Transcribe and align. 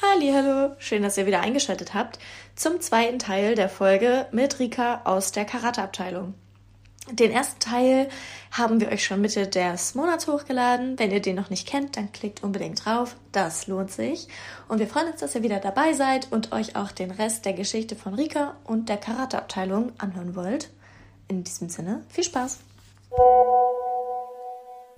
Hallo, 0.00 0.76
schön, 0.78 1.02
dass 1.02 1.16
ihr 1.18 1.26
wieder 1.26 1.40
eingeschaltet 1.40 1.92
habt 1.92 2.20
zum 2.54 2.80
zweiten 2.80 3.18
Teil 3.18 3.56
der 3.56 3.68
Folge 3.68 4.26
mit 4.30 4.60
Rika 4.60 5.00
aus 5.04 5.32
der 5.32 5.44
Karateabteilung. 5.44 6.34
Den 7.10 7.32
ersten 7.32 7.58
Teil 7.58 8.08
haben 8.52 8.80
wir 8.80 8.90
euch 8.92 9.04
schon 9.04 9.20
Mitte 9.20 9.48
des 9.48 9.96
Monats 9.96 10.28
hochgeladen. 10.28 10.96
Wenn 11.00 11.10
ihr 11.10 11.20
den 11.20 11.34
noch 11.34 11.50
nicht 11.50 11.66
kennt, 11.66 11.96
dann 11.96 12.12
klickt 12.12 12.44
unbedingt 12.44 12.84
drauf. 12.84 13.16
Das 13.32 13.66
lohnt 13.66 13.90
sich. 13.90 14.28
Und 14.68 14.78
wir 14.78 14.86
freuen 14.86 15.10
uns, 15.10 15.20
dass 15.20 15.34
ihr 15.34 15.42
wieder 15.42 15.58
dabei 15.58 15.92
seid 15.94 16.30
und 16.30 16.52
euch 16.52 16.76
auch 16.76 16.92
den 16.92 17.10
Rest 17.10 17.44
der 17.44 17.54
Geschichte 17.54 17.96
von 17.96 18.14
Rika 18.14 18.54
und 18.64 18.88
der 18.88 18.98
Karateabteilung 18.98 19.92
anhören 19.98 20.36
wollt. 20.36 20.70
In 21.26 21.42
diesem 21.42 21.70
Sinne, 21.70 22.04
viel 22.08 22.24
Spaß. 22.24 22.58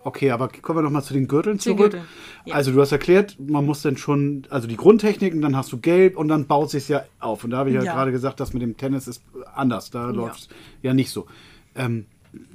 Okay, 0.02 0.30
aber 0.30 0.48
kommen 0.48 0.78
wir 0.78 0.82
nochmal 0.82 1.02
zu 1.02 1.12
den 1.12 1.28
Gürteln 1.28 1.58
zurück. 1.58 1.92
Gürtel. 1.92 2.02
Ja. 2.46 2.54
Also 2.54 2.72
du 2.72 2.80
hast 2.80 2.92
erklärt, 2.92 3.36
man 3.38 3.66
muss 3.66 3.82
dann 3.82 3.96
schon, 3.96 4.46
also 4.48 4.66
die 4.66 4.76
Grundtechniken, 4.76 5.42
dann 5.42 5.56
hast 5.56 5.72
du 5.72 5.78
gelb 5.78 6.16
und 6.16 6.28
dann 6.28 6.46
baut 6.46 6.70
sich 6.70 6.88
ja 6.88 7.04
auf. 7.18 7.44
Und 7.44 7.50
da 7.50 7.58
habe 7.58 7.70
ich 7.70 7.74
ja, 7.74 7.82
ja, 7.82 7.92
gerade 7.92 8.10
gesagt, 8.10 8.40
das 8.40 8.54
mit 8.54 8.62
dem 8.62 8.76
Tennis 8.76 9.06
ist 9.06 9.22
anders. 9.54 9.90
Da 9.90 10.06
ja. 10.06 10.10
läuft 10.10 10.40
es 10.40 10.48
ja 10.82 10.94
nicht 10.94 11.10
so. 11.10 11.26
Ähm, 11.74 12.06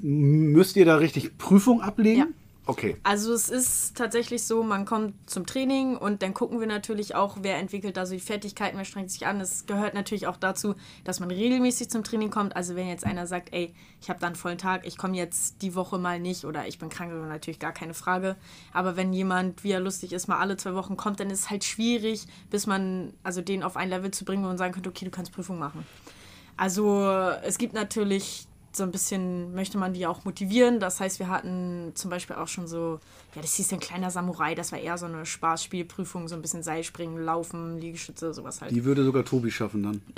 müsst 0.02 0.76
ihr 0.76 0.86
da 0.86 0.96
richtig 0.96 1.38
Prüfung 1.38 1.82
ablegen? 1.82 2.34
Okay. 2.68 2.98
Also 3.04 3.32
es 3.32 3.50
ist 3.50 3.96
tatsächlich 3.96 4.44
so, 4.44 4.64
man 4.64 4.86
kommt 4.86 5.14
zum 5.30 5.46
Training 5.46 5.98
und 5.98 6.24
dann 6.24 6.34
gucken 6.34 6.60
wir 6.60 6.66
natürlich 6.66 7.14
auch, 7.14 7.38
wer 7.42 7.58
entwickelt 7.58 7.96
da 7.96 8.08
so 8.08 8.14
die 8.14 8.20
Fertigkeiten, 8.20 8.76
wer 8.78 8.86
strengt 8.86 9.12
sich 9.12 9.28
an. 9.28 9.40
Es 9.40 9.68
gehört 9.68 9.94
natürlich 9.94 10.26
auch 10.26 10.38
dazu, 10.38 10.74
dass 11.04 11.20
man 11.20 11.30
regelmäßig 11.30 11.92
zum 11.92 12.04
Training 12.04 12.32
kommt. 12.32 12.56
Also 12.56 12.76
wenn 12.76 12.88
jetzt 12.88 13.06
einer 13.06 13.28
sagt, 13.28 13.54
ey, 13.54 13.76
ich 14.02 14.10
habe 14.10 14.20
da 14.20 14.28
einen 14.28 14.36
vollen 14.36 14.58
Tag, 14.58 14.88
ich 14.88 14.98
komme 14.98 15.16
jetzt 15.16 15.62
die 15.62 15.76
Woche 15.76 16.00
mal 16.00 16.20
nicht 16.20 16.44
oder 16.44 16.68
ich 16.68 16.80
bin 16.80 16.90
krank, 16.90 17.12
dann 17.12 17.30
natürlich 17.30 17.60
gar 17.60 17.72
keine 17.72 17.94
Frage. 17.94 18.36
Aber 18.74 18.96
wenn 18.96 19.14
jemand, 19.14 19.64
wie 19.64 19.72
er 19.72 19.80
lustig 19.80 20.12
ist, 20.12 20.28
mal 20.28 20.40
alle 20.40 20.58
zwei 20.58 20.74
Wochen 20.74 20.98
kommt, 20.98 21.20
dann 21.20 21.30
ist 21.30 21.42
es 21.42 21.50
halt 21.52 21.64
schwierig, 21.64 22.26
bis 22.50 22.66
man, 22.66 23.14
also 23.22 23.42
den 23.42 23.62
auf 23.62 23.78
ein 23.78 23.90
Level 23.90 24.10
zu 24.10 24.26
bringen, 24.26 24.42
man 24.42 24.58
sagen 24.58 24.74
könnte, 24.74 24.90
okay, 24.90 25.06
du 25.06 25.12
kannst 25.12 25.32
Prüfung 25.32 25.60
machen. 25.60 25.86
Also 26.58 27.12
es 27.44 27.60
gibt 27.60 27.74
natürlich 27.74 28.48
so 28.76 28.84
ein 28.84 28.92
bisschen 28.92 29.54
möchte 29.54 29.78
man 29.78 29.94
die 29.94 30.06
auch 30.06 30.26
motivieren. 30.26 30.80
Das 30.80 31.00
heißt, 31.00 31.20
wir 31.20 31.30
hatten 31.30 31.92
zum 31.96 32.10
Beispiel 32.10 32.36
auch 32.36 32.48
schon 32.48 32.68
so, 32.68 33.00
ja, 33.36 33.42
das 33.42 33.56
hieß 33.56 33.74
ein 33.74 33.80
kleiner 33.80 34.12
Samurai, 34.12 34.56
das 34.56 34.72
war 34.72 34.80
eher 34.80 34.98
so 34.98 35.06
eine 35.06 35.26
Spaßspielprüfung, 35.26 36.28
so 36.28 36.36
ein 36.36 36.42
bisschen 36.42 36.64
Seilspringen, 36.64 37.24
Laufen, 37.24 37.80
Liegestütze, 37.80 38.34
sowas 38.34 38.62
halt. 38.62 38.72
Die 38.72 38.86
würde 38.86 39.04
sogar 39.04 39.26
Tobi 39.26 39.52
schaffen 39.52 39.84
dann. 39.84 40.02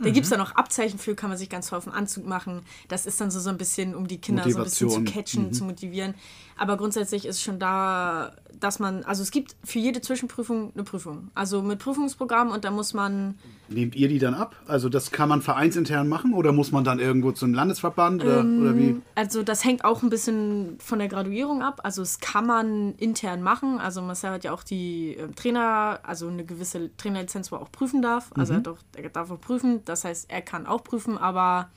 da 0.00 0.08
mhm. 0.08 0.12
gibt 0.12 0.24
es 0.24 0.30
dann 0.30 0.38
noch 0.38 0.56
Abzeichen 0.56 0.98
für, 0.98 1.14
kann 1.14 1.30
man 1.30 1.38
sich 1.38 1.48
ganz 1.48 1.68
toll 1.68 1.78
auf 1.78 1.84
den 1.84 1.92
Anzug 1.92 2.26
machen. 2.26 2.62
Das 2.88 3.06
ist 3.06 3.20
dann 3.20 3.30
so, 3.30 3.40
so 3.40 3.50
ein 3.50 3.58
bisschen, 3.58 3.94
um 3.94 4.06
die 4.06 4.18
Kinder 4.18 4.42
Motivation. 4.42 4.90
so 4.90 4.96
ein 4.96 5.04
bisschen 5.04 5.14
zu 5.14 5.20
catchen, 5.20 5.46
mhm. 5.46 5.52
zu 5.52 5.64
motivieren. 5.64 6.14
Aber 6.56 6.76
grundsätzlich 6.76 7.24
ist 7.24 7.42
schon 7.42 7.58
da, 7.58 8.32
dass 8.58 8.80
man, 8.80 9.02
also 9.04 9.22
es 9.22 9.30
gibt 9.30 9.56
für 9.64 9.78
jede 9.78 10.02
Zwischenprüfung 10.02 10.72
eine 10.74 10.84
Prüfung. 10.84 11.30
Also 11.34 11.62
mit 11.62 11.78
Prüfungsprogramm 11.78 12.50
und 12.50 12.64
da 12.64 12.70
muss 12.70 12.92
man. 12.92 13.36
Nehmt 13.68 13.96
ihr 13.96 14.08
die 14.08 14.18
dann 14.18 14.34
ab? 14.34 14.54
Also 14.66 14.90
das 14.90 15.10
kann 15.10 15.28
man 15.28 15.40
vereinsintern 15.40 16.06
machen 16.08 16.34
oder 16.34 16.52
muss 16.52 16.70
man 16.70 16.84
dann 16.84 16.98
irgendwo 16.98 17.32
zum 17.32 17.54
Landesverband 17.54 17.89
oder, 17.98 18.40
ähm, 18.40 18.62
oder 18.62 18.76
wie? 18.76 19.00
Also 19.14 19.42
das 19.42 19.64
hängt 19.64 19.84
auch 19.84 20.02
ein 20.02 20.10
bisschen 20.10 20.78
von 20.80 20.98
der 20.98 21.08
Graduierung 21.08 21.62
ab. 21.62 21.80
Also 21.84 22.02
es 22.02 22.20
kann 22.20 22.46
man 22.46 22.94
intern 22.96 23.42
machen. 23.42 23.78
Also 23.78 24.02
Marcel 24.02 24.30
hat 24.30 24.44
ja 24.44 24.52
auch 24.52 24.62
die 24.62 25.16
äh, 25.16 25.28
Trainer, 25.32 26.00
also 26.02 26.28
eine 26.28 26.44
gewisse 26.44 26.94
Trainerlizenz, 26.96 27.50
wo 27.52 27.56
er 27.56 27.62
auch 27.62 27.72
prüfen 27.72 28.02
darf. 28.02 28.30
Also 28.36 28.54
mhm. 28.54 28.62
er, 28.64 28.72
auch, 28.72 28.78
er 28.96 29.08
darf 29.10 29.30
auch 29.30 29.40
prüfen. 29.40 29.84
Das 29.84 30.04
heißt, 30.04 30.30
er 30.30 30.42
kann 30.42 30.66
auch 30.66 30.84
prüfen, 30.84 31.18
aber 31.18 31.70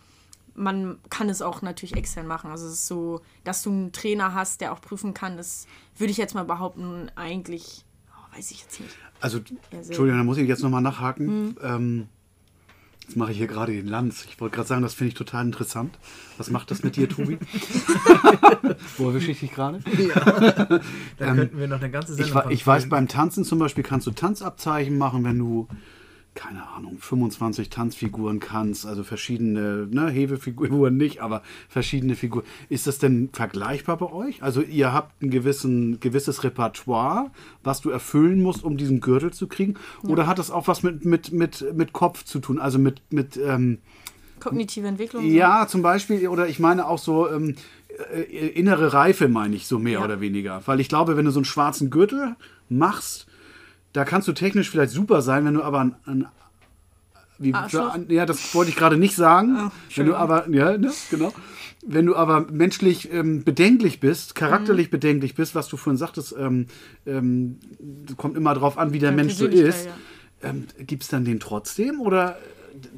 man 0.56 1.00
kann 1.10 1.30
es 1.30 1.42
auch 1.42 1.62
natürlich 1.62 1.96
extern 1.96 2.28
machen. 2.28 2.52
Also 2.52 2.68
es 2.68 2.74
ist 2.74 2.88
so, 2.88 3.22
dass 3.44 3.64
du 3.64 3.70
einen 3.72 3.92
Trainer 3.92 4.34
hast, 4.34 4.62
der 4.62 4.74
auch 4.74 4.82
prüfen 4.82 5.14
kann, 5.14 5.38
das 5.38 5.68
würde 5.98 6.12
ich 6.12 6.18
jetzt 6.18 6.36
mal 6.36 6.46
behaupten, 6.46 7.12
eigentlich, 7.16 7.86
oh, 8.12 8.38
weiß 8.38 8.52
ich 8.52 8.62
jetzt 8.62 8.80
nicht. 8.80 8.96
Also, 9.20 9.40
Entschuldigung, 9.72 10.20
da 10.20 10.24
muss 10.24 10.38
ich 10.38 10.48
jetzt 10.48 10.64
nochmal 10.64 10.82
nachhaken. 10.82 11.26
Mhm. 11.26 11.58
Ähm, 11.62 12.08
jetzt 13.04 13.18
mache 13.18 13.32
ich 13.32 13.38
hier 13.38 13.48
gerade 13.48 13.74
den 13.74 13.88
Lanz. 13.88 14.26
Ich 14.30 14.40
wollte 14.40 14.56
gerade 14.56 14.68
sagen, 14.68 14.82
das 14.82 14.94
finde 14.94 15.10
ich 15.10 15.14
total 15.14 15.46
interessant. 15.46 15.98
Was 16.38 16.50
macht 16.50 16.72
das 16.72 16.84
mit 16.84 16.96
dir, 16.96 17.10
Tobi? 17.10 17.38
Wo 18.98 19.10
erwische 19.10 19.32
ich 19.32 19.40
dich 19.40 19.52
gerade? 19.52 19.80
Ja. 19.98 20.80
Da 21.18 21.28
ähm, 21.28 21.36
könnten 21.38 21.60
wir 21.60 21.68
noch 21.68 21.80
eine 21.80 21.92
ganze 21.92 22.16
Sendung 22.16 22.44
Ich, 22.50 22.62
ich 22.62 22.68
weiß, 22.68 22.90
beim 22.90 23.08
Tanzen 23.08 23.44
zum 23.44 23.60
Beispiel 23.60 23.84
kannst 23.84 24.08
du 24.08 24.12
Tanzabzeichen 24.12 24.98
machen, 24.98 25.24
wenn 25.24 25.38
du 25.38 25.68
keine 26.36 26.68
Ahnung, 26.70 26.98
25 27.00 27.70
Tanzfiguren 27.70 28.40
kannst, 28.40 28.86
also 28.86 29.04
verschiedene, 29.04 29.88
ne, 29.90 30.10
Hefefiguren 30.10 30.98
nicht, 30.98 31.22
aber 31.22 31.44
verschiedene 31.70 32.16
Figuren. 32.16 32.44
Ist 32.70 32.88
das 32.88 32.98
denn 32.98 33.30
vergleichbar 33.32 33.98
bei 33.98 34.12
euch? 34.12 34.42
Also 34.42 34.62
ihr 34.62 34.94
habt 34.94 35.22
ein 35.22 35.30
gewissen, 35.30 36.00
gewisses 36.00 36.44
Repertoire, 36.44 37.32
was 37.64 37.82
du 37.82 37.90
erfüllen 37.90 38.42
musst, 38.42 38.64
um 38.64 38.78
diesen 38.78 39.00
Gürtel 39.00 39.32
zu 39.32 39.48
kriegen? 39.48 39.76
Ja. 40.04 40.10
Oder 40.10 40.28
hat 40.28 40.40
das 40.40 40.50
auch 40.50 40.68
was 40.68 40.82
mit, 40.84 41.06
mit, 41.06 41.32
mit, 41.32 41.66
mit 41.76 41.94
Kopf 41.94 42.24
zu 42.24 42.40
tun? 42.40 42.60
Also 42.60 42.80
mit, 42.80 43.02
mit 43.12 43.38
ähm, 43.38 43.80
Kognitive 44.40 44.88
Entwicklung? 44.88 45.26
Ja, 45.26 45.68
zum 45.68 45.82
Beispiel, 45.82 46.28
oder 46.28 46.48
ich 46.48 46.60
meine 46.60 46.88
auch 46.88 47.00
so 47.00 47.30
ähm, 47.30 47.56
äh, 48.12 48.22
innere 48.48 48.94
Reife, 48.94 49.28
meine 49.28 49.56
ich, 49.56 49.68
so 49.68 49.80
mehr 49.80 50.00
ja. 50.00 50.04
oder 50.04 50.20
weniger. 50.20 50.62
Weil 50.66 50.80
ich 50.80 50.90
glaube, 50.90 51.16
wenn 51.16 51.26
du 51.26 51.32
so 51.32 51.40
einen 51.40 51.46
schwarzen 51.46 51.90
Gürtel 51.90 52.36
machst, 52.70 53.28
da 53.94 54.06
kannst 54.06 54.28
du 54.28 54.34
technisch 54.34 54.70
vielleicht 54.70 54.92
super 54.92 55.22
sein, 55.22 55.46
wenn 55.46 55.54
du 55.54 55.64
aber 55.64 55.80
ein, 55.80 55.96
ein 56.06 56.28
wie, 57.40 57.52
ja, 58.10 58.26
das 58.26 58.54
wollte 58.54 58.70
ich 58.70 58.76
gerade 58.76 58.98
nicht 58.98 59.16
sagen. 59.16 59.58
Oh, 59.68 59.72
wenn 59.96 60.06
du 60.06 60.16
aber, 60.16 60.50
ja, 60.50 60.78
ne, 60.78 60.92
genau. 61.10 61.34
Wenn 61.86 62.06
du 62.06 62.16
aber 62.16 62.48
menschlich 62.50 63.12
ähm, 63.12 63.44
bedenklich 63.44 64.00
bist, 64.00 64.36
charakterlich 64.36 64.88
mhm. 64.88 64.92
bedenklich 64.92 65.36
bist, 65.36 65.54
was 65.54 65.68
du 65.68 65.76
vorhin 65.76 65.98
sagtest, 65.98 66.34
ähm, 66.38 66.68
ähm, 67.06 67.60
kommt 68.16 68.38
immer 68.38 68.54
darauf 68.54 68.78
an, 68.78 68.94
wie 68.94 69.00
der 69.00 69.10
ja, 69.10 69.16
Mensch 69.16 69.34
so 69.34 69.48
ist. 69.48 69.88
Ja. 69.88 70.50
Ähm, 70.50 70.68
Gibt 70.80 71.04
es 71.04 71.10
dann 71.10 71.26
den 71.26 71.40
trotzdem? 71.40 72.00
Oder 72.00 72.38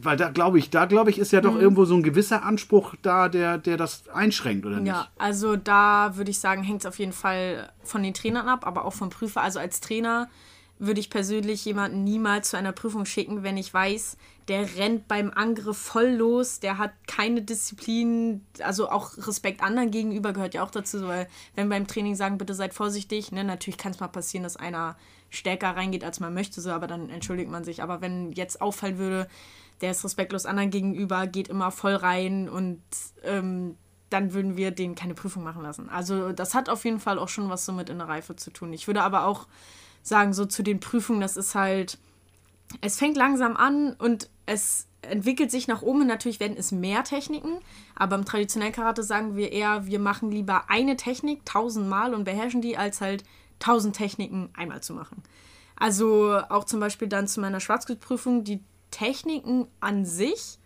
weil 0.02 0.18
da 0.18 0.30
glaube 0.30 0.60
ich, 0.60 0.70
da 0.70 0.86
glaube 0.86 1.10
ich, 1.10 1.18
ist 1.18 1.32
ja 1.32 1.42
doch 1.42 1.56
mhm. 1.56 1.62
irgendwo 1.62 1.86
so 1.86 1.96
ein 1.96 2.04
gewisser 2.04 2.44
Anspruch 2.44 2.96
da, 3.02 3.30
der, 3.30 3.58
der 3.58 3.78
das 3.78 4.08
einschränkt, 4.10 4.66
oder 4.66 4.78
nicht? 4.78 4.88
Ja, 4.88 5.08
also 5.18 5.56
da 5.56 6.16
würde 6.16 6.32
ich 6.32 6.40
sagen, 6.40 6.64
hängt 6.64 6.82
es 6.82 6.86
auf 6.86 7.00
jeden 7.00 7.14
Fall 7.14 7.70
von 7.84 8.04
den 8.04 8.14
Trainern 8.14 8.48
ab, 8.48 8.68
aber 8.68 8.86
auch 8.86 8.94
vom 8.94 9.10
Prüfer. 9.10 9.42
Also 9.42 9.60
als 9.60 9.80
Trainer 9.80 10.30
würde 10.78 11.00
ich 11.00 11.10
persönlich 11.10 11.64
jemanden 11.64 12.04
niemals 12.04 12.50
zu 12.50 12.58
einer 12.58 12.74
Prüfung 12.74 13.06
schicken, 13.06 13.44
wenn 13.44 13.56
ich 13.56 13.74
weiß, 13.74 14.18
der 14.48 14.76
rennt 14.76 15.08
beim 15.08 15.32
Angriff 15.32 15.78
voll 15.78 16.10
los, 16.10 16.60
der 16.60 16.78
hat 16.78 16.92
keine 17.08 17.42
Disziplin, 17.42 18.46
also 18.62 18.90
auch 18.90 19.18
Respekt 19.26 19.64
anderen 19.64 19.90
gegenüber 19.90 20.34
gehört 20.34 20.54
ja 20.54 20.64
auch 20.64 20.72
dazu, 20.72 21.08
weil 21.08 21.28
wenn 21.56 21.70
beim 21.70 21.88
Training 21.88 22.16
sagen, 22.16 22.38
bitte 22.38 22.54
seid 22.54 22.74
vorsichtig, 22.74 23.32
ne, 23.32 23.44
natürlich 23.44 23.78
kann 23.78 23.94
es 23.94 24.00
mal 24.00 24.10
passieren, 24.10 24.44
dass 24.44 24.58
einer 24.58 24.98
stärker 25.30 25.76
reingeht, 25.76 26.04
als 26.04 26.20
man 26.20 26.34
möchte, 26.34 26.62
so, 26.62 26.72
aber 26.72 26.88
dann 26.88 27.10
entschuldigt 27.10 27.50
man 27.50 27.64
sich. 27.64 27.82
Aber 27.82 28.02
wenn 28.02 28.32
jetzt 28.34 28.62
auffallen 28.62 28.98
würde, 28.98 29.28
der 29.82 29.92
ist 29.92 30.04
respektlos 30.04 30.46
anderen 30.46 30.72
gegenüber, 30.72 31.28
geht 31.28 31.48
immer 31.48 31.72
voll 31.72 31.96
rein 31.96 32.48
und 32.50 32.82
ähm, 33.24 33.78
dann 34.10 34.34
würden 34.34 34.56
wir 34.56 34.72
den 34.72 34.96
keine 34.96 35.16
Prüfung 35.16 35.44
machen 35.44 35.64
lassen. 35.64 35.90
Also 35.90 36.32
das 36.32 36.54
hat 36.54 36.70
auf 36.70 36.86
jeden 36.86 37.00
Fall 37.00 37.20
auch 37.20 37.30
schon 37.30 37.50
was 37.50 37.66
so 37.66 37.74
mit 37.74 37.90
in 37.90 37.98
der 37.98 38.08
Reife 38.08 38.36
zu 38.36 38.52
tun. 38.52 38.72
Ich 38.72 38.88
würde 38.88 39.02
aber 39.02 39.26
auch 39.26 39.48
sagen, 40.06 40.34
so 40.34 40.46
zu 40.46 40.64
den 40.64 40.80
Prüfungen, 40.80 41.20
das 41.20 41.36
ist 41.36 41.56
halt, 41.56 41.98
es 42.82 42.98
fängt 42.98 43.18
langsam 43.18 43.58
an 43.58 43.94
und 43.94 44.30
es 44.46 44.88
entwickelt 45.02 45.52
sich 45.52 45.68
nach 45.68 45.82
oben. 45.82 46.06
Natürlich 46.06 46.40
werden 46.40 46.56
es 46.58 46.72
mehr 46.72 47.04
Techniken, 47.04 47.60
aber 47.96 48.16
im 48.16 48.26
traditionellen 48.26 48.74
Karate 48.74 49.04
sagen 49.04 49.36
wir 49.36 49.52
eher, 49.52 49.88
wir 49.88 50.00
machen 50.00 50.32
lieber 50.32 50.70
eine 50.70 50.96
Technik 50.96 51.46
tausendmal 51.46 52.14
und 52.14 52.24
beherrschen 52.24 52.62
die, 52.62 52.78
als 52.78 53.02
halt 53.02 53.24
tausend 53.60 53.96
Techniken 53.96 54.50
einmal 54.56 54.82
zu 54.82 54.94
machen. 54.94 55.24
Also 55.76 56.40
auch 56.50 56.66
zum 56.66 56.80
Beispiel 56.80 57.08
dann 57.08 57.28
zu 57.28 57.42
meiner 57.42 57.60
Schwarzgutprüfung, 57.60 58.44
die 58.44 58.62
Techniken 58.92 59.68
an 59.80 60.06
sich 60.06 60.60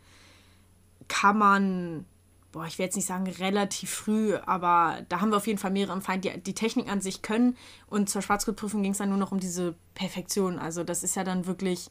kann 1.07 1.37
man 1.37 2.05
boah, 2.51 2.65
ich 2.65 2.77
will 2.79 2.85
jetzt 2.85 2.95
nicht 2.95 3.05
sagen 3.05 3.27
relativ 3.27 3.89
früh, 3.89 4.35
aber 4.35 5.05
da 5.09 5.21
haben 5.21 5.29
wir 5.29 5.37
auf 5.37 5.47
jeden 5.47 5.59
Fall 5.59 5.71
mehrere 5.71 5.93
im 5.93 6.01
Feind, 6.01 6.25
die 6.25 6.31
die 6.39 6.53
Technik 6.53 6.91
an 6.91 7.01
sich 7.01 7.21
können. 7.21 7.55
Und 7.87 8.09
zur 8.09 8.21
Schwarzgurtprüfung 8.21 8.81
ging 8.81 8.93
es 8.93 8.97
dann 8.97 9.09
nur 9.09 9.17
noch 9.17 9.31
um 9.31 9.39
diese 9.39 9.75
Perfektion. 9.93 10.57
Also 10.57 10.83
das 10.83 11.03
ist 11.03 11.15
ja 11.15 11.23
dann 11.23 11.45
wirklich, 11.45 11.89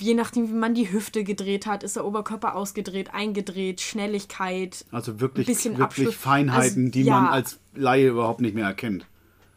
je 0.00 0.14
nachdem, 0.14 0.48
wie 0.48 0.54
man 0.54 0.74
die 0.74 0.90
Hüfte 0.90 1.24
gedreht 1.24 1.66
hat, 1.66 1.82
ist 1.82 1.96
der 1.96 2.06
Oberkörper 2.06 2.54
ausgedreht, 2.54 3.12
eingedreht, 3.12 3.80
Schnelligkeit. 3.80 4.86
Also 4.90 5.20
wirklich, 5.20 5.46
bisschen 5.46 5.76
wirklich 5.76 6.16
Feinheiten, 6.16 6.86
also, 6.86 6.92
die 6.92 7.02
ja, 7.02 7.20
man 7.20 7.32
als 7.32 7.60
Laie 7.74 8.08
überhaupt 8.08 8.40
nicht 8.40 8.54
mehr 8.54 8.66
erkennt. 8.66 9.06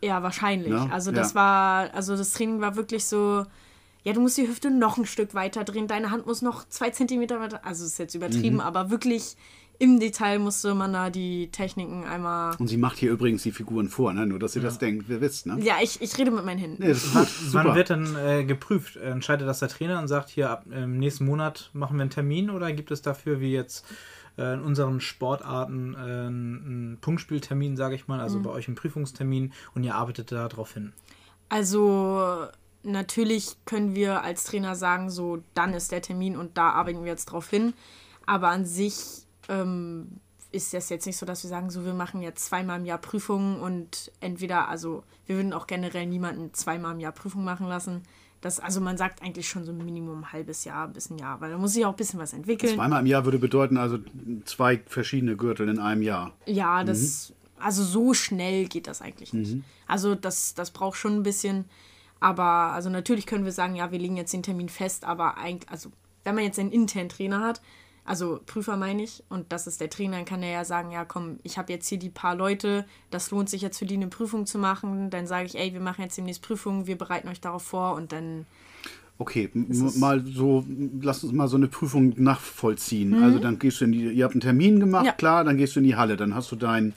Ja, 0.04 0.24
wahrscheinlich. 0.24 0.72
Ja? 0.72 0.90
Also 0.92 1.12
das 1.12 1.30
ja. 1.30 1.36
war, 1.36 1.94
also 1.94 2.18
das 2.18 2.34
Training 2.34 2.60
war 2.60 2.76
wirklich 2.76 3.06
so, 3.06 3.46
ja, 4.04 4.14
du 4.14 4.22
musst 4.22 4.38
die 4.38 4.48
Hüfte 4.48 4.72
noch 4.72 4.98
ein 4.98 5.06
Stück 5.06 5.34
weiter 5.34 5.64
drehen, 5.64 5.88
deine 5.88 6.12
Hand 6.12 6.26
muss 6.26 6.42
noch 6.42 6.68
zwei 6.68 6.90
Zentimeter 6.90 7.40
weiter, 7.40 7.66
also 7.66 7.86
ist 7.86 8.00
jetzt 8.00 8.16
übertrieben, 8.16 8.56
mhm. 8.56 8.62
aber 8.62 8.90
wirklich 8.90 9.36
im 9.82 10.00
Detail 10.00 10.38
musste 10.38 10.76
man 10.76 10.94
da 10.94 11.10
die 11.10 11.50
Techniken 11.52 12.04
einmal. 12.04 12.56
Und 12.60 12.68
sie 12.68 12.78
macht 12.78 13.00
hier 13.00 13.12
übrigens 13.12 13.42
die 13.42 13.52
Figuren 13.52 13.90
vor, 13.90 14.14
ne? 14.14 14.28
nur 14.28 14.38
dass 14.38 14.56
ihr 14.56 14.62
ja. 14.62 14.68
das 14.68 14.78
denkt, 14.78 15.10
wir 15.10 15.22
wisst, 15.22 15.48
ne? 15.48 15.58
Ja, 15.60 15.78
ich, 15.82 16.00
ich 16.02 16.16
rede 16.20 16.30
mit 16.30 16.46
meinen 16.46 16.60
Händen. 16.60 16.84
Nee, 16.84 16.90
das 16.90 17.04
ist 17.04 17.14
gut. 17.16 17.28
Wann 17.54 17.74
wird 17.74 17.90
dann 17.90 18.16
äh, 18.16 18.44
geprüft? 18.44 18.98
Entscheidet 18.98 19.48
das 19.48 19.58
der 19.58 19.70
Trainer 19.70 20.00
und 20.00 20.08
sagt, 20.08 20.30
hier 20.30 20.52
ab 20.52 20.66
ähm, 20.72 21.00
nächsten 21.00 21.26
Monat 21.26 21.72
machen 21.74 21.98
wir 21.98 22.02
einen 22.02 22.12
Termin 22.12 22.52
oder 22.52 22.72
gibt 22.74 22.92
es 22.92 23.02
dafür, 23.02 23.40
wie 23.42 23.54
jetzt 23.54 23.84
äh, 24.38 24.54
in 24.54 24.62
unseren 24.62 25.02
Sportarten, 25.02 25.96
äh, 25.96 25.98
einen 25.98 26.98
Punktspieltermin, 27.02 27.76
sage 27.76 27.96
ich 27.96 28.08
mal, 28.08 28.20
also 28.20 28.38
mhm. 28.38 28.44
bei 28.44 28.50
euch 28.52 28.68
einen 28.68 28.76
Prüfungstermin 28.76 29.52
und 29.74 29.84
ihr 29.84 29.96
arbeitet 29.96 30.32
da 30.32 30.48
drauf 30.48 30.76
hin? 30.76 30.94
Also 31.50 32.46
natürlich 32.84 33.58
können 33.66 33.96
wir 33.96 34.24
als 34.24 34.44
Trainer 34.44 34.76
sagen, 34.76 35.10
so 35.10 35.44
dann 35.54 35.74
ist 35.74 35.92
der 35.92 36.02
Termin 36.02 36.38
und 36.38 36.58
da 36.58 36.72
arbeiten 36.72 37.04
wir 37.04 37.12
jetzt 37.12 37.26
drauf 37.26 37.50
hin. 37.50 37.74
Aber 38.26 38.50
an 38.50 38.66
sich 38.66 39.26
ähm, 39.50 40.20
ist 40.52 40.74
das 40.74 40.90
jetzt 40.90 41.06
nicht 41.06 41.18
so, 41.18 41.26
dass 41.26 41.44
wir 41.44 41.50
sagen, 41.50 41.70
so 41.70 41.86
wir 41.86 41.94
machen 41.94 42.22
jetzt 42.22 42.46
zweimal 42.46 42.80
im 42.80 42.86
Jahr 42.86 42.98
Prüfungen 42.98 43.60
und 43.60 44.12
entweder, 44.20 44.68
also 44.68 45.04
wir 45.26 45.38
würden 45.38 45.54
auch 45.54 45.68
generell 45.68 46.06
niemanden 46.06 46.54
zweimal 46.54 46.94
im 46.94 47.00
Jahr 47.00 47.14
Prüfung 47.14 47.44
machen 47.44 47.68
lassen. 47.68 48.04
Das, 48.42 48.60
also 48.60 48.82
man 48.82 48.98
sagt 48.98 49.22
eigentlich 49.22 49.48
schon 49.48 49.64
so 49.66 49.72
Minimum 49.72 50.20
ein 50.20 50.34
halbes 50.34 50.64
Jahr 50.66 50.88
bis 50.88 51.12
ein 51.12 51.20
Jahr, 51.20 51.40
weil 51.42 51.52
da 51.52 51.58
muss 51.58 51.74
sich 51.74 51.86
auch 51.86 51.92
ein 51.92 51.96
bisschen 51.96 52.20
was 52.20 52.34
entwickeln. 52.34 52.76
Zweimal 52.76 53.02
im 53.02 53.06
Jahr 53.06 53.24
würde 53.24 53.38
bedeuten, 53.38 53.78
also 53.78 54.00
zwei 54.46 54.82
verschiedene 54.88 55.38
Gürtel 55.38 55.70
in 55.70 55.78
einem 55.78 56.02
Jahr. 56.02 56.34
Ja, 56.48 56.84
das, 56.84 57.34
also 57.60 57.84
so 57.84 58.16
schnell 58.16 58.66
geht 58.66 58.88
das 58.88 59.02
eigentlich 59.02 59.32
nicht. 59.32 59.58
Also 59.88 60.16
das, 60.16 60.56
das 60.56 60.72
braucht 60.72 60.98
schon 60.98 61.18
ein 61.18 61.24
bisschen. 61.24 61.66
Aber 62.22 62.72
also 62.72 62.90
natürlich 62.90 63.26
können 63.26 63.44
wir 63.44 63.52
sagen, 63.52 63.76
ja, 63.76 63.92
wir 63.92 64.00
legen 64.00 64.16
jetzt 64.16 64.32
den 64.32 64.44
Termin 64.44 64.70
fest, 64.70 65.04
aber 65.04 65.38
eigentlich, 65.38 65.70
also 65.70 65.92
wenn 66.24 66.36
man 66.36 66.46
jetzt 66.46 66.60
einen 66.60 66.72
internen 66.72 67.10
Trainer 67.10 67.42
hat, 67.42 67.62
also 68.06 68.40
Prüfer 68.46 68.78
meine 68.78 69.04
ich, 69.04 69.24
und 69.30 69.52
das 69.52 69.68
ist 69.68 69.82
der 69.82 69.90
Trainer, 69.90 70.18
dann 70.18 70.26
kann 70.26 70.44
er 70.44 70.52
ja 70.52 70.66
sagen, 70.66 70.92
ja 70.92 71.04
komm, 71.04 71.40
ich 71.44 71.58
habe 71.58 71.74
jetzt 71.74 71.88
hier 71.88 72.00
die 72.00 72.10
paar 72.10 72.36
Leute, 72.36 72.86
das 73.10 73.32
lohnt 73.32 73.50
sich 73.50 73.62
jetzt 73.62 73.78
für 73.80 73.86
die 73.86 73.96
eine 73.96 74.08
Prüfung 74.08 74.46
zu 74.46 74.58
machen. 74.58 75.10
Dann 75.10 75.28
sage 75.28 75.46
ich, 75.48 75.58
ey, 75.58 75.74
wir 75.74 75.82
machen 75.82 76.02
jetzt 76.02 76.18
demnächst 76.18 76.42
Prüfungen, 76.42 76.88
wir 76.88 76.98
bereiten 76.98 77.28
euch 77.28 77.42
darauf 77.42 77.64
vor 77.64 77.96
und 77.96 78.12
dann 78.12 78.46
Okay, 79.18 79.50
mal 79.54 80.26
so, 80.26 80.66
lass 81.00 81.24
uns 81.24 81.32
mal 81.32 81.48
so 81.48 81.56
eine 81.56 81.68
Prüfung 81.68 82.14
nachvollziehen. 82.18 83.24
Also 83.24 83.38
dann 83.38 83.60
gehst 83.60 83.80
du 83.80 83.86
in 83.86 83.92
die, 83.92 84.12
ihr 84.12 84.24
habt 84.24 84.34
einen 84.34 84.42
Termin 84.42 84.80
gemacht, 84.80 85.04
Mhm. 85.04 85.08
Ja. 85.08 85.14
klar, 85.14 85.44
dann 85.44 85.58
gehst 85.58 85.76
du 85.76 85.80
in 85.80 85.86
die 85.86 85.96
Halle, 85.96 86.18
dann 86.18 86.34
hast 86.34 86.52
du 86.52 86.56
deinen 86.56 86.94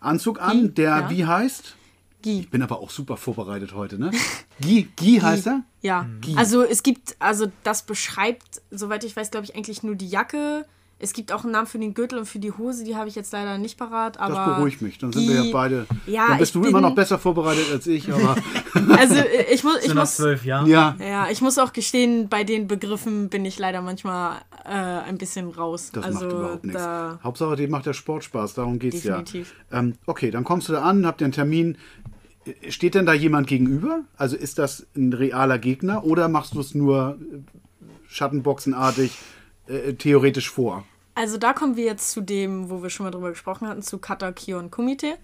Anzug 0.00 0.40
an, 0.40 0.74
der 0.74 0.90
ja. 0.90 1.10
wie 1.10 1.24
heißt? 1.24 1.76
Guy. 2.22 2.40
Ich 2.40 2.50
bin 2.50 2.62
aber 2.62 2.80
auch 2.80 2.90
super 2.90 3.16
vorbereitet 3.16 3.74
heute, 3.74 3.98
ne? 3.98 4.10
Guy, 4.62 4.88
Guy 4.96 5.18
heißt 5.20 5.46
er? 5.46 5.62
Ja, 5.82 6.08
also 6.36 6.62
es 6.62 6.82
gibt, 6.82 7.16
also 7.18 7.46
das 7.62 7.82
beschreibt, 7.84 8.62
soweit 8.70 9.04
ich 9.04 9.14
weiß, 9.16 9.30
glaube 9.30 9.46
ich, 9.46 9.54
eigentlich 9.54 9.82
nur 9.82 9.94
die 9.94 10.08
Jacke. 10.08 10.66
Es 10.98 11.12
gibt 11.12 11.30
auch 11.30 11.42
einen 11.42 11.52
Namen 11.52 11.66
für 11.66 11.78
den 11.78 11.92
Gürtel 11.92 12.18
und 12.18 12.24
für 12.24 12.38
die 12.38 12.52
Hose, 12.52 12.82
die 12.82 12.96
habe 12.96 13.06
ich 13.08 13.14
jetzt 13.14 13.30
leider 13.30 13.58
nicht 13.58 13.76
parat. 13.76 14.18
Aber 14.18 14.34
Das 14.34 14.56
beruhigt 14.56 14.80
mich. 14.80 14.96
Dann 14.96 15.12
sind 15.12 15.28
wir 15.28 15.44
ja 15.44 15.52
beide. 15.52 15.86
Ja, 16.06 16.28
dann 16.28 16.38
bist 16.38 16.54
du 16.54 16.64
immer 16.64 16.80
noch 16.80 16.94
besser 16.94 17.18
vorbereitet 17.18 17.66
als 17.70 17.86
ich, 17.86 18.10
aber 18.10 18.34
Also 18.98 19.16
ich 19.50 19.62
muss, 19.64 19.84
ich 19.84 19.94
muss, 19.94 20.16
zwölf 20.16 20.44
Jahren. 20.44 20.66
ja, 20.66 20.96
ja, 20.98 21.28
ich 21.30 21.40
muss 21.40 21.58
auch 21.58 21.72
gestehen, 21.72 22.28
bei 22.28 22.44
den 22.44 22.66
Begriffen 22.66 23.28
bin 23.28 23.44
ich 23.44 23.58
leider 23.58 23.82
manchmal 23.82 24.38
äh, 24.64 24.70
ein 24.70 25.18
bisschen 25.18 25.50
raus. 25.50 25.90
das 25.92 26.04
also 26.04 26.20
macht 26.20 26.32
überhaupt 26.32 26.64
nichts. 26.64 26.82
Hauptsache, 27.22 27.56
dir 27.56 27.68
macht 27.68 27.86
der 27.86 27.92
Sport 27.92 28.24
Spaß, 28.24 28.54
darum 28.54 28.78
geht's 28.78 29.02
Definitiv. 29.02 29.54
ja. 29.70 29.78
Ähm, 29.78 29.94
okay, 30.06 30.30
dann 30.30 30.44
kommst 30.44 30.68
du 30.68 30.72
da 30.72 30.82
an, 30.82 31.06
habt 31.06 31.20
ihr 31.20 31.26
einen 31.26 31.32
Termin. 31.32 31.78
Steht 32.68 32.94
denn 32.94 33.06
da 33.06 33.12
jemand 33.12 33.46
gegenüber? 33.46 34.04
Also 34.16 34.36
ist 34.36 34.58
das 34.58 34.86
ein 34.94 35.12
realer 35.12 35.58
Gegner 35.58 36.04
oder 36.04 36.28
machst 36.28 36.54
du 36.54 36.60
es 36.60 36.74
nur 36.74 37.18
äh, 37.20 37.38
Schattenboxenartig 38.08 39.18
äh, 39.66 39.94
theoretisch 39.94 40.50
vor? 40.50 40.84
Also 41.16 41.38
da 41.38 41.54
kommen 41.54 41.76
wir 41.76 41.84
jetzt 41.84 42.10
zu 42.10 42.20
dem, 42.20 42.68
wo 42.68 42.82
wir 42.82 42.90
schon 42.90 43.04
mal 43.04 43.10
drüber 43.10 43.30
gesprochen 43.30 43.66
hatten, 43.66 43.80
zu 43.80 43.96
Kata, 43.96 44.32
Kion, 44.32 44.70
Kumite. 44.70 45.14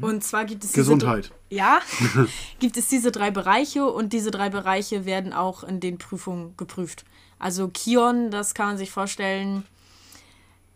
Und 0.00 0.24
zwar 0.24 0.44
gibt 0.44 0.64
es 0.64 0.72
diese 0.72 0.80
Gesundheit. 0.80 1.30
ja, 1.50 1.78
gibt 2.58 2.76
es 2.76 2.88
diese 2.88 3.12
drei 3.12 3.30
Bereiche 3.30 3.86
und 3.86 4.12
diese 4.12 4.32
drei 4.32 4.50
Bereiche 4.50 5.04
werden 5.04 5.32
auch 5.32 5.62
in 5.62 5.78
den 5.78 5.98
Prüfungen 5.98 6.56
geprüft. 6.56 7.04
Also 7.38 7.68
Kion, 7.68 8.32
das 8.32 8.54
kann 8.54 8.66
man 8.66 8.76
sich 8.76 8.90
vorstellen, 8.90 9.62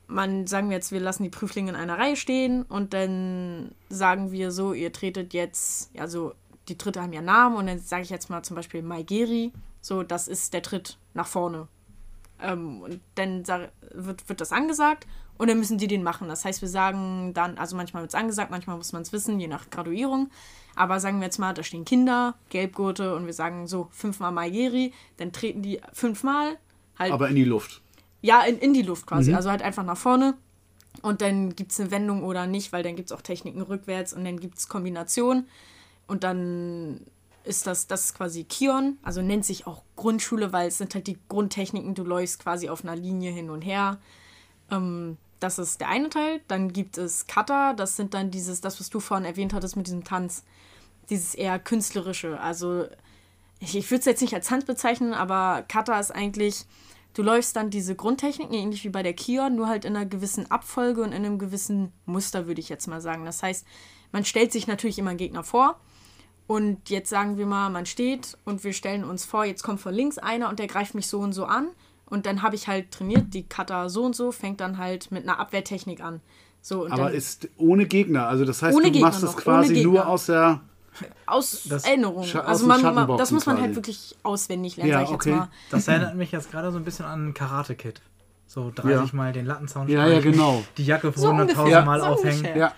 man 0.06 0.46
sagen 0.46 0.68
wir 0.68 0.76
jetzt, 0.76 0.92
wir 0.92 1.00
lassen 1.00 1.22
die 1.22 1.30
Prüflinge 1.30 1.70
in 1.70 1.76
einer 1.76 1.98
Reihe 1.98 2.16
stehen 2.16 2.62
und 2.62 2.92
dann 2.94 3.72
sagen 3.88 4.32
wir 4.32 4.50
so, 4.50 4.72
ihr 4.72 4.92
tretet 4.92 5.34
jetzt, 5.34 5.90
also 5.98 6.34
die 6.68 6.78
Tritte 6.78 7.02
haben 7.02 7.12
ja 7.12 7.22
Namen 7.22 7.56
und 7.56 7.66
dann 7.66 7.78
sage 7.78 8.02
ich 8.02 8.10
jetzt 8.10 8.30
mal 8.30 8.42
zum 8.42 8.56
Beispiel 8.56 8.82
Maigeri, 8.82 9.52
so 9.80 10.02
das 10.02 10.28
ist 10.28 10.54
der 10.54 10.62
Tritt 10.62 10.98
nach 11.14 11.26
vorne. 11.26 11.68
Ähm, 12.40 12.82
und 12.82 13.00
dann 13.14 13.44
wird, 13.92 14.28
wird 14.28 14.40
das 14.40 14.52
angesagt 14.52 15.06
und 15.36 15.48
dann 15.48 15.58
müssen 15.58 15.78
die 15.78 15.86
den 15.86 16.02
machen. 16.02 16.28
Das 16.28 16.44
heißt, 16.44 16.62
wir 16.62 16.68
sagen 16.68 17.32
dann, 17.34 17.58
also 17.58 17.76
manchmal 17.76 18.02
wird 18.02 18.10
es 18.12 18.18
angesagt, 18.18 18.50
manchmal 18.50 18.76
muss 18.76 18.92
man 18.92 19.02
es 19.02 19.12
wissen, 19.12 19.40
je 19.40 19.48
nach 19.48 19.70
Graduierung. 19.70 20.30
Aber 20.76 21.00
sagen 21.00 21.20
wir 21.20 21.26
jetzt 21.26 21.38
mal, 21.38 21.54
da 21.54 21.62
stehen 21.62 21.84
Kinder, 21.84 22.34
Gelbgurte 22.50 23.14
und 23.14 23.26
wir 23.26 23.32
sagen 23.32 23.66
so 23.66 23.88
fünfmal 23.92 24.32
Maigeri, 24.32 24.92
dann 25.18 25.32
treten 25.32 25.62
die 25.62 25.80
fünfmal 25.92 26.58
halt 26.98 27.12
Aber 27.12 27.28
in 27.28 27.36
die 27.36 27.44
Luft. 27.44 27.80
Ja, 28.24 28.40
in, 28.40 28.58
in 28.58 28.72
die 28.72 28.80
Luft 28.80 29.06
quasi. 29.06 29.34
Also 29.34 29.50
halt 29.50 29.60
einfach 29.60 29.84
nach 29.84 29.98
vorne. 29.98 30.32
Und 31.02 31.20
dann 31.20 31.54
gibt 31.54 31.72
es 31.72 31.80
eine 31.80 31.90
Wendung 31.90 32.24
oder 32.24 32.46
nicht, 32.46 32.72
weil 32.72 32.82
dann 32.82 32.96
gibt 32.96 33.10
es 33.10 33.12
auch 33.16 33.20
Techniken 33.20 33.60
rückwärts 33.60 34.14
und 34.14 34.24
dann 34.24 34.40
gibt 34.40 34.56
es 34.56 34.66
Kombinationen. 34.66 35.46
Und 36.06 36.24
dann 36.24 37.02
ist 37.44 37.66
das, 37.66 37.86
das 37.86 38.06
ist 38.06 38.14
quasi 38.16 38.44
Kion, 38.44 38.96
also 39.02 39.20
nennt 39.20 39.44
sich 39.44 39.66
auch 39.66 39.82
Grundschule, 39.96 40.54
weil 40.54 40.68
es 40.68 40.78
sind 40.78 40.94
halt 40.94 41.06
die 41.06 41.18
Grundtechniken, 41.28 41.94
du 41.94 42.02
läufst 42.02 42.42
quasi 42.42 42.70
auf 42.70 42.82
einer 42.82 42.96
Linie 42.96 43.30
hin 43.30 43.50
und 43.50 43.60
her. 43.60 43.98
Ähm, 44.70 45.18
das 45.38 45.58
ist 45.58 45.82
der 45.82 45.90
eine 45.90 46.08
Teil. 46.08 46.40
Dann 46.48 46.72
gibt 46.72 46.96
es 46.96 47.26
Kata, 47.26 47.74
das 47.74 47.96
sind 47.96 48.14
dann 48.14 48.30
dieses, 48.30 48.62
das, 48.62 48.80
was 48.80 48.88
du 48.88 49.00
vorhin 49.00 49.26
erwähnt 49.26 49.52
hattest 49.52 49.76
mit 49.76 49.86
diesem 49.86 50.04
Tanz, 50.04 50.44
dieses 51.10 51.34
eher 51.34 51.58
künstlerische. 51.58 52.40
Also 52.40 52.86
ich, 53.60 53.76
ich 53.76 53.90
würde 53.90 53.98
es 53.98 54.06
jetzt 54.06 54.22
nicht 54.22 54.32
als 54.32 54.46
Tanz 54.46 54.64
bezeichnen, 54.64 55.12
aber 55.12 55.62
Kata 55.68 56.00
ist 56.00 56.10
eigentlich, 56.10 56.64
du 57.14 57.22
läufst 57.22 57.56
dann 57.56 57.70
diese 57.70 57.94
Grundtechniken, 57.94 58.54
ähnlich 58.54 58.84
wie 58.84 58.90
bei 58.90 59.02
der 59.02 59.14
Kion, 59.14 59.54
nur 59.54 59.68
halt 59.68 59.84
in 59.84 59.96
einer 59.96 60.06
gewissen 60.06 60.50
Abfolge 60.50 61.02
und 61.02 61.12
in 61.12 61.24
einem 61.24 61.38
gewissen 61.38 61.92
Muster, 62.04 62.46
würde 62.46 62.60
ich 62.60 62.68
jetzt 62.68 62.86
mal 62.86 63.00
sagen. 63.00 63.24
Das 63.24 63.42
heißt, 63.42 63.66
man 64.12 64.24
stellt 64.24 64.52
sich 64.52 64.66
natürlich 64.66 64.98
immer 64.98 65.10
einen 65.10 65.18
Gegner 65.18 65.42
vor. 65.44 65.80
Und 66.46 66.90
jetzt 66.90 67.08
sagen 67.08 67.38
wir 67.38 67.46
mal, 67.46 67.70
man 67.70 67.86
steht 67.86 68.36
und 68.44 68.64
wir 68.64 68.74
stellen 68.74 69.04
uns 69.04 69.24
vor, 69.24 69.46
jetzt 69.46 69.62
kommt 69.62 69.80
von 69.80 69.94
links 69.94 70.18
einer 70.18 70.50
und 70.50 70.58
der 70.58 70.66
greift 70.66 70.94
mich 70.94 71.06
so 71.06 71.20
und 71.20 71.32
so 71.32 71.46
an. 71.46 71.68
Und 72.04 72.26
dann 72.26 72.42
habe 72.42 72.54
ich 72.54 72.68
halt 72.68 72.90
trainiert, 72.90 73.32
die 73.32 73.44
Kata 73.44 73.88
so 73.88 74.04
und 74.04 74.14
so, 74.14 74.30
fängt 74.30 74.60
dann 74.60 74.76
halt 74.76 75.10
mit 75.10 75.22
einer 75.22 75.38
Abwehrtechnik 75.38 76.02
an. 76.02 76.20
So, 76.60 76.84
und 76.84 76.92
Aber 76.92 77.12
ist 77.12 77.48
ohne 77.56 77.86
Gegner. 77.86 78.28
Also 78.28 78.44
das 78.44 78.62
heißt, 78.62 78.76
du 78.76 78.82
Gegner 78.82 79.00
machst 79.00 79.22
es 79.22 79.32
noch, 79.32 79.36
quasi 79.36 79.82
nur 79.82 80.06
aus 80.06 80.26
der. 80.26 80.60
Aus 81.26 81.62
Das- 81.68 81.84
Erinnerung. 81.84 82.24
Scha- 82.24 82.40
Also 82.40 82.66
man, 82.66 82.82
man, 82.82 83.16
das 83.18 83.30
muss 83.30 83.46
man 83.46 83.56
halt 83.56 83.66
quasi. 83.68 83.76
wirklich 83.76 84.16
auswendig 84.22 84.76
lernen, 84.76 84.90
Ja, 84.92 84.98
sag 85.00 85.08
ich 85.08 85.14
okay. 85.14 85.30
jetzt 85.30 85.38
mal. 85.38 85.48
Das 85.70 85.88
erinnert 85.88 86.14
mich 86.16 86.32
jetzt 86.32 86.50
gerade 86.50 86.70
so 86.72 86.78
ein 86.78 86.84
bisschen 86.84 87.04
an 87.06 87.34
Karate 87.34 87.74
Kid. 87.74 88.00
So 88.46 88.70
30 88.74 89.10
Ja. 89.12 89.16
Mal 89.16 89.32
den 89.32 89.46
Lattenzaun 89.46 89.88
Ja, 89.88 90.06
ja, 90.06 90.20
genau. 90.20 90.62
Die 90.76 90.84
Jacke 90.84 91.12
So 91.16 91.28
100.000 91.30 91.40
ungefähr, 91.40 91.84
Mal 91.84 92.00
so 92.00 92.06
aufhängen. 92.06 92.56
Ja, 92.56 92.72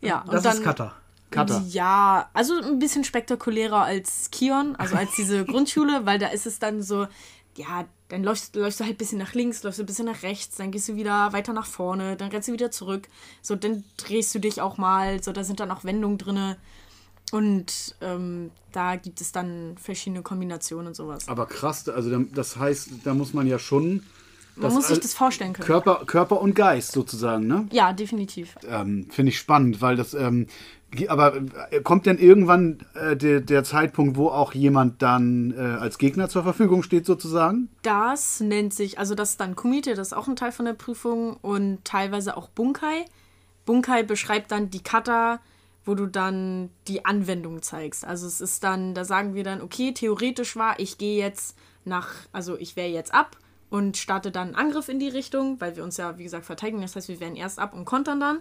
Ja, 0.00 0.20
und 0.22 0.32
Das 0.32 0.42
dann, 0.44 0.56
ist 0.56 0.62
Kata. 0.64 0.94
Cutter. 1.30 1.62
Ja, 1.68 2.30
also 2.32 2.54
ein 2.62 2.78
bisschen 2.78 3.04
spektakulärer 3.04 3.82
als 3.82 4.30
Kion, 4.30 4.76
also 4.76 4.96
als 4.96 5.10
diese 5.14 5.44
Grundschule, 5.46 6.06
weil 6.06 6.18
da 6.18 6.28
ist 6.28 6.46
es 6.46 6.58
dann 6.58 6.80
so, 6.80 7.06
ja, 7.54 7.84
dann 8.08 8.22
läufst, 8.24 8.56
läufst 8.56 8.80
du 8.80 8.84
halt 8.84 8.94
ein 8.94 8.96
bisschen 8.96 9.18
nach 9.18 9.34
links, 9.34 9.62
läufst 9.62 9.78
du 9.78 9.82
ein 9.82 9.86
bisschen 9.86 10.06
nach 10.06 10.22
rechts, 10.22 10.56
dann 10.56 10.70
gehst 10.70 10.88
du 10.88 10.96
wieder 10.96 11.34
weiter 11.34 11.52
nach 11.52 11.66
vorne, 11.66 12.16
dann 12.16 12.30
rennst 12.30 12.48
du 12.48 12.52
wieder 12.54 12.70
zurück. 12.70 13.08
So, 13.42 13.56
dann 13.56 13.84
drehst 13.98 14.34
du 14.34 14.38
dich 14.38 14.62
auch 14.62 14.78
mal, 14.78 15.22
so, 15.22 15.32
da 15.32 15.44
sind 15.44 15.60
dann 15.60 15.70
auch 15.70 15.84
Wendungen 15.84 16.16
drin. 16.16 16.56
Und 17.32 17.94
ähm, 18.00 18.50
da 18.72 18.96
gibt 18.96 19.20
es 19.20 19.32
dann 19.32 19.76
verschiedene 19.80 20.22
Kombinationen 20.22 20.88
und 20.88 20.94
sowas. 20.94 21.28
Aber 21.28 21.46
krass, 21.46 21.88
also 21.88 22.10
da- 22.10 22.24
das 22.34 22.56
heißt, 22.56 22.90
da 23.04 23.14
muss 23.14 23.34
man 23.34 23.46
ja 23.46 23.58
schon. 23.58 24.02
Man 24.56 24.72
muss 24.72 24.88
sich 24.88 24.98
das 24.98 25.14
vorstellen 25.14 25.52
können. 25.52 25.66
Körper, 25.66 26.02
Körper 26.06 26.40
und 26.40 26.54
Geist 26.54 26.90
sozusagen, 26.92 27.46
ne? 27.46 27.68
Ja, 27.70 27.92
definitiv. 27.92 28.56
Ähm, 28.68 29.06
Finde 29.10 29.30
ich 29.30 29.38
spannend, 29.38 29.80
weil 29.80 29.94
das. 29.96 30.14
Ähm, 30.14 30.46
aber 31.08 31.36
äh, 31.70 31.80
kommt 31.82 32.06
denn 32.06 32.16
irgendwann 32.18 32.78
äh, 32.94 33.14
der, 33.14 33.40
der 33.40 33.62
Zeitpunkt, 33.62 34.16
wo 34.16 34.28
auch 34.28 34.54
jemand 34.54 35.02
dann 35.02 35.52
äh, 35.56 35.60
als 35.60 35.98
Gegner 35.98 36.30
zur 36.30 36.42
Verfügung 36.44 36.82
steht, 36.82 37.04
sozusagen? 37.04 37.68
Das 37.82 38.40
nennt 38.40 38.72
sich, 38.72 38.98
also 38.98 39.14
das 39.14 39.32
ist 39.32 39.40
dann 39.40 39.54
Kumite, 39.54 39.94
das 39.94 40.08
ist 40.08 40.12
auch 40.14 40.26
ein 40.28 40.34
Teil 40.34 40.50
von 40.50 40.64
der 40.64 40.72
Prüfung 40.72 41.36
und 41.36 41.84
teilweise 41.84 42.36
auch 42.38 42.48
Bunkai. 42.48 43.04
Bunkai 43.66 44.02
beschreibt 44.02 44.50
dann 44.50 44.70
die 44.70 44.82
Kata, 44.82 45.40
wo 45.88 45.94
du 45.94 46.06
dann 46.06 46.68
die 46.86 47.06
Anwendung 47.06 47.62
zeigst. 47.62 48.04
Also 48.04 48.26
es 48.26 48.42
ist 48.42 48.62
dann, 48.62 48.92
da 48.92 49.06
sagen 49.06 49.34
wir 49.34 49.42
dann, 49.42 49.62
okay, 49.62 49.94
theoretisch 49.94 50.54
war, 50.54 50.78
ich 50.78 50.98
gehe 50.98 51.18
jetzt 51.18 51.56
nach, 51.86 52.10
also 52.30 52.58
ich 52.58 52.76
wehre 52.76 52.90
jetzt 52.90 53.14
ab 53.14 53.38
und 53.70 53.96
starte 53.96 54.30
dann 54.30 54.48
einen 54.48 54.56
Angriff 54.56 54.90
in 54.90 54.98
die 54.98 55.08
Richtung, 55.08 55.58
weil 55.62 55.76
wir 55.76 55.84
uns 55.84 55.96
ja, 55.96 56.18
wie 56.18 56.24
gesagt, 56.24 56.44
verteidigen. 56.44 56.82
Das 56.82 56.94
heißt, 56.94 57.08
wir 57.08 57.20
wehren 57.20 57.36
erst 57.36 57.58
ab 57.58 57.72
und 57.72 57.86
kontern 57.86 58.20
dann. 58.20 58.40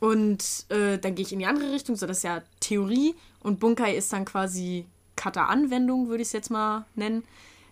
Und 0.00 0.64
äh, 0.70 0.96
dann 0.96 1.14
gehe 1.14 1.26
ich 1.26 1.34
in 1.34 1.38
die 1.38 1.44
andere 1.44 1.70
Richtung, 1.70 1.96
so 1.96 2.06
das 2.06 2.18
ist 2.18 2.22
ja 2.22 2.40
Theorie. 2.60 3.14
Und 3.40 3.60
Bunkai 3.60 3.94
ist 3.94 4.10
dann 4.14 4.24
quasi 4.24 4.86
Kata-Anwendung, 5.16 6.08
würde 6.08 6.22
ich 6.22 6.28
es 6.28 6.32
jetzt 6.32 6.50
mal 6.50 6.86
nennen. 6.94 7.24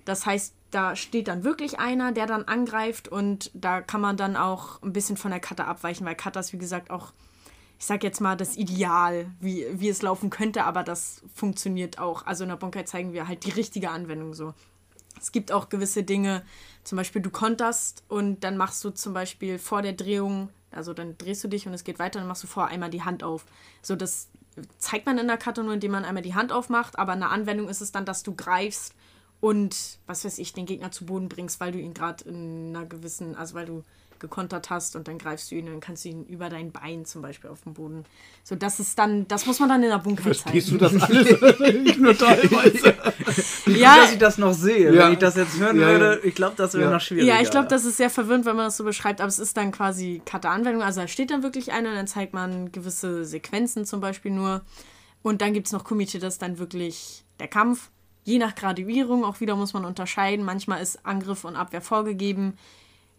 Das 0.05 0.27
heißt, 0.27 0.53
da 0.71 0.97
steht 0.97 1.29
dann 1.29 1.45
wirklich 1.45 1.79
einer, 1.79 2.13
der 2.13 2.27
dann 2.27 2.45
angreift 2.45 3.09
und 3.09 3.51
da 3.55 3.81
kann 3.81 4.03
man 4.03 4.19
dann 4.19 4.37
auch 4.37 4.83
ein 4.83 4.93
bisschen 4.93 5.17
von 5.17 5.31
der 5.31 5.41
Kata 5.41 5.65
abweichen, 5.65 6.05
weil 6.05 6.15
Kata 6.15 6.41
ist, 6.41 6.53
wie 6.53 6.59
gesagt, 6.59 6.91
auch, 6.91 7.15
ich 7.83 7.87
sag 7.87 8.05
jetzt 8.05 8.21
mal, 8.21 8.37
das 8.37 8.57
Ideal, 8.57 9.27
wie, 9.41 9.67
wie 9.73 9.89
es 9.89 10.03
laufen 10.03 10.31
könnte, 10.31 10.63
aber 10.63 10.85
das 10.85 11.21
funktioniert 11.35 11.99
auch. 11.99 12.25
Also 12.27 12.45
in 12.45 12.51
der 12.51 12.57
Bunkai 12.57 12.85
zeigen 12.85 13.13
wir 13.13 13.27
halt 13.27 13.45
die 13.45 13.51
richtige 13.51 13.91
Anwendung 13.91 14.35
so. 14.35 14.55
Es 15.21 15.33
gibt 15.33 15.51
auch 15.51 15.69
gewisse 15.69 16.05
Dinge, 16.05 16.45
zum 16.85 16.95
Beispiel 16.95 17.21
du 17.21 17.31
konterst 17.31 18.05
und 18.07 18.45
dann 18.45 18.57
machst 18.57 18.85
du 18.85 18.91
zum 18.91 19.15
Beispiel 19.15 19.59
vor 19.59 19.83
der 19.83 19.95
Drehung, 19.95 20.51
also 20.71 20.95
dann 20.95 21.19
drehst 21.19 21.43
du 21.43 21.49
dich 21.49 21.67
und 21.67 21.75
es 21.75 21.83
geht 21.83 21.99
weiter, 21.99 22.21
dann 22.21 22.29
machst 22.29 22.45
du 22.45 22.47
vor 22.47 22.69
einmal 22.69 22.89
die 22.89 23.03
Hand 23.03 23.25
auf. 23.25 23.47
So, 23.83 23.97
das 23.97 24.29
zeigt 24.79 25.07
man 25.07 25.19
in 25.19 25.27
der 25.27 25.37
Karte 25.37 25.65
nur, 25.65 25.75
indem 25.75 25.91
man 25.91 26.05
einmal 26.05 26.23
die 26.23 26.37
Hand 26.37 26.53
aufmacht, 26.53 27.01
aber 27.01 27.15
in 27.15 27.19
der 27.19 27.31
Anwendung 27.31 27.69
ist 27.69 27.81
es 27.81 27.91
dann, 27.91 28.05
dass 28.05 28.23
du 28.23 28.37
greifst 28.37 28.95
und, 29.41 29.99
was 30.07 30.25
weiß 30.25 30.39
ich, 30.39 30.53
den 30.53 30.67
Gegner 30.67 30.93
zu 30.93 31.05
Boden 31.05 31.29
bringst, 31.29 31.59
weil 31.59 31.73
du 31.73 31.81
ihn 31.81 31.95
gerade 31.95 32.23
in 32.29 32.77
einer 32.77 32.87
gewissen, 32.87 33.35
also 33.35 33.55
weil 33.55 33.67
du 33.67 33.83
gekontert 34.23 34.71
hast 34.71 34.97
und 34.97 35.07
dann 35.09 35.19
greifst 35.19 35.51
du 35.51 35.57
ihn 35.57 35.67
und 35.67 35.73
dann 35.73 35.81
kannst 35.81 36.07
du 36.07 36.09
ihn 36.09 36.25
über 36.25 36.49
dein 36.49 36.73
Bein 36.73 37.05
zum 37.05 37.21
Beispiel 37.21 37.51
auf 37.51 37.61
den 37.61 37.75
Boden. 37.75 38.05
So, 38.43 38.55
das 38.57 38.81
ist 38.81 38.99
dann, 38.99 39.29
das 39.29 39.45
muss 39.45 39.61
man 39.61 39.69
dann 39.69 39.83
in 39.83 39.91
der 39.91 39.99
Bunker 39.99 40.23
Verstehst 40.23 40.69
zeigen. 40.69 40.79
du 40.79 40.85
das 40.89 41.03
alles? 41.03 41.61
ich 41.85 41.99
nur 41.99 42.17
teilweise. 42.17 42.95
Ja, 43.67 43.97
dass 43.97 44.13
ich 44.13 44.19
das 44.19 44.39
noch 44.39 44.55
sehe. 44.55 44.95
Ja. 44.95 45.05
Wenn 45.07 45.13
ich 45.13 45.19
das 45.19 45.37
jetzt 45.37 45.59
hören 45.59 45.79
Ja, 45.79 45.89
würde, 45.89 46.21
ich 46.25 46.35
glaube, 46.35 46.55
das 46.57 46.73
wäre 46.73 46.85
Ja. 46.85 46.91
noch 46.91 47.01
schwieriger. 47.03 47.35
Ja, 47.35 47.43
ich 47.43 47.51
glaube, 47.51 47.69
das 47.69 47.85
ist 47.85 47.99
sehr 47.99 48.09
verwirrend, 48.11 48.47
wenn 48.47 48.57
man 48.57 48.65
das 48.67 48.79
so 48.79 48.85
beschreibt, 48.85 49.21
aber 49.21 49.29
es 49.29 49.39
ist 49.39 49.57
dann 49.59 49.73
quasi 49.73 50.23
Karte-Anwendung. 50.25 50.83
Also 50.83 51.03
da 51.03 51.09
steht 51.09 51.31
dann 51.31 51.43
wirklich 51.43 51.73
einer, 51.73 51.95
dann 51.95 52.07
zeigt 52.07 52.33
man 52.33 52.73
gewisse 52.73 53.25
Sequenzen 53.27 53.85
zum 53.85 54.01
Beispiel 54.01 54.31
nur. 54.31 54.63
Und 55.23 55.43
dann 55.43 55.53
gibt 55.53 55.67
es 55.67 55.73
noch 55.73 55.85
Kumite, 55.85 56.19
das 56.19 56.35
ist 56.35 56.43
dann 56.43 56.59
wirklich 56.59 57.25
der 57.39 57.49
Kampf. 57.49 57.91
Je 58.25 58.39
nach 58.39 58.55
Graduierung 58.55 59.25
auch 59.25 59.41
wieder 59.41 59.57
muss 59.57 59.73
man 59.73 59.85
unterscheiden. 59.85 60.45
Manchmal 60.45 60.81
ist 60.81 61.05
Angriff 61.05 61.45
und 61.45 61.57
Abwehr 61.57 61.81
vorgegeben. 61.81 62.57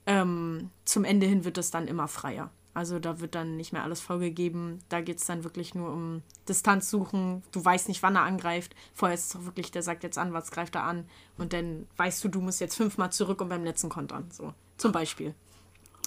Ähm, 0.05 0.69
zum 0.85 1.05
Ende 1.05 1.25
hin 1.25 1.45
wird 1.45 1.57
es 1.57 1.71
dann 1.71 1.87
immer 1.87 2.07
freier. 2.07 2.51
Also 2.73 2.97
da 2.97 3.19
wird 3.19 3.35
dann 3.35 3.55
nicht 3.55 3.71
mehr 3.71 3.83
alles 3.83 4.01
vorgegeben. 4.01 4.79
Da 4.89 5.01
geht 5.01 5.19
es 5.19 5.25
dann 5.25 5.43
wirklich 5.43 5.75
nur 5.75 5.91
um 5.91 6.23
Distanz 6.49 6.89
suchen. 6.89 7.43
Du 7.51 7.63
weißt 7.63 7.87
nicht, 7.87 8.01
wann 8.01 8.15
er 8.15 8.23
angreift. 8.23 8.75
Vorher 8.95 9.13
ist 9.13 9.25
es 9.25 9.29
doch 9.33 9.45
wirklich, 9.45 9.69
der 9.69 9.83
sagt 9.83 10.03
jetzt 10.03 10.17
an, 10.17 10.33
was 10.33 10.49
greift 10.49 10.75
er 10.75 10.83
an. 10.83 11.05
Und 11.37 11.53
dann 11.53 11.87
weißt 11.97 12.23
du, 12.23 12.29
du 12.29 12.41
musst 12.41 12.59
jetzt 12.59 12.75
fünfmal 12.75 13.11
zurück 13.11 13.41
und 13.41 13.49
beim 13.49 13.63
letzten 13.63 13.89
kontern. 13.89 14.29
So, 14.31 14.53
zum 14.77 14.91
Beispiel. 14.91 15.35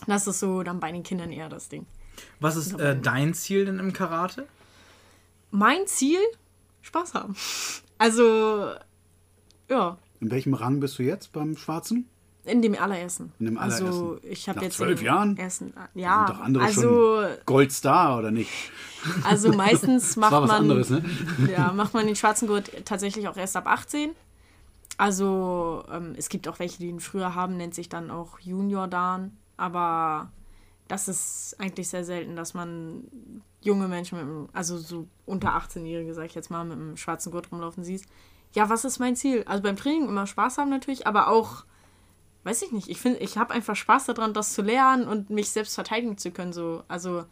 Das 0.06 0.26
ist 0.26 0.40
so 0.40 0.62
dann 0.64 0.80
bei 0.80 0.90
den 0.90 1.04
Kindern 1.04 1.30
eher 1.30 1.48
das 1.48 1.68
Ding. 1.68 1.86
Was 2.40 2.56
ist 2.56 2.72
äh, 2.80 2.98
dein 3.00 3.32
Ziel 3.34 3.66
denn 3.66 3.78
im 3.78 3.92
Karate? 3.92 4.46
Mein 5.52 5.86
Ziel? 5.86 6.20
Spaß 6.82 7.14
haben. 7.14 7.36
Also, 7.98 8.74
ja, 9.70 9.96
In 10.20 10.30
welchem 10.30 10.52
Rang 10.52 10.80
bist 10.80 10.98
du 10.98 11.02
jetzt 11.02 11.32
beim 11.32 11.56
Schwarzen? 11.56 12.10
In 12.46 12.62
dem 12.62 12.74
allerersten. 12.74 13.32
In 13.38 13.46
dem 13.46 13.58
Also, 13.58 13.84
allerersten. 13.86 14.18
ich 14.30 14.48
habe 14.48 14.60
jetzt. 14.62 14.76
zwölf 14.76 15.02
Jahren? 15.02 15.36
Ersten, 15.36 15.72
ja, 15.94 16.26
Sind 16.26 16.36
doch 16.38 16.42
andere 16.44 16.64
also, 16.64 16.80
schon 16.80 17.26
Goldstar 17.46 18.18
oder 18.18 18.30
nicht? 18.30 18.50
also 19.24 19.52
meistens 19.52 20.16
macht 20.16 20.32
man. 20.32 20.50
anderes, 20.50 20.90
ne? 20.90 21.04
Ja, 21.50 21.72
macht 21.72 21.94
man 21.94 22.06
den 22.06 22.16
schwarzen 22.16 22.48
Gurt 22.48 22.70
tatsächlich 22.84 23.28
auch 23.28 23.36
erst 23.36 23.56
ab 23.56 23.66
18. 23.66 24.10
Also 24.98 25.84
ähm, 25.92 26.14
es 26.16 26.28
gibt 26.28 26.48
auch 26.48 26.58
welche, 26.58 26.78
die 26.78 26.88
ihn 26.88 27.00
früher 27.00 27.34
haben, 27.34 27.56
nennt 27.56 27.74
sich 27.74 27.88
dann 27.88 28.10
auch 28.10 28.38
Junior 28.40 28.88
Dan. 28.88 29.36
Aber 29.58 30.30
das 30.88 31.08
ist 31.08 31.56
eigentlich 31.58 31.88
sehr 31.88 32.04
selten, 32.04 32.36
dass 32.36 32.54
man 32.54 33.04
junge 33.60 33.88
Menschen 33.88 34.18
mit 34.18 34.26
einem, 34.26 34.48
also 34.52 34.78
so 34.78 35.06
unter 35.26 35.50
18-Jährige, 35.56 36.14
sag 36.14 36.26
ich 36.26 36.34
jetzt 36.34 36.50
mal, 36.50 36.64
mit 36.64 36.78
einem 36.78 36.96
schwarzen 36.96 37.32
Gurt 37.32 37.50
rumlaufen 37.52 37.84
siehst. 37.84 38.06
Ja, 38.54 38.70
was 38.70 38.84
ist 38.84 38.98
mein 38.98 39.16
Ziel? 39.16 39.42
Also 39.46 39.62
beim 39.62 39.76
Training 39.76 40.08
immer 40.08 40.26
Spaß 40.26 40.56
haben 40.58 40.70
natürlich, 40.70 41.06
aber 41.06 41.28
auch, 41.28 41.64
weiß 42.46 42.62
ich 42.62 42.72
nicht, 42.72 42.88
ich 42.88 43.00
finde, 43.00 43.18
ich 43.18 43.36
habe 43.36 43.52
einfach 43.52 43.76
Spaß 43.76 44.06
daran, 44.06 44.32
das 44.32 44.54
zu 44.54 44.62
lernen 44.62 45.06
und 45.06 45.30
mich 45.30 45.50
selbst 45.50 45.74
verteidigen 45.74 46.16
zu 46.16 46.30
können. 46.30 46.52
So. 46.52 46.82
Also, 46.88 47.24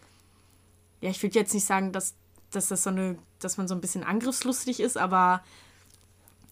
ja, 1.00 1.10
ich 1.10 1.22
würde 1.22 1.38
jetzt 1.38 1.54
nicht 1.54 1.66
sagen, 1.66 1.92
dass, 1.92 2.14
dass 2.50 2.68
das 2.68 2.82
so 2.82 2.90
eine, 2.90 3.18
dass 3.38 3.56
man 3.56 3.68
so 3.68 3.74
ein 3.74 3.80
bisschen 3.80 4.04
angriffslustig 4.04 4.80
ist, 4.80 4.98
aber 4.98 5.42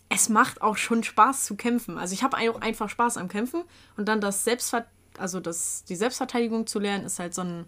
es 0.08 0.28
macht 0.28 0.62
auch 0.62 0.76
schon 0.76 1.02
Spaß 1.02 1.44
zu 1.44 1.56
kämpfen. 1.56 1.98
Also 1.98 2.14
ich 2.14 2.22
habe 2.22 2.36
auch 2.36 2.60
einfach 2.60 2.88
Spaß 2.88 3.16
am 3.16 3.28
Kämpfen 3.28 3.64
und 3.96 4.06
dann 4.08 4.20
das 4.20 4.44
Selbstver 4.44 4.86
also 5.18 5.40
das, 5.40 5.84
die 5.84 5.96
Selbstverteidigung 5.96 6.66
zu 6.66 6.78
lernen, 6.78 7.04
ist 7.04 7.18
halt 7.18 7.34
so 7.34 7.42
ein, 7.42 7.66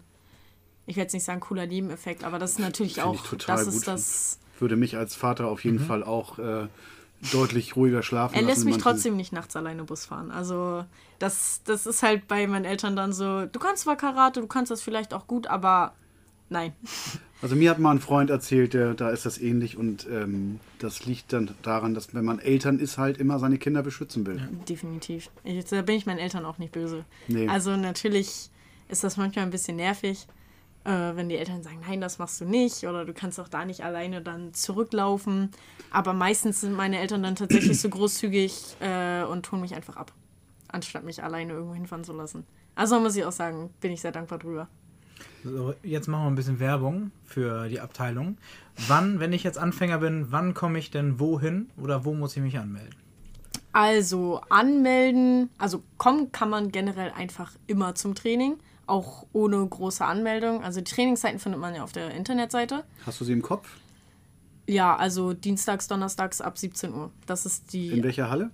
ich 0.85 0.95
will 0.95 1.03
jetzt 1.03 1.13
nicht 1.13 1.23
sagen 1.23 1.39
cooler 1.39 1.67
Nebeneffekt, 1.67 2.23
aber 2.23 2.39
das 2.39 2.53
ist 2.53 2.59
natürlich 2.59 2.95
Finde 2.95 3.09
auch, 3.09 3.15
ich 3.15 3.21
total 3.21 3.57
das 3.57 3.65
gut. 3.65 3.75
ist 3.75 3.87
das. 3.87 4.39
Würde 4.59 4.75
mich 4.75 4.95
als 4.97 5.15
Vater 5.15 5.47
auf 5.47 5.63
jeden 5.65 5.79
Fall 5.79 6.03
auch 6.03 6.39
äh, 6.39 6.67
deutlich 7.31 7.75
ruhiger 7.75 8.03
schlafen 8.03 8.35
Er 8.35 8.41
lassen. 8.41 8.47
lässt 8.49 8.65
mich 8.65 8.73
Manche- 8.75 8.83
trotzdem 8.89 9.15
nicht 9.17 9.33
nachts 9.33 9.55
alleine 9.55 9.83
Bus 9.83 10.05
fahren. 10.05 10.31
Also 10.31 10.85
das, 11.19 11.61
das 11.65 11.85
ist 11.85 12.03
halt 12.03 12.27
bei 12.27 12.45
meinen 12.47 12.65
Eltern 12.65 12.95
dann 12.95 13.13
so, 13.13 13.45
du 13.45 13.59
kannst 13.59 13.83
zwar 13.83 13.95
Karate, 13.95 14.41
du 14.41 14.47
kannst 14.47 14.71
das 14.71 14.81
vielleicht 14.81 15.13
auch 15.13 15.27
gut, 15.27 15.47
aber 15.47 15.93
nein. 16.49 16.73
Also 17.41 17.55
mir 17.55 17.69
hat 17.69 17.79
mal 17.79 17.91
ein 17.91 17.99
Freund 17.99 18.29
erzählt, 18.29 18.73
der, 18.73 18.93
da 18.93 19.09
ist 19.09 19.25
das 19.25 19.37
ähnlich 19.37 19.77
und 19.77 20.07
ähm, 20.09 20.59
das 20.79 21.05
liegt 21.05 21.31
dann 21.33 21.53
daran, 21.61 21.93
dass 21.93 22.13
wenn 22.15 22.25
man 22.25 22.39
Eltern 22.39 22.79
ist, 22.79 22.97
halt 22.97 23.17
immer 23.17 23.37
seine 23.39 23.57
Kinder 23.57 23.83
beschützen 23.83 24.25
will. 24.25 24.49
Definitiv. 24.67 25.29
Ich, 25.43 25.65
da 25.65 25.81
bin 25.81 25.95
ich 25.95 26.05
meinen 26.05 26.19
Eltern 26.19 26.45
auch 26.45 26.57
nicht 26.57 26.71
böse. 26.71 27.05
Nee. 27.27 27.47
Also 27.47 27.75
natürlich 27.75 28.49
ist 28.89 29.03
das 29.03 29.17
manchmal 29.17 29.45
ein 29.45 29.51
bisschen 29.51 29.75
nervig, 29.77 30.25
äh, 30.85 31.15
wenn 31.15 31.29
die 31.29 31.35
Eltern 31.35 31.63
sagen, 31.63 31.81
nein, 31.85 31.99
das 31.99 32.19
machst 32.19 32.39
du 32.39 32.45
nicht 32.45 32.85
oder 32.85 33.05
du 33.05 33.13
kannst 33.13 33.39
auch 33.39 33.47
da 33.47 33.65
nicht 33.65 33.83
alleine 33.83 34.21
dann 34.21 34.53
zurücklaufen. 34.53 35.51
Aber 35.91 36.13
meistens 36.13 36.61
sind 36.61 36.73
meine 36.73 36.99
Eltern 36.99 37.23
dann 37.23 37.35
tatsächlich 37.35 37.79
so 37.81 37.89
großzügig 37.89 38.77
äh, 38.79 39.23
und 39.23 39.45
tun 39.45 39.61
mich 39.61 39.75
einfach 39.75 39.97
ab, 39.97 40.13
anstatt 40.67 41.03
mich 41.03 41.23
alleine 41.23 41.53
irgendwo 41.53 41.73
hinfahren 41.73 42.03
zu 42.03 42.13
lassen. 42.13 42.45
Also 42.75 42.99
muss 42.99 43.15
ich 43.15 43.25
auch 43.25 43.31
sagen, 43.31 43.71
bin 43.81 43.91
ich 43.91 44.01
sehr 44.01 44.11
dankbar 44.11 44.39
drüber. 44.39 44.67
So, 45.43 45.73
jetzt 45.83 46.07
machen 46.07 46.23
wir 46.23 46.31
ein 46.31 46.35
bisschen 46.35 46.59
Werbung 46.59 47.11
für 47.23 47.69
die 47.69 47.79
Abteilung. 47.79 48.37
Wann, 48.87 49.19
wenn 49.19 49.31
ich 49.31 49.43
jetzt 49.43 49.57
Anfänger 49.57 49.99
bin, 49.99 50.31
wann 50.31 50.53
komme 50.53 50.79
ich 50.79 50.91
denn 50.91 51.19
wohin 51.19 51.69
oder 51.81 52.03
wo 52.03 52.13
muss 52.13 52.35
ich 52.35 52.43
mich 52.43 52.57
anmelden? 52.57 52.95
Also 53.71 54.41
anmelden, 54.49 55.49
also 55.57 55.83
kommen 55.97 56.31
kann 56.31 56.49
man 56.49 56.71
generell 56.71 57.11
einfach 57.11 57.51
immer 57.67 57.93
zum 57.95 58.15
Training, 58.15 58.57
auch 58.87 59.25
ohne 59.33 59.65
große 59.65 60.03
Anmeldung. 60.05 60.63
Also 60.63 60.81
die 60.81 60.91
Trainingszeiten 60.91 61.39
findet 61.39 61.59
man 61.61 61.75
ja 61.75 61.83
auf 61.83 61.91
der 61.91 62.11
Internetseite. 62.11 62.83
Hast 63.05 63.19
du 63.21 63.25
sie 63.25 63.33
im 63.33 63.41
Kopf? 63.41 63.77
Ja, 64.67 64.95
also 64.95 65.33
dienstags, 65.33 65.87
donnerstags 65.87 66.41
ab 66.41 66.57
17 66.57 66.93
Uhr. 66.93 67.11
Das 67.25 67.45
ist 67.45 67.73
In 67.73 67.79
die 67.95 68.03
welcher 68.03 68.29
Halle? 68.29 68.51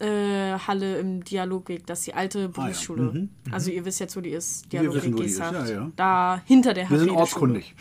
Äh, 0.00 0.58
Halle 0.66 0.98
im 0.98 1.22
Dialogweg, 1.22 1.86
das 1.86 2.00
ist 2.00 2.06
die 2.08 2.14
alte 2.14 2.48
Berufsschule. 2.48 3.02
Mhm, 3.12 3.28
Also 3.52 3.70
ihr 3.70 3.84
wisst 3.84 4.00
jetzt, 4.00 4.16
wo 4.16 4.20
die 4.20 4.30
ist. 4.30 4.60
Wissen, 4.64 4.70
Dialogweg 4.70 5.12
wo 5.12 5.18
die 5.18 5.24
ist, 5.26 5.38
ja, 5.38 5.66
ja. 5.66 5.90
Da 5.96 6.40
hinter 6.46 6.72
der 6.74 6.88
Wir 6.90 6.98
sind 6.98 7.10
ortskundig. 7.10 7.74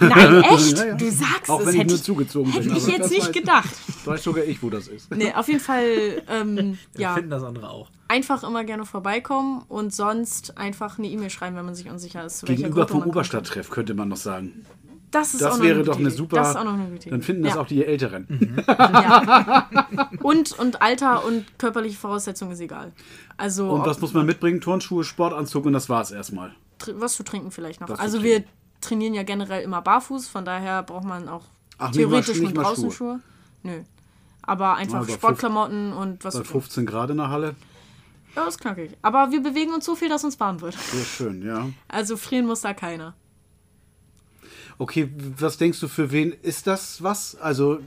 Nein, 0.00 0.42
echt? 0.50 0.78
Ja, 0.78 0.84
ja. 0.86 0.94
Du 0.94 1.10
sagst 1.10 1.48
Auch 1.48 1.60
es. 1.60 1.66
wenn 1.66 1.74
ich 1.74 1.80
hätte 1.80 1.90
nur 1.94 2.02
zugezogen 2.02 2.52
hätte 2.52 2.68
bin. 2.68 2.76
ich 2.76 2.86
jetzt 2.86 3.10
nicht 3.10 3.28
weiß- 3.28 3.32
gedacht. 3.32 3.70
Weiß 4.04 4.22
sogar 4.24 4.44
ich, 4.44 4.62
wo 4.62 4.70
das 4.70 4.88
ist. 4.88 5.14
Nee, 5.14 5.32
auf 5.34 5.46
jeden 5.48 5.60
Fall, 5.60 6.22
ähm, 6.28 6.78
Wir 6.94 7.00
ja, 7.02 7.14
finden 7.14 7.30
das 7.30 7.42
andere 7.44 7.68
auch. 7.70 7.90
einfach 8.08 8.42
immer 8.42 8.64
gerne 8.64 8.84
vorbeikommen 8.86 9.62
und 9.68 9.94
sonst 9.94 10.56
einfach 10.56 10.98
eine 10.98 11.06
E-Mail 11.08 11.28
schreiben, 11.30 11.54
wenn 11.56 11.66
man 11.66 11.74
sich 11.74 11.88
unsicher 11.90 12.24
ist. 12.24 12.38
zu 12.38 12.46
Gegenüber 12.46 12.88
vom. 12.88 13.02
Oberstadttreff 13.02 13.68
könnte 13.70 13.94
man 13.94 14.08
noch 14.08 14.16
sagen. 14.16 14.64
Das, 15.10 15.34
ist 15.34 15.40
Das 15.42 15.52
auch 15.54 15.56
noch 15.58 15.64
wäre 15.64 15.74
eine 15.76 15.84
doch 15.84 15.98
eine 15.98 16.10
super. 16.10 16.36
Das 16.36 16.50
ist 16.50 16.56
auch 16.56 16.64
noch 16.64 16.74
eine 16.74 16.84
gute 16.84 16.96
Idee. 17.02 17.10
Dann 17.10 17.22
finden 17.22 17.42
das 17.42 17.54
ja. 17.54 17.60
auch 17.60 17.66
die 17.66 17.84
Älteren. 17.84 18.26
Und, 20.22 20.58
und 20.58 20.82
Alter 20.82 21.24
und 21.24 21.58
körperliche 21.58 21.96
Voraussetzung 21.96 22.50
ist 22.50 22.60
egal. 22.60 22.92
Also, 23.36 23.70
Und 23.70 23.86
was 23.86 24.00
muss 24.00 24.12
man 24.12 24.26
mitbringen? 24.26 24.60
Turnschuhe, 24.60 25.02
Sportanzug 25.04 25.64
und 25.66 25.72
das 25.72 25.88
war's 25.88 26.10
erstmal. 26.10 26.54
was 26.94 27.14
zu 27.14 27.22
trinken 27.24 27.50
vielleicht 27.50 27.80
noch. 27.80 27.88
Was 27.88 27.96
zu 27.98 28.02
Also 28.02 28.22
wir 28.22 28.44
trainieren 28.80 29.14
ja 29.14 29.22
generell 29.22 29.62
immer 29.62 29.82
barfuß, 29.82 30.28
von 30.28 30.44
daher 30.44 30.82
braucht 30.82 31.04
man 31.04 31.28
auch 31.28 31.44
Ach, 31.78 31.88
nicht 31.88 31.96
mal- 31.96 32.08
theoretisch 32.10 32.40
nicht 32.40 32.54
nur 32.54 32.62
mal 32.62 32.68
draußen 32.68 32.90
Schuhe. 32.90 33.14
Schuhe. 33.14 33.20
Nö. 33.62 33.82
Aber 34.42 34.76
einfach 34.76 35.00
Ja, 35.02 35.06
bei 35.06 35.12
Sportklamotten 35.14 35.92
und 35.92 36.24
was 36.24 36.34
Bei 36.34 36.40
zu 36.40 36.44
trinken. 36.44 36.60
15 36.62 36.86
Grad 36.86 37.10
in 37.10 37.16
der 37.18 37.28
Halle. 37.30 37.54
Ja, 38.36 38.46
ist 38.46 38.60
knackig. 38.60 38.96
Aber 39.02 39.30
wir 39.32 39.42
bewegen 39.42 39.72
uns 39.74 39.84
so 39.84 39.94
viel, 39.96 40.08
dass 40.08 40.22
uns 40.24 40.38
warm 40.38 40.60
wird. 40.60 40.74
Sehr 40.74 41.04
schön, 41.04 41.42
ja. 41.44 41.68
Also 41.88 42.16
frieren 42.16 42.46
muss 42.46 42.60
da 42.60 42.74
keiner. 42.74 43.14
Okay, 44.80 45.10
was 45.36 45.58
denkst 45.58 45.78
du, 45.78 45.88
für 45.88 46.10
wen 46.10 46.32
ist 46.32 46.66
das 46.66 47.02
was? 47.02 47.36
Also 47.36 47.80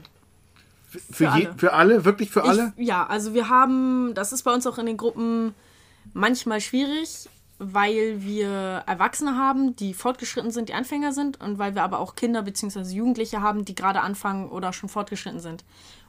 für, 0.86 1.00
für, 1.00 1.24
je, 1.24 1.28
alle. 1.30 1.54
für 1.56 1.72
alle? 1.72 2.04
Wirklich 2.04 2.30
für 2.30 2.44
alle? 2.44 2.72
Ich, 2.76 2.86
ja, 2.86 3.04
also 3.04 3.34
wir 3.34 3.48
haben, 3.48 4.14
das 4.14 4.32
ist 4.32 4.44
bei 4.44 4.54
uns 4.54 4.64
auch 4.68 4.78
in 4.78 4.86
den 4.86 4.96
Gruppen 4.96 5.56
manchmal 6.12 6.60
schwierig, 6.60 7.28
weil 7.58 8.22
wir 8.22 8.84
Erwachsene 8.86 9.36
haben, 9.36 9.74
die 9.74 9.92
fortgeschritten 9.92 10.52
sind, 10.52 10.68
die 10.68 10.74
Anfänger 10.74 11.12
sind 11.12 11.40
und 11.40 11.58
weil 11.58 11.74
wir 11.74 11.82
aber 11.82 11.98
auch 11.98 12.14
Kinder 12.14 12.42
bzw. 12.42 12.82
Jugendliche 12.82 13.42
haben, 13.42 13.64
die 13.64 13.74
gerade 13.74 14.00
anfangen 14.00 14.48
oder 14.48 14.72
schon 14.72 14.88
fortgeschritten 14.88 15.40
sind. 15.40 15.64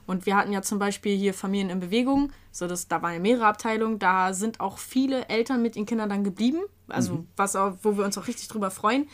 Und 0.06 0.24
wir 0.24 0.36
hatten 0.36 0.52
ja 0.52 0.62
zum 0.62 0.78
Beispiel 0.78 1.16
hier 1.16 1.34
Familien 1.34 1.68
in 1.68 1.80
Bewegung, 1.80 2.30
so 2.52 2.68
dass 2.68 2.86
da 2.86 3.02
waren 3.02 3.14
ja 3.14 3.18
mehrere 3.18 3.46
Abteilungen, 3.46 3.98
da 3.98 4.32
sind 4.32 4.60
auch 4.60 4.78
viele 4.78 5.28
Eltern 5.28 5.62
mit 5.62 5.74
ihren 5.74 5.86
Kindern 5.86 6.10
dann 6.10 6.22
geblieben, 6.22 6.60
also 6.86 7.26
was 7.36 7.56
auch, 7.56 7.72
wo 7.82 7.96
wir 7.96 8.04
uns 8.04 8.16
auch 8.16 8.28
richtig 8.28 8.46
drüber 8.46 8.70
freuen. 8.70 9.08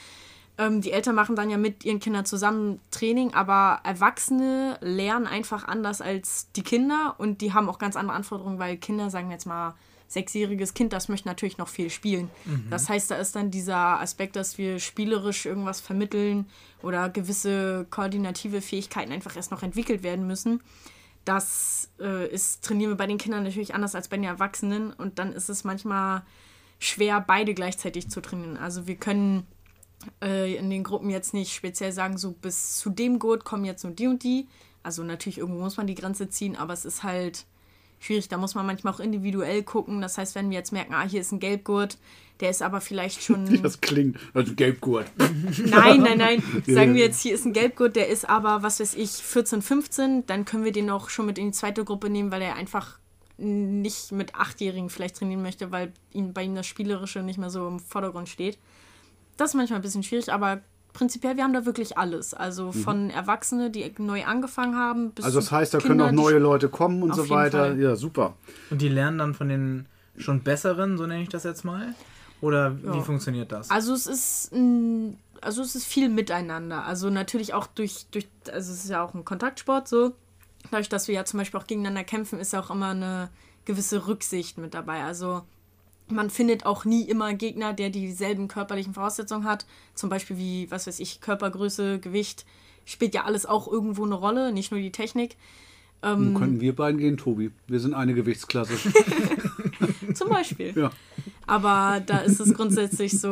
Ähm, 0.58 0.80
die 0.80 0.92
Eltern 0.92 1.14
machen 1.14 1.36
dann 1.36 1.50
ja 1.50 1.56
mit 1.56 1.84
ihren 1.84 2.00
Kindern 2.00 2.24
zusammen 2.24 2.80
Training, 2.90 3.34
aber 3.34 3.80
Erwachsene 3.84 4.78
lernen 4.80 5.26
einfach 5.26 5.64
anders 5.66 6.00
als 6.00 6.50
die 6.52 6.62
Kinder 6.62 7.14
und 7.18 7.40
die 7.40 7.52
haben 7.52 7.68
auch 7.68 7.78
ganz 7.78 7.96
andere 7.96 8.16
Anforderungen, 8.16 8.58
weil 8.58 8.76
Kinder, 8.76 9.10
sagen 9.10 9.28
wir 9.28 9.34
jetzt 9.34 9.46
mal, 9.46 9.74
sechsjähriges 10.08 10.74
Kind, 10.74 10.92
das 10.92 11.08
möchte 11.08 11.26
natürlich 11.26 11.56
noch 11.56 11.68
viel 11.68 11.88
spielen. 11.88 12.30
Das 12.68 12.90
heißt, 12.90 13.10
da 13.10 13.14
ist 13.16 13.34
dann 13.34 13.50
dieser 13.50 13.98
Aspekt, 13.98 14.36
dass 14.36 14.58
wir 14.58 14.78
spielerisch 14.78 15.46
irgendwas 15.46 15.80
vermitteln 15.80 16.46
oder 16.82 17.08
gewisse 17.08 17.86
koordinative 17.88 18.60
Fähigkeiten 18.60 19.10
einfach 19.10 19.36
erst 19.36 19.50
noch 19.50 19.62
entwickelt 19.62 20.02
werden 20.02 20.26
müssen. 20.26 20.60
Das 21.24 21.88
äh, 21.98 22.28
ist, 22.28 22.62
trainieren 22.62 22.90
wir 22.90 22.96
bei 22.96 23.06
den 23.06 23.16
Kindern 23.16 23.44
natürlich 23.44 23.74
anders 23.74 23.94
als 23.94 24.08
bei 24.08 24.16
den 24.16 24.24
Erwachsenen 24.24 24.92
und 24.92 25.18
dann 25.18 25.32
ist 25.32 25.48
es 25.48 25.64
manchmal 25.64 26.22
schwer, 26.78 27.20
beide 27.20 27.54
gleichzeitig 27.54 28.10
zu 28.10 28.20
trainieren. 28.20 28.58
Also 28.58 28.86
wir 28.86 28.96
können 28.96 29.46
äh, 30.22 30.54
in 30.54 30.70
den 30.70 30.84
Gruppen 30.84 31.10
jetzt 31.10 31.34
nicht 31.34 31.54
speziell 31.54 31.92
sagen, 31.92 32.18
so 32.18 32.32
bis 32.32 32.78
zu 32.78 32.90
dem 32.90 33.18
Gurt 33.18 33.44
kommen 33.44 33.64
jetzt 33.64 33.84
nur 33.84 33.92
die 33.92 34.06
und 34.06 34.22
die. 34.22 34.46
Also 34.82 35.02
natürlich 35.02 35.38
irgendwo 35.38 35.60
muss 35.60 35.76
man 35.76 35.86
die 35.86 35.94
Grenze 35.94 36.28
ziehen, 36.28 36.56
aber 36.56 36.72
es 36.72 36.84
ist 36.84 37.02
halt 37.02 37.46
schwierig. 38.00 38.28
Da 38.28 38.36
muss 38.36 38.54
man 38.54 38.66
manchmal 38.66 38.92
auch 38.92 39.00
individuell 39.00 39.62
gucken. 39.62 40.00
Das 40.00 40.18
heißt, 40.18 40.34
wenn 40.34 40.50
wir 40.50 40.58
jetzt 40.58 40.72
merken, 40.72 40.94
ah, 40.94 41.06
hier 41.06 41.20
ist 41.20 41.32
ein 41.32 41.40
Gelbgurt, 41.40 41.98
der 42.40 42.50
ist 42.50 42.62
aber 42.62 42.80
vielleicht 42.80 43.22
schon. 43.24 43.50
Wie 43.50 43.58
das 43.58 43.80
klingt, 43.80 44.18
also 44.34 44.54
Gelbgurt. 44.54 45.06
Nein, 45.64 46.00
nein, 46.02 46.18
nein. 46.18 46.42
Sagen 46.66 46.94
wir 46.94 47.04
jetzt, 47.04 47.20
hier 47.20 47.34
ist 47.34 47.44
ein 47.44 47.52
Gelbgurt, 47.52 47.96
der 47.96 48.08
ist 48.08 48.28
aber, 48.28 48.62
was 48.62 48.80
weiß 48.80 48.94
ich, 48.94 49.10
14, 49.10 49.62
15, 49.62 50.26
dann 50.26 50.44
können 50.44 50.64
wir 50.64 50.72
den 50.72 50.90
auch 50.90 51.08
schon 51.08 51.26
mit 51.26 51.38
in 51.38 51.46
die 51.46 51.52
zweite 51.52 51.84
Gruppe 51.84 52.10
nehmen, 52.10 52.30
weil 52.30 52.42
er 52.42 52.56
einfach 52.56 52.98
nicht 53.38 54.12
mit 54.12 54.34
Achtjährigen 54.34 54.90
vielleicht 54.90 55.16
trainieren 55.16 55.42
möchte, 55.42 55.72
weil 55.72 55.92
ihm, 56.12 56.32
bei 56.32 56.44
ihm 56.44 56.54
das 56.54 56.66
Spielerische 56.66 57.22
nicht 57.22 57.38
mehr 57.38 57.50
so 57.50 57.66
im 57.66 57.80
Vordergrund 57.80 58.28
steht. 58.28 58.58
Das 59.36 59.50
ist 59.50 59.54
manchmal 59.54 59.78
ein 59.78 59.82
bisschen 59.82 60.02
schwierig, 60.02 60.32
aber 60.32 60.60
prinzipiell, 60.92 61.36
wir 61.36 61.44
haben 61.44 61.52
da 61.54 61.64
wirklich 61.64 61.96
alles. 61.98 62.34
Also 62.34 62.66
Mhm. 62.66 62.72
von 62.72 63.10
Erwachsene, 63.10 63.70
die 63.70 63.90
neu 63.98 64.24
angefangen 64.24 64.76
haben, 64.76 65.10
bis 65.12 65.24
Also 65.24 65.40
das 65.40 65.50
heißt, 65.50 65.72
da 65.74 65.78
Kinder, 65.78 66.04
können 66.06 66.18
auch 66.18 66.24
neue 66.24 66.38
Leute 66.38 66.68
kommen 66.68 67.02
und 67.02 67.14
so 67.14 67.28
weiter. 67.30 67.58
Fall. 67.68 67.80
Ja, 67.80 67.96
super. 67.96 68.34
Und 68.70 68.82
die 68.82 68.88
lernen 68.88 69.18
dann 69.18 69.34
von 69.34 69.48
den 69.48 69.86
schon 70.18 70.42
besseren, 70.42 70.98
so 70.98 71.06
nenne 71.06 71.22
ich 71.22 71.28
das 71.30 71.44
jetzt 71.44 71.64
mal? 71.64 71.94
Oder 72.42 72.76
wie 72.82 72.98
Ja. 72.98 73.02
funktioniert 73.02 73.52
das? 73.52 73.70
Also 73.70 73.94
es 73.94 74.06
ist 74.06 74.52
ein, 74.52 75.16
also 75.40 75.62
es 75.62 75.74
ist 75.74 75.84
viel 75.86 76.08
miteinander. 76.08 76.84
Also 76.84 77.08
natürlich 77.08 77.54
auch 77.54 77.66
durch, 77.68 78.06
durch, 78.10 78.28
also 78.52 78.72
es 78.72 78.84
ist 78.84 78.90
ja 78.90 79.02
auch 79.02 79.14
ein 79.14 79.24
Kontaktsport 79.24 79.88
so. 79.88 80.12
Dadurch, 80.70 80.88
dass 80.88 81.08
wir 81.08 81.14
ja 81.14 81.24
zum 81.24 81.38
Beispiel 81.38 81.58
auch 81.58 81.66
gegeneinander 81.66 82.04
kämpfen, 82.04 82.38
ist 82.40 82.52
ja 82.52 82.60
auch 82.60 82.70
immer 82.70 82.90
eine 82.90 83.30
gewisse 83.64 84.06
Rücksicht 84.06 84.58
mit 84.58 84.74
dabei. 84.74 85.04
Also 85.04 85.42
man 86.12 86.30
findet 86.30 86.66
auch 86.66 86.84
nie 86.84 87.02
immer 87.02 87.26
einen 87.26 87.38
Gegner, 87.38 87.72
der 87.72 87.90
dieselben 87.90 88.48
körperlichen 88.48 88.94
Voraussetzungen 88.94 89.44
hat. 89.44 89.66
Zum 89.94 90.10
Beispiel 90.10 90.38
wie, 90.38 90.70
was 90.70 90.86
weiß 90.86 91.00
ich, 91.00 91.20
Körpergröße, 91.20 91.98
Gewicht. 91.98 92.44
Spielt 92.84 93.14
ja 93.14 93.24
alles 93.24 93.46
auch 93.46 93.68
irgendwo 93.68 94.04
eine 94.04 94.14
Rolle, 94.14 94.52
nicht 94.52 94.72
nur 94.72 94.80
die 94.80 94.92
Technik. 94.92 95.36
Ähm, 96.02 96.32
Nun 96.32 96.34
könnten 96.34 96.60
wir 96.60 96.74
beiden 96.74 96.98
gehen, 96.98 97.16
Tobi. 97.16 97.52
Wir 97.68 97.80
sind 97.80 97.94
eine 97.94 98.14
Gewichtsklasse. 98.14 98.74
Zum 100.14 100.28
Beispiel. 100.28 100.72
ja. 100.76 100.90
Aber 101.46 102.00
da 102.04 102.18
ist 102.18 102.40
es 102.40 102.54
grundsätzlich 102.54 103.18
so, 103.18 103.28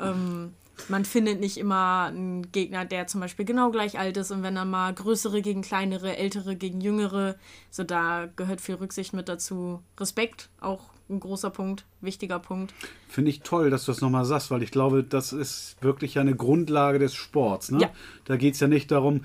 ähm, 0.00 0.52
man 0.88 1.04
findet 1.04 1.40
nicht 1.40 1.58
immer 1.58 2.06
einen 2.06 2.50
Gegner, 2.52 2.84
der 2.84 3.06
zum 3.06 3.20
Beispiel 3.20 3.44
genau 3.44 3.70
gleich 3.70 3.98
alt 3.98 4.16
ist 4.16 4.30
und 4.30 4.42
wenn 4.42 4.54
dann 4.54 4.70
mal 4.70 4.92
größere 4.94 5.42
gegen 5.42 5.62
kleinere, 5.62 6.16
ältere 6.16 6.56
gegen 6.56 6.80
jüngere, 6.80 7.34
so 7.70 7.82
da 7.82 8.28
gehört 8.36 8.60
viel 8.60 8.76
Rücksicht 8.76 9.12
mit 9.12 9.28
dazu. 9.28 9.82
Respekt, 9.98 10.48
auch 10.60 10.84
ein 11.10 11.20
großer 11.20 11.50
Punkt, 11.50 11.84
wichtiger 12.00 12.38
Punkt. 12.38 12.74
Finde 13.08 13.30
ich 13.30 13.40
toll, 13.40 13.70
dass 13.70 13.84
du 13.86 13.92
das 13.92 14.00
nochmal 14.00 14.24
sagst, 14.24 14.50
weil 14.50 14.62
ich 14.62 14.70
glaube, 14.70 15.02
das 15.02 15.32
ist 15.32 15.76
wirklich 15.80 16.18
eine 16.18 16.34
Grundlage 16.34 16.98
des 16.98 17.14
Sports. 17.14 17.70
Ne? 17.70 17.80
Ja. 17.82 17.90
Da 18.26 18.36
geht 18.36 18.54
es 18.54 18.60
ja 18.60 18.68
nicht 18.68 18.90
darum, 18.90 19.22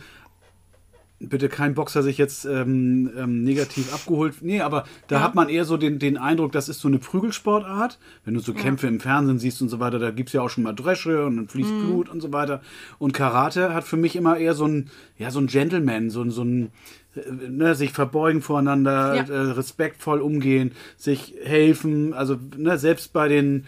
bitte 1.20 1.48
kein 1.48 1.74
Boxer 1.74 2.04
sich 2.04 2.18
jetzt 2.18 2.44
ähm, 2.44 3.10
ähm, 3.18 3.44
negativ 3.46 3.94
abgeholt. 3.94 4.36
Nee, 4.42 4.60
aber 4.60 4.84
da 5.08 5.18
Ja. 5.18 5.22
hat 5.24 5.36
man 5.36 5.48
eher 5.48 5.64
so 5.64 5.78
den, 5.78 5.98
den 5.98 6.18
Eindruck, 6.18 6.52
das 6.52 6.68
ist 6.68 6.82
so 6.82 6.90
eine 6.90 7.00
Prügelsportart. 7.00 7.98
Wenn 8.26 8.34
du 8.34 8.42
so 8.42 8.54
Kämpfe 8.54 8.88
im 8.88 9.00
Fernsehen 9.00 9.40
siehst 9.40 9.62
und 9.62 9.70
so 9.70 9.80
weiter, 9.80 10.00
da 10.00 10.12
gibt 10.12 10.30
es 10.30 10.34
ja 10.34 10.42
auch 10.42 10.50
schon 10.50 10.64
mal 10.66 10.74
Dresche 10.74 11.26
und 11.26 11.38
dann 11.38 11.48
fließt 11.48 11.72
Mhm. 11.72 11.80
Blut 11.86 12.10
und 12.10 12.20
so 12.22 12.34
weiter. 12.34 12.62
Und 13.00 13.14
Karate 13.14 13.74
hat 13.74 13.86
für 13.86 13.96
mich 13.98 14.18
immer 14.18 14.36
eher 14.38 14.54
so 14.54 14.66
ein, 14.68 14.90
ja, 15.18 15.32
so 15.32 15.40
ein 15.40 15.48
Gentleman, 15.48 16.10
so 16.10 16.22
ein, 16.22 16.30
so 16.32 16.44
ein 16.44 16.72
ne, 17.50 17.76
sich 17.76 17.92
verbeugen 17.92 18.42
voreinander, 18.42 19.16
Ja. 19.16 19.24
äh, 19.24 19.52
respektvoll 19.52 20.20
umgehen, 20.22 20.72
sich 20.98 21.36
helfen. 21.44 22.14
Also 22.14 22.38
ne, 22.58 22.78
selbst 22.78 23.14
bei 23.14 23.28
den 23.28 23.66